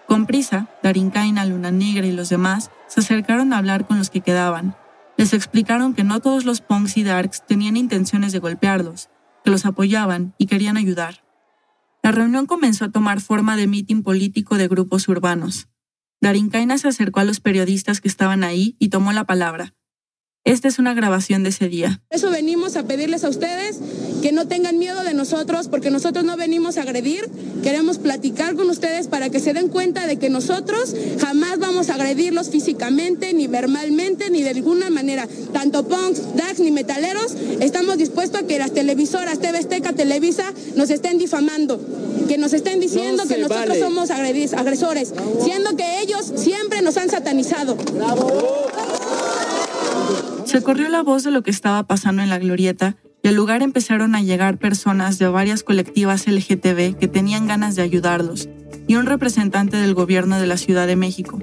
Con 0.08 0.26
prisa, 0.26 0.70
Darinkaina, 0.84 1.46
Luna 1.46 1.70
Negra 1.70 2.08
y 2.08 2.12
los 2.12 2.30
demás 2.30 2.72
se 2.88 3.02
acercaron 3.02 3.54
a 3.54 3.58
hablar 3.58 3.86
con 3.86 3.98
los 3.98 4.10
que 4.10 4.22
quedaban. 4.22 4.76
Les 5.18 5.34
explicaron 5.34 5.94
que 5.94 6.04
no 6.04 6.20
todos 6.22 6.46
los 6.46 6.62
punks 6.62 6.98
y 6.98 7.04
darks 7.04 7.46
tenían 7.46 7.76
intenciones 7.76 8.32
de 8.32 8.40
golpearlos, 8.40 9.10
que 9.44 9.52
los 9.52 9.66
apoyaban 9.66 10.34
y 10.38 10.46
querían 10.46 10.78
ayudar. 10.78 11.24
La 12.04 12.12
reunión 12.12 12.46
comenzó 12.46 12.86
a 12.86 12.92
tomar 12.92 13.20
forma 13.20 13.58
de 13.58 13.68
mitin 13.68 14.02
político 14.02 14.58
de 14.58 14.68
grupos 14.68 15.08
urbanos. 15.10 15.68
Darinkaina 16.22 16.78
se 16.78 16.88
acercó 16.88 17.20
a 17.20 17.26
los 17.26 17.40
periodistas 17.40 18.00
que 18.00 18.08
estaban 18.08 18.44
ahí 18.44 18.76
y 18.80 18.90
tomó 18.90 19.12
la 19.12 19.26
palabra, 19.26 19.74
esta 20.48 20.70
es 20.70 20.80
una 20.80 20.94
grabación 20.94 21.44
de 21.44 21.50
ese 21.50 21.68
día. 21.68 22.02
Eso 22.10 22.30
venimos 22.30 22.78
a 22.78 22.84
pedirles 22.84 23.26
a 23.26 23.30
ustedes 23.30 23.80
que 24.22 24.32
no 24.32 24.48
tengan 24.48 24.78
miedo 24.80 25.04
de 25.04 25.14
nosotros, 25.14 25.68
porque 25.68 25.92
nosotros 25.92 26.24
no 26.24 26.38
venimos 26.38 26.78
a 26.78 26.84
agredir, 26.84 27.30
queremos 27.64 27.98
platicar 27.98 28.56
con 28.56 28.70
ustedes 28.70 29.08
para 29.08 29.30
que 29.30 29.40
se 29.40 29.54
den 29.54 29.68
cuenta 29.68 30.08
de 30.08 30.18
que 30.18 30.30
nosotros 30.30 30.96
jamás 31.20 31.60
vamos 31.60 31.90
a 31.90 31.96
agredirlos 31.96 32.50
físicamente, 32.50 33.34
ni 33.34 33.48
verbalmente, 33.48 34.30
ni 34.30 34.42
de 34.42 34.52
alguna 34.52 34.90
manera. 34.90 35.28
Tanto 35.52 35.88
punks, 35.88 36.36
dax, 36.36 36.60
ni 36.60 36.72
metaleros, 36.72 37.36
estamos 37.60 37.98
dispuestos 37.98 38.42
a 38.42 38.48
que 38.48 38.58
las 38.58 38.72
televisoras, 38.72 39.40
TV 39.40 39.58
Azteca, 39.58 39.94
Televisa, 39.94 40.54
nos 40.76 40.90
estén 40.90 41.18
difamando, 41.18 41.80
que 42.30 42.38
nos 42.38 42.54
estén 42.54 42.80
diciendo 42.80 43.24
que 43.28 43.38
nosotros 43.38 43.78
somos 43.80 44.12
agresores, 44.12 45.14
siendo 45.44 45.76
que 45.76 46.02
ellos 46.02 46.32
siempre 46.36 46.82
nos 46.82 46.96
han 46.96 47.10
satanizado. 47.10 47.76
¡Bravo! 47.94 48.68
Se 50.48 50.64
corrió 50.64 50.88
la 50.88 51.04
voz 51.04 51.26
de 51.26 51.32
lo 51.32 51.44
que 51.44 51.52
estaba 51.52 51.84
pasando 51.84 52.22
en 52.22 52.30
la 52.30 52.40
glorieta 52.40 52.96
y 53.22 53.28
al 53.28 53.36
lugar 53.36 53.62
empezaron 53.62 54.16
a 54.16 54.22
llegar 54.22 54.58
personas 54.58 55.20
de 55.20 55.28
varias 55.28 55.62
colectivas 55.62 56.26
LGTB 56.26 56.98
que 56.98 57.10
tenían 57.10 57.48
ganas 57.48 57.76
de 57.76 57.82
ayudarlos 57.82 58.48
y 58.88 58.96
un 58.96 59.08
representante 59.08 59.76
del 59.76 59.94
gobierno 59.94 60.40
de 60.40 60.48
la 60.48 60.56
Ciudad 60.56 60.88
de 60.88 60.96
México. 60.96 61.40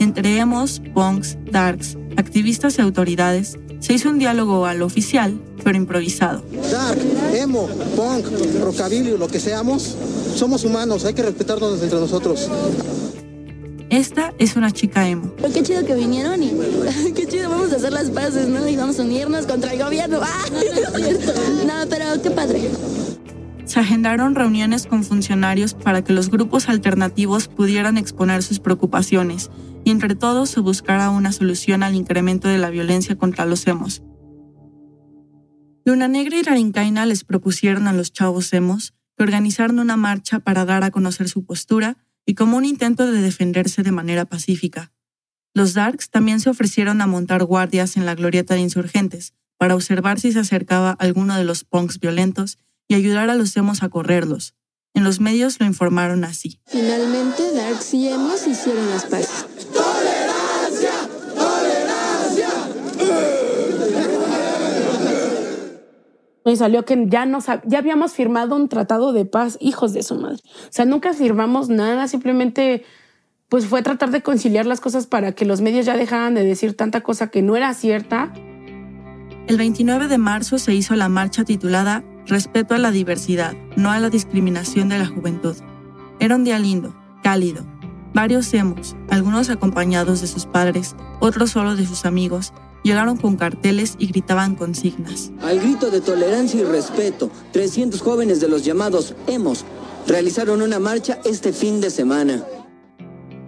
Entre 0.00 0.38
emos, 0.38 0.82
punks, 0.92 1.38
darks, 1.52 1.96
activistas 2.16 2.76
y 2.76 2.82
autoridades, 2.82 3.56
se 3.78 3.92
hizo 3.92 4.10
un 4.10 4.18
diálogo 4.18 4.66
al 4.66 4.82
oficial, 4.82 5.40
pero 5.62 5.76
improvisado. 5.76 6.42
Dark, 6.72 6.98
emo, 7.32 7.68
punk, 7.94 8.26
rockabilly, 8.64 9.16
lo 9.16 9.28
que 9.28 9.38
seamos, 9.38 9.94
somos 10.34 10.64
humanos, 10.64 11.04
hay 11.04 11.14
que 11.14 11.22
respetarnos 11.22 11.80
entre 11.80 12.00
nosotros. 12.00 12.50
Esta 13.90 14.32
es 14.38 14.54
una 14.54 14.70
chica 14.70 15.08
emo. 15.08 15.34
Qué 15.52 15.64
chido 15.64 15.84
que 15.84 15.96
vinieron 15.96 16.40
y 16.40 16.50
qué 17.14 17.26
chido 17.26 17.50
vamos 17.50 17.72
a 17.72 17.76
hacer 17.76 17.92
las 17.92 18.08
paces, 18.10 18.48
¿no? 18.48 18.68
Y 18.68 18.76
vamos 18.76 19.00
a 19.00 19.02
unirnos 19.02 19.46
contra 19.46 19.72
el 19.72 19.82
gobierno. 19.82 20.20
¡Ah! 20.22 20.44
No, 21.66 21.90
pero 21.90 22.22
qué 22.22 22.30
padre. 22.30 22.70
Se 23.64 23.80
agendaron 23.80 24.36
reuniones 24.36 24.86
con 24.86 25.02
funcionarios 25.02 25.74
para 25.74 26.02
que 26.02 26.12
los 26.12 26.30
grupos 26.30 26.68
alternativos 26.68 27.48
pudieran 27.48 27.98
exponer 27.98 28.44
sus 28.44 28.60
preocupaciones 28.60 29.50
y 29.84 29.90
entre 29.90 30.14
todos 30.14 30.50
se 30.50 30.60
buscara 30.60 31.10
una 31.10 31.32
solución 31.32 31.82
al 31.82 31.96
incremento 31.96 32.46
de 32.46 32.58
la 32.58 32.70
violencia 32.70 33.16
contra 33.16 33.44
los 33.44 33.66
emos. 33.66 34.02
Luna 35.84 36.06
Negra 36.06 36.36
y 36.36 36.42
Rarincaina 36.42 37.06
les 37.06 37.24
propusieron 37.24 37.88
a 37.88 37.92
los 37.92 38.12
chavos 38.12 38.52
emos 38.52 38.94
que 39.16 39.24
organizaran 39.24 39.80
una 39.80 39.96
marcha 39.96 40.38
para 40.38 40.64
dar 40.64 40.84
a 40.84 40.92
conocer 40.92 41.28
su 41.28 41.44
postura 41.44 41.96
y 42.30 42.34
como 42.34 42.56
un 42.56 42.64
intento 42.64 43.10
de 43.10 43.20
defenderse 43.22 43.82
de 43.82 43.90
manera 43.90 44.24
pacífica. 44.24 44.92
Los 45.52 45.74
Darks 45.74 46.10
también 46.10 46.38
se 46.38 46.48
ofrecieron 46.48 47.00
a 47.00 47.08
montar 47.08 47.42
guardias 47.42 47.96
en 47.96 48.06
la 48.06 48.14
glorieta 48.14 48.54
de 48.54 48.60
insurgentes 48.60 49.34
para 49.58 49.74
observar 49.74 50.20
si 50.20 50.30
se 50.30 50.38
acercaba 50.38 50.92
alguno 50.92 51.36
de 51.36 51.42
los 51.42 51.64
punks 51.64 51.98
violentos 51.98 52.56
y 52.86 52.94
ayudar 52.94 53.30
a 53.30 53.34
los 53.34 53.56
emos 53.56 53.82
a 53.82 53.88
correrlos. 53.88 54.54
En 54.94 55.02
los 55.02 55.18
medios 55.18 55.58
lo 55.58 55.66
informaron 55.66 56.22
así. 56.22 56.60
Finalmente, 56.66 57.52
Darks 57.52 57.94
y 57.94 58.06
emos 58.06 58.46
hicieron 58.46 58.88
las 58.90 59.06
paces. 59.06 59.46
¡Tolerancia! 59.72 60.92
¡Tolerancia! 61.34 61.80
Y 66.44 66.56
salió 66.56 66.84
que 66.84 67.04
ya, 67.06 67.26
nos, 67.26 67.46
ya 67.64 67.78
habíamos 67.78 68.12
firmado 68.12 68.56
un 68.56 68.68
tratado 68.68 69.12
de 69.12 69.24
paz, 69.24 69.58
hijos 69.60 69.92
de 69.92 70.02
su 70.02 70.14
madre. 70.14 70.38
O 70.44 70.72
sea, 70.72 70.84
nunca 70.84 71.12
firmamos 71.12 71.68
nada, 71.68 72.08
simplemente 72.08 72.84
pues 73.50 73.66
fue 73.66 73.82
tratar 73.82 74.10
de 74.10 74.22
conciliar 74.22 74.64
las 74.64 74.80
cosas 74.80 75.06
para 75.06 75.32
que 75.32 75.44
los 75.44 75.60
medios 75.60 75.84
ya 75.84 75.96
dejaran 75.96 76.34
de 76.34 76.44
decir 76.44 76.76
tanta 76.76 77.02
cosa 77.02 77.30
que 77.30 77.42
no 77.42 77.56
era 77.56 77.74
cierta. 77.74 78.32
El 79.48 79.58
29 79.58 80.06
de 80.06 80.18
marzo 80.18 80.58
se 80.58 80.72
hizo 80.72 80.94
la 80.94 81.08
marcha 81.08 81.44
titulada 81.44 82.04
Respeto 82.26 82.76
a 82.76 82.78
la 82.78 82.92
diversidad, 82.92 83.54
no 83.76 83.90
a 83.90 83.98
la 83.98 84.08
discriminación 84.08 84.88
de 84.88 85.00
la 85.00 85.06
juventud. 85.06 85.56
Era 86.20 86.36
un 86.36 86.44
día 86.44 86.60
lindo, 86.60 86.94
cálido. 87.24 87.66
Varios 88.14 88.54
emos, 88.54 88.94
algunos 89.08 89.50
acompañados 89.50 90.20
de 90.20 90.28
sus 90.28 90.46
padres, 90.46 90.94
otros 91.18 91.50
solo 91.50 91.74
de 91.74 91.86
sus 91.86 92.04
amigos, 92.04 92.52
llegaron 92.82 93.16
con 93.16 93.36
carteles 93.36 93.96
y 93.98 94.06
gritaban 94.06 94.54
consignas. 94.54 95.32
Al 95.42 95.60
grito 95.60 95.90
de 95.90 96.00
tolerancia 96.00 96.60
y 96.60 96.64
respeto, 96.64 97.30
300 97.52 98.00
jóvenes 98.00 98.40
de 98.40 98.48
los 98.48 98.64
llamados 98.64 99.14
emos 99.26 99.64
realizaron 100.06 100.62
una 100.62 100.78
marcha 100.78 101.18
este 101.24 101.52
fin 101.52 101.80
de 101.80 101.90
semana. 101.90 102.44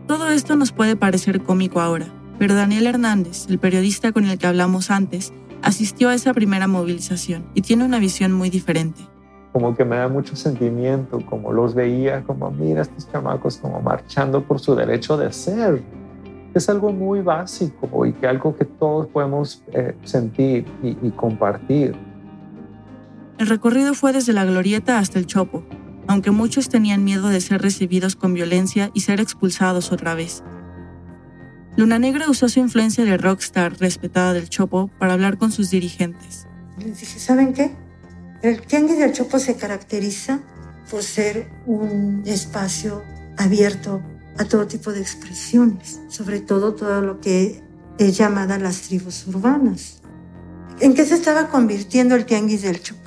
Todo 0.07 0.30
esto 0.30 0.57
nos 0.57 0.72
puede 0.72 0.97
parecer 0.97 1.43
cómico 1.43 1.80
ahora, 1.80 2.07
pero 2.39 2.55
Daniel 2.55 2.87
Hernández, 2.87 3.47
el 3.49 3.59
periodista 3.59 4.12
con 4.12 4.26
el 4.26 4.39
que 4.39 4.47
hablamos 4.47 4.91
antes, 4.91 5.33
asistió 5.62 6.09
a 6.09 6.14
esa 6.14 6.35
primera 6.35 6.66
movilización 6.66 7.47
y 7.55 7.62
tiene 7.62 7.85
una 7.85 7.99
visión 7.99 8.33
muy 8.33 8.51
diferente. 8.51 9.01
Como 9.53 9.76
que 9.76 9.85
me 9.85 9.97
da 9.97 10.09
mucho 10.09 10.35
sentimiento, 10.35 11.20
como 11.26 11.53
los 11.53 11.74
veía, 11.74 12.22
como 12.24 12.51
mira 12.51 12.83
estos 12.83 13.11
chamacos 13.11 13.59
como 13.59 13.80
marchando 13.80 14.43
por 14.43 14.61
su 14.61 14.74
derecho 14.74 15.16
de 15.16 15.33
ser. 15.33 15.83
Es 16.55 16.68
algo 16.68 16.92
muy 16.92 17.20
básico 17.20 18.07
y 18.07 18.12
que 18.12 18.26
algo 18.26 18.57
que 18.57 18.64
todos 18.64 19.07
podemos 19.07 19.62
eh, 19.72 19.96
sentir 20.05 20.66
y, 20.82 20.96
y 21.07 21.11
compartir. 21.12 21.94
El 23.38 23.46
recorrido 23.46 23.94
fue 23.94 24.12
desde 24.12 24.32
la 24.32 24.44
glorieta 24.44 24.98
hasta 24.98 25.18
el 25.18 25.26
chopo, 25.26 25.64
aunque 26.07 26.30
muchos 26.30 26.68
tenían 26.68 27.05
miedo 27.05 27.28
de 27.28 27.40
ser 27.40 27.62
recibidos 27.62 28.16
con 28.16 28.34
violencia 28.34 28.90
y 28.94 29.00
ser 29.00 29.20
expulsados 29.20 29.92
otra 29.92 30.14
vez. 30.14 30.42
Luna 31.74 31.98
Negra 31.98 32.28
usó 32.28 32.50
su 32.50 32.61
influencia 32.61 33.05
de 33.05 33.16
rockstar 33.16 33.78
respetada 33.78 34.34
del 34.34 34.50
Chopo 34.50 34.90
para 34.98 35.14
hablar 35.14 35.38
con 35.38 35.50
sus 35.53 35.70
dirigentes. 35.70 36.46
Les 36.78 37.00
dije, 37.00 37.18
¿saben 37.18 37.55
qué? 37.55 37.74
El 38.42 38.61
Tianguis 38.61 38.98
del 38.98 39.12
Chopo 39.12 39.38
se 39.38 39.57
caracteriza 39.57 40.40
por 40.90 41.03
ser 41.03 41.48
un 41.64 42.22
espacio 42.26 43.03
abierto 43.38 44.03
a 44.39 44.45
todo 44.45 44.66
tipo 44.66 44.93
de 44.93 45.01
expresiones, 45.01 46.01
sobre 46.09 46.41
todo 46.41 46.74
todo 46.74 47.03
lo 47.03 47.20
que 47.20 47.62
es 47.99 48.16
llamada 48.16 48.59
las 48.59 48.83
tribus 48.83 49.26
urbanas. 49.26 50.01
¿En 50.80 50.95
qué 50.95 51.05
se 51.05 51.14
estaba 51.14 51.49
convirtiendo 51.49 52.14
el 52.14 52.24
Tianguis 52.24 52.62
del 52.62 52.83
Chopo? 52.83 53.01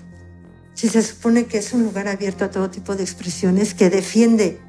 Si 0.74 0.90
se 0.90 1.02
supone 1.02 1.46
que 1.46 1.58
es 1.58 1.74
un 1.74 1.84
lugar 1.84 2.08
abierto 2.08 2.46
a 2.46 2.52
todo 2.52 2.70
tipo 2.70 2.96
de 2.96 3.04
expresiones 3.04 3.74
que 3.74 3.90
defiende 3.90 4.60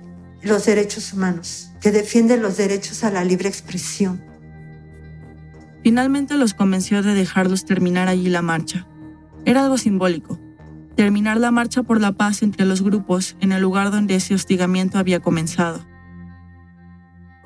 los 0.42 0.64
derechos 0.66 1.12
humanos, 1.12 1.70
que 1.80 1.90
defiende 1.90 2.36
los 2.36 2.57
derechos 2.57 3.04
a 3.04 3.11
la 3.11 3.24
libre 3.24 3.48
expresión. 3.48 4.22
Finalmente 5.82 6.36
los 6.36 6.54
convenció 6.54 7.02
de 7.02 7.14
dejarlos 7.14 7.64
terminar 7.64 8.09
allí 8.09 8.28
la 8.28 8.42
marcha. 8.42 8.86
Era 9.44 9.64
algo 9.64 9.78
simbólico, 9.78 10.38
terminar 10.96 11.36
la 11.36 11.50
marcha 11.50 11.82
por 11.82 12.00
la 12.00 12.12
paz 12.12 12.42
entre 12.42 12.66
los 12.66 12.82
grupos 12.82 13.36
en 13.40 13.52
el 13.52 13.62
lugar 13.62 13.90
donde 13.90 14.16
ese 14.16 14.34
hostigamiento 14.34 14.98
había 14.98 15.20
comenzado. 15.20 15.84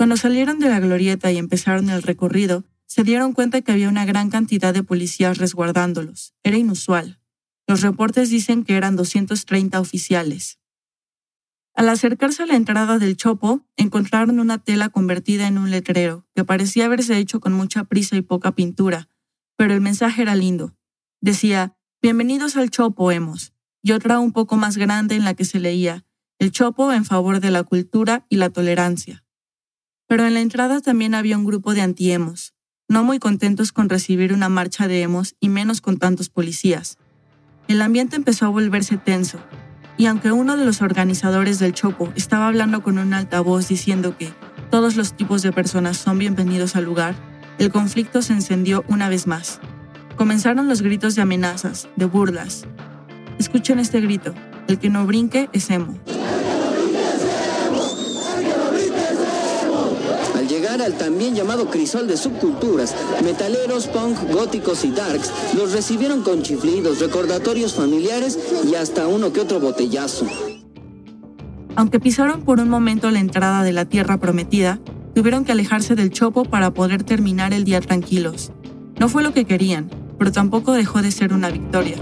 Cuando 0.01 0.17
salieron 0.17 0.61
de 0.61 0.71
la 0.71 0.81
glorieta 0.81 1.31
y 1.31 1.37
empezaron 1.37 1.91
el 1.91 2.03
recorrido, 2.03 2.65
se 2.87 3.05
dieron 3.05 3.35
cuenta 3.35 3.61
que 3.61 3.71
había 3.71 3.91
una 3.91 4.07
gran 4.07 4.31
cantidad 4.31 4.73
de 4.73 4.83
policías 4.83 5.37
resguardándolos. 5.37 6.33
Era 6.43 6.57
inusual. 6.57 7.21
Los 7.67 7.83
reportes 7.83 8.31
dicen 8.31 8.65
que 8.65 8.79
eran 8.79 8.97
230 8.97 9.79
oficiales. 9.79 10.59
Al 11.75 11.91
acercarse 11.91 12.45
a 12.45 12.47
la 12.47 12.57
entrada 12.57 12.99
del 12.99 13.15
chopo, 13.19 13.67
encontraron 13.77 14.41
una 14.41 14.57
tela 14.57 14.89
convertida 14.89 15.47
en 15.47 15.59
un 15.59 15.71
letrero, 15.71 16.27
que 16.35 16.45
parecía 16.45 16.87
haberse 16.87 17.19
hecho 17.19 17.39
con 17.39 17.53
mucha 17.53 17.85
prisa 17.85 18.17
y 18.17 18.23
poca 18.23 18.53
pintura, 18.53 19.11
pero 19.57 19.75
el 19.75 19.83
mensaje 19.83 20.23
era 20.23 20.35
lindo. 20.35 20.75
Decía, 21.21 21.77
Bienvenidos 22.01 22.57
al 22.57 22.71
chopo, 22.71 23.13
hemos, 23.13 23.53
y 23.83 23.93
otra 23.93 24.19
un 24.19 24.33
poco 24.33 24.57
más 24.57 24.79
grande 24.79 25.17
en 25.17 25.25
la 25.27 25.35
que 25.35 25.45
se 25.45 25.61
leía, 25.61 26.07
El 26.39 26.53
chopo 26.53 26.91
en 26.91 27.05
favor 27.05 27.41
de 27.41 27.51
la 27.51 27.65
cultura 27.65 28.25
y 28.31 28.37
la 28.37 28.49
tolerancia. 28.49 29.27
Pero 30.11 30.27
en 30.27 30.35
la 30.35 30.41
entrada 30.41 30.81
también 30.81 31.15
había 31.15 31.39
un 31.39 31.45
grupo 31.45 31.73
de 31.73 31.83
antiemos, 31.83 32.53
no 32.89 33.05
muy 33.05 33.21
contentos 33.21 33.71
con 33.71 33.89
recibir 33.89 34.33
una 34.33 34.49
marcha 34.49 34.89
de 34.89 35.03
emos 35.03 35.37
y 35.39 35.49
menos 35.49 35.81
con 35.81 35.99
tantos 35.99 36.29
policías. 36.29 36.99
El 37.69 37.81
ambiente 37.81 38.17
empezó 38.17 38.47
a 38.47 38.49
volverse 38.49 38.97
tenso, 38.97 39.39
y 39.97 40.07
aunque 40.07 40.33
uno 40.33 40.57
de 40.57 40.65
los 40.65 40.83
organizadores 40.83 41.61
del 41.61 41.75
Chopo 41.75 42.13
estaba 42.17 42.49
hablando 42.49 42.83
con 42.83 42.99
un 42.99 43.15
altavoz 43.15 43.69
diciendo 43.69 44.19
que 44.19 44.35
todos 44.69 44.97
los 44.97 45.13
tipos 45.17 45.43
de 45.43 45.53
personas 45.53 45.97
son 45.99 46.19
bienvenidos 46.19 46.75
al 46.75 46.87
lugar, 46.87 47.15
el 47.61 47.71
conflicto 47.71 48.21
se 48.21 48.33
encendió 48.33 48.85
una 48.89 49.09
vez 49.09 49.29
más. 49.29 49.61
Comenzaron 50.17 50.67
los 50.67 50.83
gritos 50.83 51.15
de 51.15 51.23
amenazas, 51.23 51.89
de 51.95 52.07
burlas. 52.07 52.65
Escuchen 53.39 53.79
este 53.79 54.01
grito, 54.01 54.35
el 54.67 54.81
que 54.81 54.91
no 54.91 55.07
brinque 55.07 55.49
es 55.53 55.71
emo. 55.71 56.01
Al 60.41 60.49
al 60.79 60.97
también 60.97 61.35
llamado 61.35 61.69
crisol 61.69 62.07
de 62.07 62.17
subculturas, 62.17 62.95
metaleros, 63.25 63.89
punk, 63.89 64.17
góticos 64.33 64.85
y 64.85 64.93
darks 64.93 65.33
los 65.57 65.73
recibieron 65.73 66.23
con 66.23 66.43
chiflidos, 66.43 67.01
recordatorios 67.01 67.75
familiares 67.75 68.39
y 68.71 68.77
hasta 68.77 69.09
uno 69.09 69.33
que 69.33 69.41
otro 69.41 69.59
botellazo. 69.59 70.27
Aunque 71.75 71.99
pisaron 71.99 72.43
por 72.43 72.61
un 72.61 72.69
momento 72.69 73.11
la 73.11 73.21
entrada 73.21 73.65
de 73.65 73.73
la 73.73 73.85
tierra 73.85 74.19
prometida, 74.19 74.81
tuvieron 75.15 75.45
que 75.45 75.53
alejarse 75.53 75.97
del 75.97 76.11
chopo 76.11 76.45
para 76.45 76.73
poder 76.73 77.03
terminar 77.03 77.53
el 77.53 77.65
día 77.65 77.81
tranquilos. 77.81 78.53
No 78.99 79.09
fue 79.09 79.23
lo 79.23 79.33
que 79.33 79.45
querían, 79.45 79.91
pero 80.19 80.31
tampoco 80.31 80.73
dejó 80.73 81.03
de 81.03 81.11
ser 81.11 81.33
una 81.33 81.51
victoria. 81.51 81.97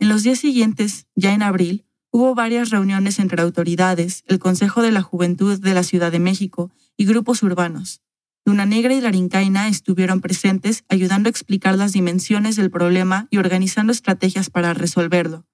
En 0.00 0.08
los 0.08 0.22
días 0.22 0.38
siguientes, 0.38 1.06
ya 1.14 1.34
en 1.34 1.42
abril, 1.42 1.84
hubo 2.10 2.34
varias 2.34 2.70
reuniones 2.70 3.18
entre 3.18 3.42
autoridades, 3.42 4.24
el 4.26 4.38
Consejo 4.38 4.82
de 4.82 4.90
la 4.90 5.02
Juventud 5.02 5.60
de 5.60 5.74
la 5.74 5.82
Ciudad 5.82 6.12
de 6.12 6.18
México 6.18 6.70
y 6.96 7.04
grupos 7.04 7.42
urbanos. 7.42 8.02
Luna 8.44 8.66
Negra 8.66 8.94
y 8.94 9.00
Larincaina 9.00 9.68
estuvieron 9.68 10.20
presentes 10.20 10.84
ayudando 10.88 11.28
a 11.28 11.30
explicar 11.30 11.76
las 11.76 11.92
dimensiones 11.92 12.56
del 12.56 12.70
problema 12.70 13.28
y 13.30 13.38
organizando 13.38 13.92
estrategias 13.92 14.50
para 14.50 14.74
resolverlo. 14.74 15.46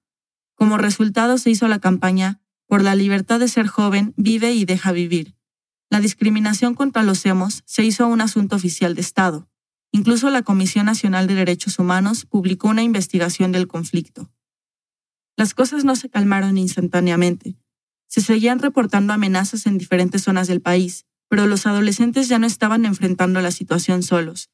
Como 0.55 0.77
resultado 0.77 1.37
se 1.37 1.49
hizo 1.49 1.67
la 1.67 1.79
campaña 1.79 2.41
Por 2.69 2.83
la 2.83 2.95
libertad 2.95 3.39
de 3.39 3.47
ser 3.47 3.67
joven, 3.67 4.13
vive 4.17 4.53
y 4.53 4.65
deja 4.65 4.91
vivir. 4.91 5.35
La 5.89 6.01
discriminación 6.01 6.75
contra 6.75 7.01
los 7.01 7.25
hemos 7.25 7.63
se 7.65 7.85
hizo 7.85 8.07
un 8.07 8.19
asunto 8.19 8.57
oficial 8.57 8.93
de 8.93 8.99
Estado. 8.99 9.47
Incluso 9.93 10.29
la 10.29 10.41
Comisión 10.41 10.85
Nacional 10.85 11.27
de 11.27 11.35
Derechos 11.35 11.79
Humanos 11.79 12.25
publicó 12.25 12.67
una 12.67 12.83
investigación 12.83 13.53
del 13.53 13.67
conflicto. 13.67 14.29
Las 15.37 15.53
cosas 15.53 15.85
no 15.85 15.95
se 15.95 16.09
calmaron 16.09 16.57
instantáneamente. 16.57 17.55
Se 18.07 18.21
seguían 18.21 18.57
reportando 18.57 19.13
amenazas 19.13 19.67
en 19.67 19.77
diferentes 19.77 20.23
zonas 20.23 20.47
del 20.47 20.61
país, 20.61 21.05
pero 21.29 21.45
los 21.45 21.67
adolescentes 21.67 22.27
ya 22.27 22.39
no 22.39 22.47
estaban 22.47 22.85
enfrentando 22.85 23.39
la 23.39 23.51
situación 23.51 24.01
solos. 24.01 24.49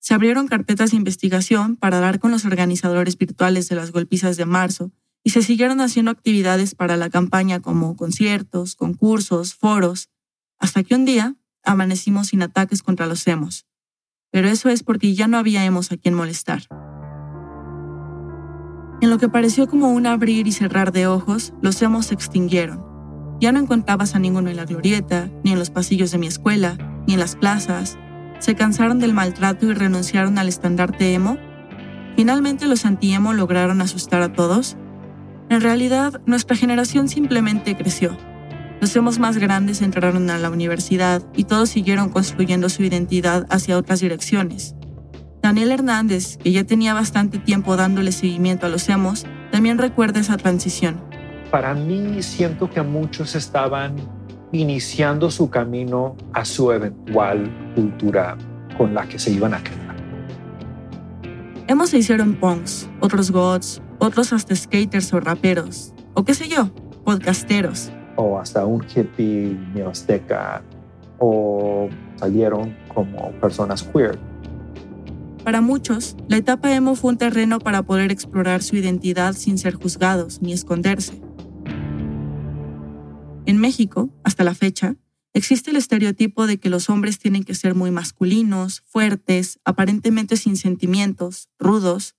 Se 0.00 0.12
abrieron 0.12 0.48
carpetas 0.48 0.90
de 0.90 0.96
investigación 0.96 1.76
para 1.76 2.00
dar 2.00 2.18
con 2.18 2.32
los 2.32 2.44
organizadores 2.44 3.16
virtuales 3.16 3.68
de 3.68 3.76
las 3.76 3.92
golpizas 3.92 4.36
de 4.36 4.44
marzo 4.44 4.90
y 5.22 5.30
se 5.30 5.42
siguieron 5.42 5.80
haciendo 5.80 6.10
actividades 6.10 6.74
para 6.74 6.96
la 6.96 7.10
campaña 7.10 7.60
como 7.60 7.96
conciertos, 7.96 8.74
concursos, 8.74 9.54
foros, 9.54 10.10
hasta 10.58 10.82
que 10.82 10.96
un 10.96 11.04
día 11.04 11.36
amanecimos 11.62 12.28
sin 12.28 12.42
ataques 12.42 12.82
contra 12.82 13.06
los 13.06 13.24
emos. 13.28 13.66
Pero 14.32 14.48
eso 14.48 14.68
es 14.68 14.82
porque 14.82 15.14
ya 15.14 15.28
no 15.28 15.38
había 15.38 15.64
emos 15.64 15.92
a 15.92 15.96
quien 15.96 16.14
molestar. 16.14 16.64
En 19.00 19.10
lo 19.10 19.18
que 19.18 19.28
pareció 19.28 19.66
como 19.66 19.90
un 19.90 20.06
abrir 20.06 20.46
y 20.46 20.52
cerrar 20.52 20.92
de 20.92 21.06
ojos, 21.06 21.52
los 21.60 21.80
emos 21.82 22.06
se 22.06 22.14
extinguieron. 22.14 22.82
Ya 23.40 23.52
no 23.52 23.60
encontrabas 23.60 24.14
a 24.14 24.18
ninguno 24.18 24.48
en 24.48 24.56
la 24.56 24.64
glorieta, 24.64 25.28
ni 25.42 25.52
en 25.52 25.58
los 25.58 25.70
pasillos 25.70 26.10
de 26.12 26.18
mi 26.18 26.26
escuela, 26.26 26.78
ni 27.06 27.14
en 27.14 27.20
las 27.20 27.36
plazas. 27.36 27.98
Se 28.38 28.54
cansaron 28.54 29.00
del 29.00 29.12
maltrato 29.12 29.66
y 29.66 29.74
renunciaron 29.74 30.38
al 30.38 30.48
estandarte 30.48 31.12
emo. 31.12 31.36
Finalmente 32.16 32.66
los 32.66 32.84
anti-emo 32.86 33.32
lograron 33.32 33.82
asustar 33.82 34.22
a 34.22 34.32
todos. 34.32 34.76
En 35.50 35.60
realidad, 35.60 36.22
nuestra 36.26 36.56
generación 36.56 37.08
simplemente 37.08 37.76
creció. 37.76 38.16
Los 38.80 38.94
emos 38.96 39.18
más 39.18 39.38
grandes 39.38 39.82
entraron 39.82 40.30
a 40.30 40.38
la 40.38 40.50
universidad 40.50 41.22
y 41.34 41.44
todos 41.44 41.70
siguieron 41.70 42.10
construyendo 42.10 42.68
su 42.68 42.82
identidad 42.82 43.46
hacia 43.50 43.76
otras 43.76 44.00
direcciones. 44.00 44.74
Daniel 45.44 45.72
Hernández, 45.72 46.38
que 46.38 46.52
ya 46.52 46.64
tenía 46.64 46.94
bastante 46.94 47.38
tiempo 47.38 47.76
dándole 47.76 48.12
seguimiento 48.12 48.64
a 48.64 48.70
los 48.70 48.88
emos, 48.88 49.26
también 49.52 49.76
recuerda 49.76 50.18
esa 50.18 50.38
transición. 50.38 51.02
Para 51.50 51.74
mí 51.74 52.22
siento 52.22 52.70
que 52.70 52.80
muchos 52.80 53.34
estaban 53.34 53.94
iniciando 54.52 55.30
su 55.30 55.50
camino 55.50 56.16
a 56.32 56.46
su 56.46 56.72
eventual 56.72 57.54
cultura 57.74 58.38
con 58.78 58.94
la 58.94 59.06
que 59.06 59.18
se 59.18 59.32
iban 59.32 59.52
a 59.52 59.62
quedar. 59.62 59.96
Hemos 61.66 61.90
se 61.90 61.98
hicieron 61.98 62.36
punks, 62.36 62.88
otros 63.00 63.30
gods, 63.30 63.82
otros 63.98 64.32
hasta 64.32 64.56
skaters 64.56 65.12
o 65.12 65.20
raperos, 65.20 65.92
o 66.14 66.24
qué 66.24 66.32
sé 66.32 66.48
yo, 66.48 66.70
podcasteros. 67.04 67.92
O 68.16 68.38
hasta 68.38 68.64
un 68.64 68.82
hippie 68.82 69.58
neoazteca, 69.74 70.62
o 71.18 71.90
salieron 72.16 72.74
como 72.94 73.30
personas 73.32 73.82
queer 73.82 74.18
para 75.44 75.60
muchos, 75.60 76.16
la 76.26 76.38
etapa 76.38 76.74
emo 76.74 76.96
fue 76.96 77.10
un 77.10 77.18
terreno 77.18 77.58
para 77.58 77.82
poder 77.82 78.10
explorar 78.10 78.62
su 78.62 78.76
identidad 78.76 79.34
sin 79.34 79.58
ser 79.58 79.74
juzgados 79.74 80.40
ni 80.40 80.52
esconderse. 80.54 81.20
En 83.46 83.58
México, 83.58 84.10
hasta 84.24 84.42
la 84.42 84.54
fecha, 84.54 84.96
existe 85.34 85.70
el 85.70 85.76
estereotipo 85.76 86.46
de 86.46 86.58
que 86.58 86.70
los 86.70 86.88
hombres 86.88 87.18
tienen 87.18 87.44
que 87.44 87.54
ser 87.54 87.74
muy 87.74 87.90
masculinos, 87.90 88.80
fuertes, 88.86 89.60
aparentemente 89.64 90.38
sin 90.38 90.56
sentimientos, 90.56 91.50
rudos. 91.58 92.16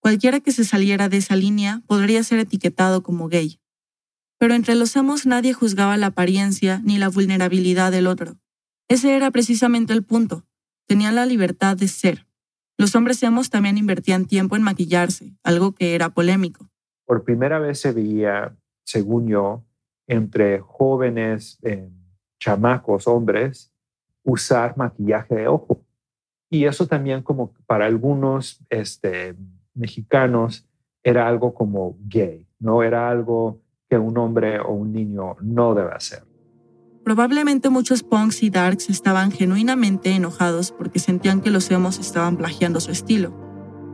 Cualquiera 0.00 0.40
que 0.40 0.52
se 0.52 0.64
saliera 0.64 1.10
de 1.10 1.18
esa 1.18 1.36
línea 1.36 1.82
podría 1.86 2.22
ser 2.24 2.38
etiquetado 2.38 3.02
como 3.02 3.28
gay. 3.28 3.60
Pero 4.38 4.54
entre 4.54 4.76
los 4.76 4.96
emos 4.96 5.26
nadie 5.26 5.52
juzgaba 5.52 5.98
la 5.98 6.06
apariencia 6.06 6.80
ni 6.84 6.96
la 6.96 7.08
vulnerabilidad 7.08 7.92
del 7.92 8.06
otro. 8.06 8.38
Ese 8.88 9.14
era 9.14 9.30
precisamente 9.30 9.92
el 9.92 10.04
punto. 10.04 10.46
Tenían 10.86 11.16
la 11.16 11.26
libertad 11.26 11.76
de 11.76 11.88
ser. 11.88 12.26
Los 12.78 12.94
hombres 12.94 13.22
emos 13.22 13.48
también 13.48 13.78
invertían 13.78 14.26
tiempo 14.26 14.56
en 14.56 14.62
maquillarse, 14.62 15.32
algo 15.42 15.72
que 15.72 15.94
era 15.94 16.10
polémico. 16.10 16.68
Por 17.06 17.24
primera 17.24 17.58
vez 17.58 17.80
se 17.80 17.92
veía, 17.92 18.54
según 18.84 19.28
yo, 19.28 19.64
entre 20.06 20.60
jóvenes, 20.60 21.58
eh, 21.62 21.88
chamacos, 22.38 23.06
hombres, 23.06 23.72
usar 24.22 24.76
maquillaje 24.76 25.34
de 25.34 25.48
ojo. 25.48 25.82
Y 26.50 26.66
eso 26.66 26.86
también 26.86 27.22
como 27.22 27.54
para 27.66 27.86
algunos 27.86 28.60
este, 28.68 29.34
mexicanos 29.74 30.66
era 31.02 31.28
algo 31.28 31.54
como 31.54 31.96
gay, 32.00 32.46
no 32.58 32.82
era 32.82 33.08
algo 33.08 33.62
que 33.88 33.96
un 33.96 34.18
hombre 34.18 34.60
o 34.60 34.72
un 34.72 34.92
niño 34.92 35.36
no 35.40 35.74
debe 35.74 35.92
hacer. 35.92 36.24
Probablemente 37.06 37.70
muchos 37.70 38.02
punks 38.02 38.42
y 38.42 38.50
darks 38.50 38.90
estaban 38.90 39.30
genuinamente 39.30 40.10
enojados 40.10 40.72
porque 40.72 40.98
sentían 40.98 41.40
que 41.40 41.52
los 41.52 41.70
emos 41.70 42.00
estaban 42.00 42.36
plagiando 42.36 42.80
su 42.80 42.90
estilo. 42.90 43.32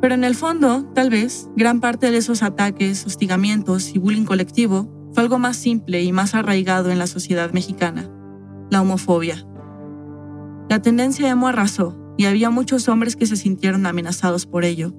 Pero 0.01 0.15
en 0.15 0.25
el 0.25 0.35
fondo, 0.35 0.87
tal 0.95 1.11
vez, 1.11 1.51
gran 1.55 1.81
parte 1.81 2.11
de 2.11 2.17
esos 2.17 2.43
ataques, 2.43 3.05
hostigamientos 3.05 3.95
y 3.95 3.99
bullying 3.99 4.25
colectivo 4.25 4.91
fue 5.13 5.25
algo 5.25 5.39
más 5.39 5.59
simple 5.59 6.03
y 6.03 6.11
más 6.11 6.35
arraigado 6.35 6.91
en 6.91 6.99
la 6.99 7.07
sociedad 7.07 7.53
mexicana, 7.53 8.11
la 8.71 8.81
homofobia. 8.81 9.47
La 10.71 10.81
tendencia 10.81 11.29
emo 11.29 11.49
arrasó 11.49 12.15
y 12.17 12.25
había 12.25 12.49
muchos 12.49 12.89
hombres 12.89 13.15
que 13.15 13.27
se 13.27 13.37
sintieron 13.37 13.85
amenazados 13.85 14.47
por 14.47 14.65
ello. 14.65 14.95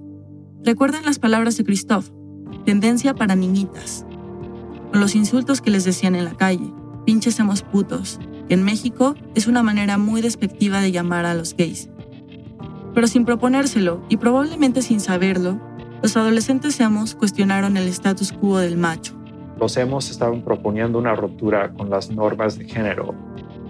Recuerden 0.63 1.03
las 1.03 1.17
palabras 1.17 1.57
de 1.57 1.63
Christoph, 1.63 2.11
tendencia 2.63 3.15
para 3.15 3.35
niñitas, 3.35 4.05
o 4.93 4.97
los 4.99 5.15
insultos 5.15 5.61
que 5.61 5.71
les 5.71 5.83
decían 5.83 6.13
en 6.13 6.25
la 6.25 6.35
calle 6.35 6.71
pinches 7.05 7.39
hemos 7.39 7.61
putos, 7.61 8.19
que 8.47 8.53
en 8.53 8.63
México 8.63 9.15
es 9.35 9.47
una 9.47 9.63
manera 9.63 9.97
muy 9.97 10.21
despectiva 10.21 10.81
de 10.81 10.91
llamar 10.91 11.25
a 11.25 11.33
los 11.33 11.55
gays. 11.55 11.89
Pero 12.93 13.07
sin 13.07 13.25
proponérselo 13.25 14.03
y 14.09 14.17
probablemente 14.17 14.81
sin 14.81 14.99
saberlo, 14.99 15.59
los 16.01 16.17
adolescentes 16.17 16.79
hemos 16.79 17.15
cuestionaron 17.15 17.77
el 17.77 17.87
status 17.87 18.31
quo 18.31 18.59
del 18.59 18.77
macho. 18.77 19.13
Los 19.59 19.77
hemos 19.77 20.09
estaban 20.09 20.41
proponiendo 20.41 20.99
una 20.99 21.15
ruptura 21.15 21.71
con 21.73 21.89
las 21.89 22.11
normas 22.11 22.57
de 22.57 22.65
género 22.65 23.15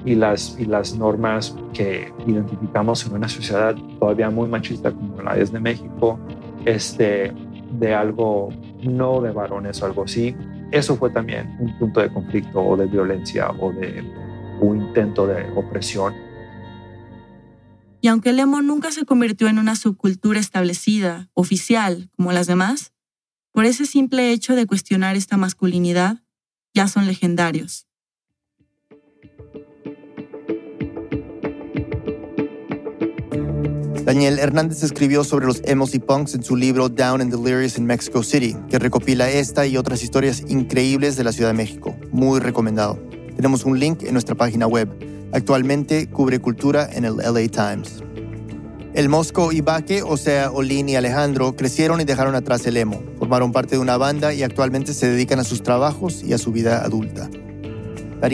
y 0.05 0.15
las, 0.15 0.57
y 0.59 0.65
las 0.65 0.95
normas 0.95 1.55
que 1.73 2.11
identificamos 2.25 3.05
en 3.05 3.13
una 3.13 3.29
sociedad 3.29 3.75
todavía 3.99 4.29
muy 4.29 4.49
machista 4.49 4.91
como 4.91 5.21
la 5.21 5.37
es 5.37 5.51
de 5.51 5.59
México, 5.59 6.19
este, 6.65 7.31
de 7.79 7.93
algo 7.93 8.49
no 8.81 9.21
de 9.21 9.31
varones 9.31 9.81
o 9.81 9.85
algo 9.85 10.03
así, 10.03 10.35
eso 10.73 10.97
fue 10.97 11.11
también 11.11 11.55
un 11.59 11.77
punto 11.77 12.01
de 12.01 12.11
conflicto 12.11 12.59
o 12.59 12.75
de 12.75 12.87
violencia 12.87 13.51
o 13.51 13.71
de 13.71 14.03
un 14.59 14.81
intento 14.81 15.27
de 15.27 15.43
opresión. 15.55 16.15
Y 18.01 18.07
aunque 18.07 18.31
el 18.31 18.39
emo 18.39 18.61
nunca 18.63 18.91
se 18.91 19.05
convirtió 19.05 19.47
en 19.47 19.59
una 19.59 19.75
subcultura 19.75 20.39
establecida, 20.39 21.29
oficial, 21.35 22.09
como 22.17 22.31
las 22.31 22.47
demás, 22.47 22.91
por 23.51 23.65
ese 23.65 23.85
simple 23.85 24.31
hecho 24.31 24.55
de 24.55 24.65
cuestionar 24.65 25.15
esta 25.15 25.37
masculinidad, 25.37 26.23
ya 26.73 26.87
son 26.87 27.05
legendarios. 27.05 27.87
Daniel 34.05 34.37
Hernández 34.37 34.83
escribió 34.83 35.23
sobre 35.23 35.45
los 35.45 35.61
emos 35.63 35.95
y 35.95 35.99
punks 35.99 36.35
en 36.35 36.43
su 36.43 36.57
libro 36.57 36.89
Down 36.89 37.21
and 37.21 37.31
Delirious 37.31 37.77
in 37.77 37.85
Mexico 37.85 38.21
City, 38.21 38.53
que 38.69 38.77
recopila 38.77 39.29
esta 39.29 39.65
y 39.65 39.77
otras 39.77 40.03
historias 40.03 40.43
increíbles 40.49 41.15
de 41.15 41.23
la 41.23 41.31
Ciudad 41.31 41.51
de 41.51 41.53
México. 41.53 41.95
Muy 42.11 42.41
recomendado. 42.41 42.99
Tenemos 43.37 43.63
un 43.63 43.79
link 43.79 44.03
en 44.03 44.11
nuestra 44.11 44.35
página 44.35 44.67
web. 44.67 44.89
Actualmente 45.31 46.07
cubre 46.07 46.39
cultura 46.39 46.89
en 46.91 47.05
el 47.05 47.15
LA 47.15 47.47
Times. 47.47 48.03
El 48.93 49.07
Mosco 49.07 49.53
y 49.53 49.61
Baque, 49.61 50.03
o 50.03 50.17
sea, 50.17 50.51
Olin 50.51 50.89
y 50.89 50.97
Alejandro, 50.97 51.55
crecieron 51.55 52.01
y 52.01 52.03
dejaron 52.03 52.35
atrás 52.35 52.65
el 52.65 52.75
emo. 52.75 53.01
Formaron 53.17 53.53
parte 53.53 53.75
de 53.75 53.81
una 53.81 53.95
banda 53.95 54.33
y 54.33 54.43
actualmente 54.43 54.93
se 54.93 55.07
dedican 55.07 55.39
a 55.39 55.45
sus 55.45 55.63
trabajos 55.63 56.23
y 56.23 56.33
a 56.33 56.37
su 56.37 56.51
vida 56.51 56.83
adulta. 56.83 57.29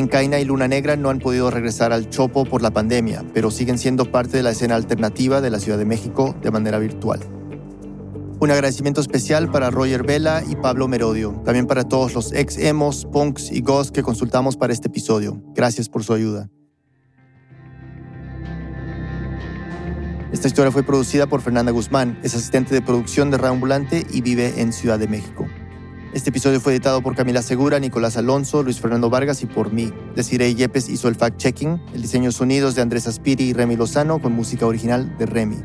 Caina 0.07 0.39
y 0.39 0.45
Luna 0.45 0.67
Negra 0.67 0.95
no 0.95 1.09
han 1.09 1.17
podido 1.17 1.49
regresar 1.49 1.91
al 1.91 2.09
Chopo 2.09 2.45
por 2.45 2.61
la 2.61 2.69
pandemia, 2.69 3.25
pero 3.33 3.49
siguen 3.49 3.79
siendo 3.79 4.05
parte 4.05 4.37
de 4.37 4.43
la 4.43 4.51
escena 4.51 4.75
alternativa 4.75 5.41
de 5.41 5.49
la 5.49 5.59
Ciudad 5.59 5.79
de 5.79 5.85
México 5.85 6.35
de 6.43 6.51
manera 6.51 6.77
virtual. 6.77 7.19
Un 8.39 8.51
agradecimiento 8.51 9.01
especial 9.01 9.51
para 9.51 9.71
Roger 9.71 10.03
Vela 10.03 10.43
y 10.47 10.55
Pablo 10.55 10.87
Merodio, 10.87 11.41
también 11.43 11.65
para 11.65 11.85
todos 11.85 12.13
los 12.13 12.31
ex 12.33 12.59
emos, 12.59 13.05
punks 13.11 13.51
y 13.51 13.61
ghosts 13.61 13.91
que 13.91 14.03
consultamos 14.03 14.57
para 14.57 14.73
este 14.73 14.89
episodio. 14.89 15.41
Gracias 15.55 15.89
por 15.89 16.03
su 16.03 16.13
ayuda. 16.13 16.51
Esta 20.31 20.47
historia 20.47 20.71
fue 20.71 20.83
producida 20.83 21.25
por 21.25 21.41
Fernanda 21.41 21.71
Guzmán, 21.71 22.19
es 22.21 22.35
asistente 22.35 22.75
de 22.75 22.83
producción 22.83 23.31
de 23.31 23.39
Ambulante 23.47 24.05
y 24.11 24.21
vive 24.21 24.61
en 24.61 24.71
Ciudad 24.71 24.99
de 24.99 25.07
México. 25.07 25.47
Este 26.11 26.31
episodio 26.31 26.59
fue 26.59 26.73
editado 26.73 27.03
por 27.03 27.15
Camila 27.15 27.43
Segura, 27.43 27.79
Nicolás 27.79 28.17
Alonso, 28.17 28.63
Luis 28.63 28.79
Fernando 28.79 29.11
Vargas 29.11 29.43
y 29.43 29.45
por 29.45 29.71
mí. 29.71 29.93
Desiree 30.15 30.55
Yepes 30.55 30.89
hizo 30.89 31.07
el 31.07 31.15
fact-checking, 31.15 31.79
el 31.93 32.01
diseño 32.01 32.31
sonidos 32.31 32.73
de 32.73 32.81
Andrés 32.81 33.05
Aspiri 33.05 33.49
y 33.49 33.53
Remy 33.53 33.75
Lozano 33.75 34.19
con 34.19 34.33
música 34.33 34.65
original 34.65 35.15
de 35.19 35.27
Remy. 35.27 35.57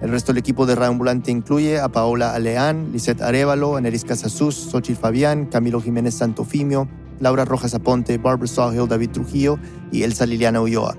El 0.00 0.10
resto 0.10 0.32
del 0.32 0.38
equipo 0.38 0.64
de 0.64 0.74
Ambulante 0.84 1.32
incluye 1.32 1.80
a 1.80 1.88
Paola 1.88 2.36
Aleán, 2.36 2.92
Lisette 2.92 3.20
Arevalo, 3.20 3.74
Aneris 3.74 4.04
Casasús, 4.04 4.54
Xochitl 4.70 5.00
Fabián, 5.00 5.46
Camilo 5.46 5.80
Jiménez 5.80 6.14
Santofimio, 6.14 6.88
Laura 7.18 7.44
Rojas 7.44 7.74
Aponte, 7.74 8.16
Barbara 8.16 8.46
Sawhill, 8.46 8.86
David 8.86 9.10
Trujillo 9.10 9.58
y 9.90 10.04
Elsa 10.04 10.24
Liliana 10.24 10.60
Ulloa. 10.60 10.96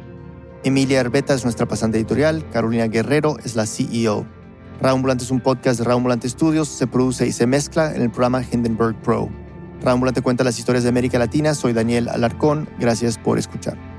Emilia 0.65 0.99
Herbeta 0.99 1.33
es 1.33 1.45
nuestra 1.45 1.65
pasante 1.65 1.97
editorial, 1.97 2.47
Carolina 2.51 2.87
Guerrero 2.87 3.37
es 3.45 3.55
la 3.55 3.65
CEO. 3.65 4.40
Raúl 4.81 5.11
es 5.11 5.29
un 5.29 5.39
podcast 5.39 5.79
de 5.79 5.85
Raúl 5.85 6.11
Studios, 6.23 6.67
se 6.67 6.87
produce 6.87 7.27
y 7.27 7.31
se 7.31 7.45
mezcla 7.45 7.93
en 7.93 8.01
el 8.01 8.09
programa 8.09 8.43
Hindenburg 8.43 8.95
Pro. 9.03 9.29
Radambulante 9.81 10.21
cuenta 10.21 10.43
las 10.43 10.57
historias 10.57 10.83
de 10.83 10.89
América 10.89 11.19
Latina. 11.19 11.53
Soy 11.53 11.73
Daniel 11.73 12.09
Alarcón. 12.09 12.67
Gracias 12.79 13.17
por 13.17 13.37
escuchar. 13.37 13.90